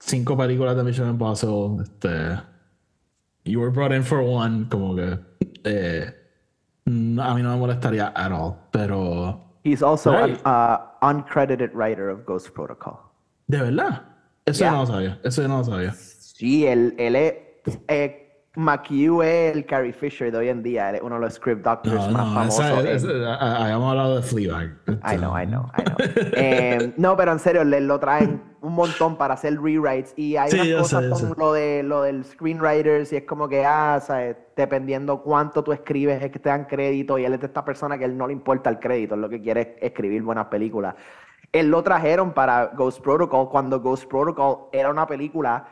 cinco 0.00 0.36
películas 0.36 0.76
de 0.76 0.82
Mission 0.84 1.08
Impossible. 1.10 1.82
Este. 1.82 2.08
You 3.44 3.60
were 3.60 3.70
brought 3.70 3.92
in 3.92 4.02
for 4.02 4.20
one. 4.20 4.66
Como 4.68 4.94
que. 4.96 5.18
eh, 5.64 6.12
a 6.86 7.34
mí 7.34 7.42
no 7.42 7.50
me 7.54 7.56
molestaría 7.56 8.12
at 8.14 8.32
all. 8.32 8.54
Pero. 8.70 9.40
He's 9.64 9.82
also 9.82 10.12
Right. 10.12 10.40
an 10.44 10.52
uh, 10.52 10.78
uncredited 11.02 11.72
writer 11.74 12.08
of 12.08 12.24
Ghost 12.24 12.50
Protocol. 12.54 12.98
¿De 13.48 13.60
verdad? 13.60 14.02
Eso 14.44 14.60
Yeah. 14.64 14.70
yo 14.70 14.76
no 14.76 14.80
lo 14.82 14.86
sabía. 14.86 15.20
Eso 15.24 15.42
yo 15.42 15.48
no 15.48 15.58
lo 15.58 15.64
sabía. 15.64 15.92
Sí, 15.92 16.66
él, 16.66 16.94
él 16.98 17.16
es. 17.16 17.34
Eh, 17.88 18.25
McHugh 18.56 19.22
es 19.22 19.54
el 19.54 19.66
Carrie 19.66 19.92
Fisher 19.92 20.32
de 20.32 20.38
hoy 20.38 20.48
en 20.48 20.62
día, 20.62 20.90
es 20.90 21.02
uno 21.02 21.16
de 21.16 21.20
los 21.20 21.34
script 21.34 21.62
doctors 21.62 21.94
No, 21.94 22.10
más 22.10 22.26
no, 22.26 22.34
famosos. 22.34 23.40
habíamos 23.40 23.90
hablado 23.90 24.16
de 24.16 24.22
Fleabag. 24.22 24.76
I 24.88 25.16
know, 25.16 25.38
I 25.38 25.46
know, 25.46 25.70
I 25.78 25.82
know. 25.84 25.96
Eh, 26.32 26.92
no, 26.96 27.16
pero 27.16 27.32
en 27.32 27.38
serio, 27.38 27.64
le 27.64 27.80
lo 27.80 28.00
traen 28.00 28.42
un 28.62 28.72
montón 28.72 29.16
para 29.16 29.34
hacer 29.34 29.60
rewrites 29.60 30.14
y 30.16 30.36
hay 30.36 30.50
Sí, 30.50 30.58
unas 30.72 30.82
cosas 30.82 31.18
sé, 31.20 31.26
con 31.28 31.34
lo 31.38 31.52
de 31.52 31.82
lo 31.82 32.02
del 32.02 32.24
screenwriters 32.24 33.12
y 33.12 33.16
es 33.16 33.22
como 33.24 33.48
que, 33.48 33.64
ah, 33.64 34.00
¿sabes? 34.00 34.36
dependiendo 34.56 35.22
cuánto 35.22 35.62
tú 35.62 35.72
escribes 35.72 36.22
es 36.22 36.30
que 36.30 36.38
te 36.38 36.48
dan 36.48 36.64
crédito 36.64 37.18
y 37.18 37.24
él 37.26 37.34
es 37.34 37.40
de 37.40 37.46
esta 37.46 37.64
persona 37.64 37.98
que 37.98 38.04
él 38.06 38.16
no 38.16 38.26
le 38.26 38.32
importa 38.32 38.70
el 38.70 38.78
crédito, 38.78 39.14
él 39.14 39.20
lo 39.20 39.28
que 39.28 39.40
quiere 39.42 39.60
es 39.60 39.68
escribir 39.90 40.22
buenas 40.22 40.46
películas. 40.46 40.94
Él 41.52 41.68
lo 41.70 41.82
trajeron 41.82 42.32
para 42.32 42.66
Ghost 42.74 43.02
Protocol 43.02 43.48
cuando 43.50 43.80
Ghost 43.80 44.08
Protocol 44.08 44.68
era 44.72 44.90
una 44.90 45.06
película 45.06 45.64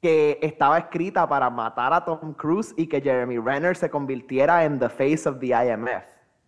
que 0.00 0.38
estaba 0.40 0.78
escrita 0.78 1.28
para 1.28 1.50
matar 1.50 1.92
a 1.92 2.04
Tom 2.04 2.32
Cruise 2.34 2.72
y 2.76 2.86
que 2.86 3.00
Jeremy 3.00 3.38
Renner 3.38 3.76
se 3.76 3.90
convirtiera 3.90 4.64
en 4.64 4.78
the 4.78 4.88
face 4.88 5.28
of 5.28 5.38
the 5.38 5.48
IMF. 5.48 6.04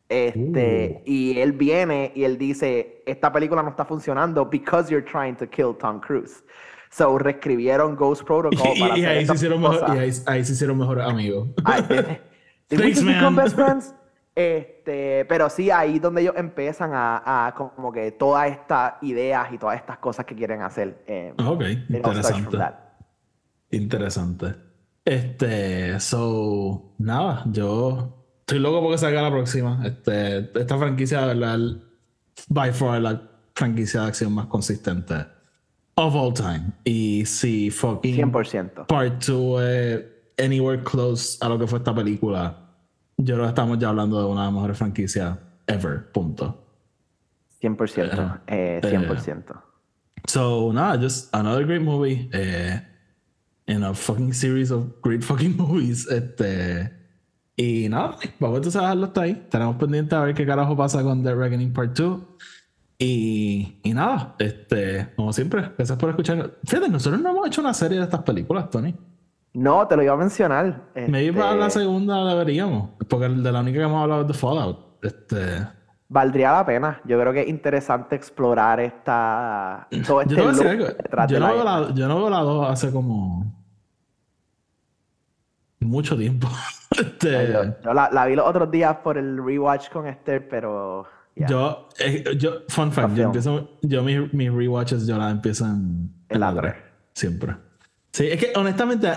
Este, 0.08 1.02
y 1.06 1.38
él 1.38 1.52
viene 1.52 2.12
y 2.14 2.24
él 2.24 2.36
dice, 2.36 3.02
esta 3.06 3.32
película 3.32 3.62
no 3.62 3.70
está 3.70 3.84
funcionando 3.84 4.44
because 4.44 4.90
you're 4.90 5.06
trying 5.06 5.34
to 5.36 5.48
kill 5.48 5.74
Tom 5.78 6.00
Cruise. 6.00 6.44
So 6.90 7.16
reescribieron 7.16 7.96
Ghost 7.96 8.24
Protocol 8.24 8.58
Y, 8.76 8.80
para 8.80 8.98
y 8.98 9.04
hacer 9.04 9.16
ahí, 9.16 9.26
se 9.26 9.32
hicieron 9.34 9.62
mejor, 9.62 9.96
y 9.96 9.98
ahí, 9.98 10.10
ahí 10.26 10.44
se 10.44 10.52
hicieron 10.52 10.78
mejores 10.78 11.06
amigos. 11.06 11.48
Thanks, 12.68 13.02
man. 13.02 13.36
best 13.36 13.54
friends? 13.54 13.94
Este, 14.34 15.24
pero 15.26 15.50
sí, 15.50 15.70
ahí 15.70 15.98
donde 15.98 16.22
ellos 16.22 16.34
empiezan 16.36 16.92
a, 16.94 17.46
a 17.46 17.54
como 17.54 17.92
que 17.92 18.12
todas 18.12 18.50
estas 18.50 18.94
ideas 19.02 19.52
y 19.52 19.58
todas 19.58 19.76
estas 19.76 19.98
cosas 19.98 20.24
que 20.24 20.34
quieren 20.34 20.62
hacer. 20.62 21.02
eh, 21.06 21.34
Ok, 21.38 21.62
interesante. 21.90 22.58
Interesante. 23.72 24.54
Este, 25.04 25.98
so, 25.98 26.94
nada, 26.98 27.42
yo 27.50 28.26
estoy 28.40 28.60
loco 28.60 28.80
porque 28.82 28.98
salga 28.98 29.22
la 29.22 29.30
próxima. 29.30 29.82
Este, 29.84 30.50
esta 30.58 30.78
franquicia, 30.78 31.26
de 31.26 31.34
verdad, 31.34 31.58
by 32.48 32.72
far 32.72 33.00
la 33.00 33.30
franquicia 33.54 34.02
de 34.02 34.06
acción 34.06 34.32
más 34.32 34.46
consistente 34.46 35.26
of 35.96 36.14
all 36.14 36.32
time. 36.32 36.72
Y 36.84 37.24
si 37.26 37.70
fucking 37.70 38.30
100%. 38.30 38.86
Part 38.86 39.24
2 39.24 39.62
es 39.62 40.04
anywhere 40.38 40.82
close 40.82 41.38
a 41.40 41.48
lo 41.48 41.58
que 41.58 41.66
fue 41.66 41.78
esta 41.78 41.94
película, 41.94 42.58
yo 43.16 43.34
creo 43.34 43.46
que 43.46 43.50
estamos 43.50 43.78
ya 43.78 43.88
hablando 43.88 44.18
de 44.18 44.26
una 44.26 44.40
de 44.42 44.46
las 44.46 44.54
mejores 44.54 44.78
franquicias 44.78 45.38
ever. 45.66 46.10
Punto. 46.12 46.58
100%. 47.60 48.40
eh, 48.48 48.80
100%. 48.82 49.62
So, 50.26 50.72
nada, 50.72 50.98
just 51.00 51.34
another 51.34 51.64
great 51.64 51.82
movie. 51.82 52.28
In 53.72 53.84
a 53.84 53.94
fucking 53.94 54.34
series 54.34 54.70
of 54.70 55.00
great 55.00 55.22
fucking 55.22 55.56
movies. 55.56 56.06
Este. 56.06 56.92
Y 57.56 57.88
nada, 57.88 58.16
vamos 58.38 58.58
entonces 58.58 58.76
a 58.76 58.82
dejarlo 58.82 59.06
hasta 59.06 59.22
ahí. 59.22 59.46
Tenemos 59.50 59.76
pendiente 59.76 60.14
a 60.14 60.20
ver 60.20 60.34
qué 60.34 60.44
carajo 60.44 60.76
pasa 60.76 61.02
con 61.02 61.22
The 61.22 61.34
Reckoning 61.34 61.72
Part 61.72 61.96
2. 61.96 62.20
Y, 62.98 63.80
y 63.82 63.94
nada, 63.94 64.34
este, 64.38 65.08
como 65.16 65.32
siempre, 65.32 65.72
gracias 65.76 65.98
por 65.98 66.10
escuchar. 66.10 66.52
Fíjate, 66.64 66.88
nosotros 66.88 67.20
no 67.20 67.30
hemos 67.30 67.46
hecho 67.46 67.62
una 67.62 67.72
serie 67.72 67.98
de 67.98 68.04
estas 68.04 68.22
películas, 68.22 68.68
Tony. 68.68 68.94
No, 69.54 69.86
te 69.86 69.96
lo 69.96 70.02
iba 70.02 70.12
a 70.12 70.16
mencionar. 70.16 70.90
Maybe 70.94 71.28
este, 71.28 71.40
para 71.40 71.56
la 71.56 71.70
segunda 71.70 72.24
deberíamos. 72.26 72.90
Porque 73.08 73.28
de 73.28 73.52
la 73.52 73.60
única 73.60 73.78
que 73.78 73.84
hemos 73.84 74.02
hablado 74.02 74.22
es 74.22 74.28
de 74.28 74.34
Fallout. 74.34 74.78
Este. 75.02 75.66
Valdría 76.08 76.52
la 76.52 76.66
pena. 76.66 77.00
Yo 77.04 77.18
creo 77.18 77.32
que 77.32 77.40
es 77.40 77.48
interesante 77.48 78.16
explorar 78.16 78.80
esta, 78.80 79.88
todo 80.06 80.20
este 80.20 80.34
Yo 80.34 80.44
no, 80.44 80.52
la 80.52 81.52
veo 81.52 81.64
la, 81.64 81.94
yo 81.94 82.06
no 82.06 82.16
veo 82.18 82.28
la 82.28 82.40
2 82.40 82.70
hace 82.70 82.92
como. 82.92 83.61
Mucho 85.84 86.16
tiempo. 86.16 86.48
Este, 86.92 87.50
Yo, 87.50 87.64
yo 87.82 87.94
la, 87.94 88.10
la 88.12 88.26
vi 88.26 88.36
los 88.36 88.46
otros 88.46 88.70
días 88.70 88.98
por 88.98 89.16
el 89.16 89.42
rewatch 89.42 89.88
con 89.88 90.06
Esther, 90.06 90.46
pero. 90.46 91.06
Yo, 91.34 91.88
eh, 91.98 92.22
yo, 92.36 92.64
fun 92.68 92.92
fact, 92.92 93.14
yo 93.14 93.24
empiezo, 93.24 93.78
yo 93.80 94.02
mis, 94.02 94.32
mis 94.34 94.52
rewatches 94.52 95.06
yo 95.06 95.16
las 95.16 95.32
empiezo 95.32 95.64
en, 95.64 96.12
En 96.28 96.40
la 96.40 96.52
tres, 96.52 96.74
tres. 96.74 96.84
Siempre. 97.14 97.56
Sí, 98.12 98.26
es 98.26 98.38
que 98.38 98.52
honestamente, 98.54 99.08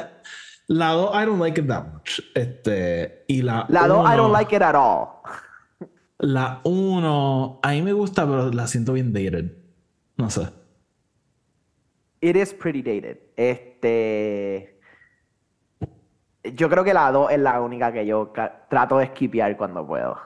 la 0.68 0.92
2 0.92 1.12
I 1.14 1.26
don't 1.26 1.40
like 1.40 1.60
it 1.60 1.68
that 1.68 1.86
much. 1.94 2.22
Este, 2.34 3.26
y 3.28 3.42
la 3.42 3.66
La 3.70 3.88
2, 3.88 4.14
I 4.14 4.16
don't 4.16 4.32
like 4.32 4.56
it 4.56 4.62
at 4.62 4.76
all. 4.76 5.22
La 6.20 6.62
1, 6.64 7.60
a 7.62 7.72
mí 7.72 7.82
me 7.82 7.92
gusta, 7.92 8.26
pero 8.26 8.52
la 8.52 8.68
siento 8.68 8.94
bien 8.94 9.12
dated. 9.12 9.52
No 10.18 10.30
sé. 10.30 10.50
It 12.22 12.36
is 12.38 12.54
pretty 12.54 12.82
dated. 12.82 13.18
Este. 13.36 14.75
Yo 16.54 16.70
creo 16.70 16.84
que 16.84 16.94
la 16.94 17.12
2 17.12 17.32
es 17.32 17.40
la 17.40 17.62
única 17.62 17.92
que 17.92 18.06
yo 18.06 18.32
trato 18.70 18.98
de 18.98 19.08
skipear 19.08 19.58
cuando 19.58 19.86
puedo. 19.86 20.18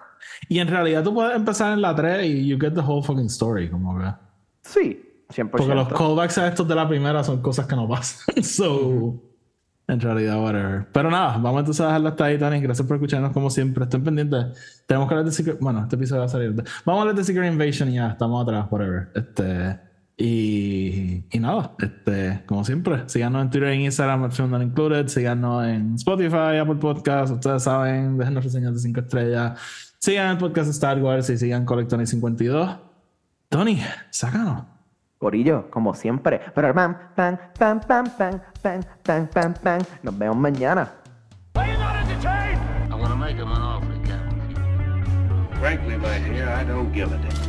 Y 0.48 0.60
en 0.60 0.68
realidad 0.68 1.04
tú 1.04 1.14
puedes 1.14 1.36
empezar 1.36 1.74
en 1.74 1.82
la 1.82 1.96
3 1.96 2.26
y 2.26 2.48
you 2.48 2.58
get 2.60 2.74
the 2.74 2.82
whole 2.82 3.04
fucking 3.04 3.28
story, 3.28 3.70
como 3.70 3.98
que. 3.98 4.06
Sí, 4.62 5.26
100%. 5.30 5.50
Porque 5.50 5.76
los 5.76 5.88
callbacks 5.88 6.38
a 6.38 6.48
estos 6.48 6.68
de 6.68 6.76
la 6.76 6.88
primera 6.88 7.24
son 7.24 7.42
cosas 7.42 7.66
que 7.66 7.76
no 7.76 7.88
pasan. 7.88 8.44
so, 8.44 9.16
en 9.88 10.00
realidad, 10.00 10.42
whatever. 10.42 10.88
Pero 10.92 11.10
nada, 11.10 11.38
vamos 11.38 11.60
entonces 11.60 11.82
a 11.82 11.88
dejarlo 11.88 12.10
hasta 12.10 12.26
ahí, 12.26 12.38
Tony. 12.38 12.60
Gracias 12.60 12.88
por 12.88 12.98
escucharnos 12.98 13.32
como 13.32 13.50
siempre. 13.50 13.84
Estén 13.86 14.04
pendientes. 14.04 14.84
Tenemos 14.86 15.08
que 15.08 15.14
hablar 15.14 15.26
de 15.26 15.32
Secret... 15.32 15.58
Bueno, 15.60 15.82
este 15.82 15.96
episodio 15.96 16.22
va 16.22 16.26
a 16.26 16.30
salir. 16.30 16.54
Vamos 16.86 17.00
a 17.00 17.02
hablar 17.02 17.16
de 17.16 17.24
Secret 17.24 17.52
Invasion 17.52 17.90
y 17.90 17.96
ya, 17.96 18.10
estamos 18.10 18.44
atrás, 18.44 18.68
whatever. 18.70 19.10
Este... 19.16 19.89
Y, 20.22 21.24
y 21.32 21.40
nada, 21.40 21.72
este, 21.80 22.44
como 22.46 22.66
siempre, 22.66 23.08
síganos 23.08 23.42
en 23.42 23.50
Twitter 23.50 23.70
e 23.70 23.76
Instagram, 23.76 24.30
Film 24.32 24.52
Not 24.52 24.62
Included, 24.64 25.08
síganos 25.08 25.66
en 25.66 25.96
Spotify, 25.96 26.58
Apple 26.60 26.76
Podcasts, 26.76 27.32
ustedes 27.32 27.64
saben, 27.64 28.18
déjenos 28.18 28.44
reseñas 28.44 28.74
de 28.74 28.80
5 28.80 29.00
estrellas, 29.00 29.58
sigan 29.98 30.32
el 30.32 30.38
podcast 30.38 30.70
Star 30.72 31.02
Wars 31.02 31.30
y 31.30 31.38
sigan 31.38 31.66
Colectony52. 31.66 32.80
Tony, 33.48 33.82
sácanos. 34.10 34.64
Corillo, 35.20 35.72
como 35.72 35.94
siempre. 35.94 36.42
Pero 36.54 36.74
pam, 36.74 36.98
pam, 37.16 37.38
pam, 37.58 37.80
pam, 37.80 38.06
pam, 38.18 38.42
pam, 38.62 38.82
pam, 39.02 39.28
pam, 39.28 39.54
pam. 39.54 39.82
Nos 40.04 40.18
vemos 40.18 40.36
mañana. 40.36 40.92
Frankly, 45.60 45.98
my 45.98 46.20
dear, 46.20 46.48
I 46.50 46.64
don't 46.66 46.94
give 46.94 47.12
a 47.12 47.18
damn. 47.18 47.49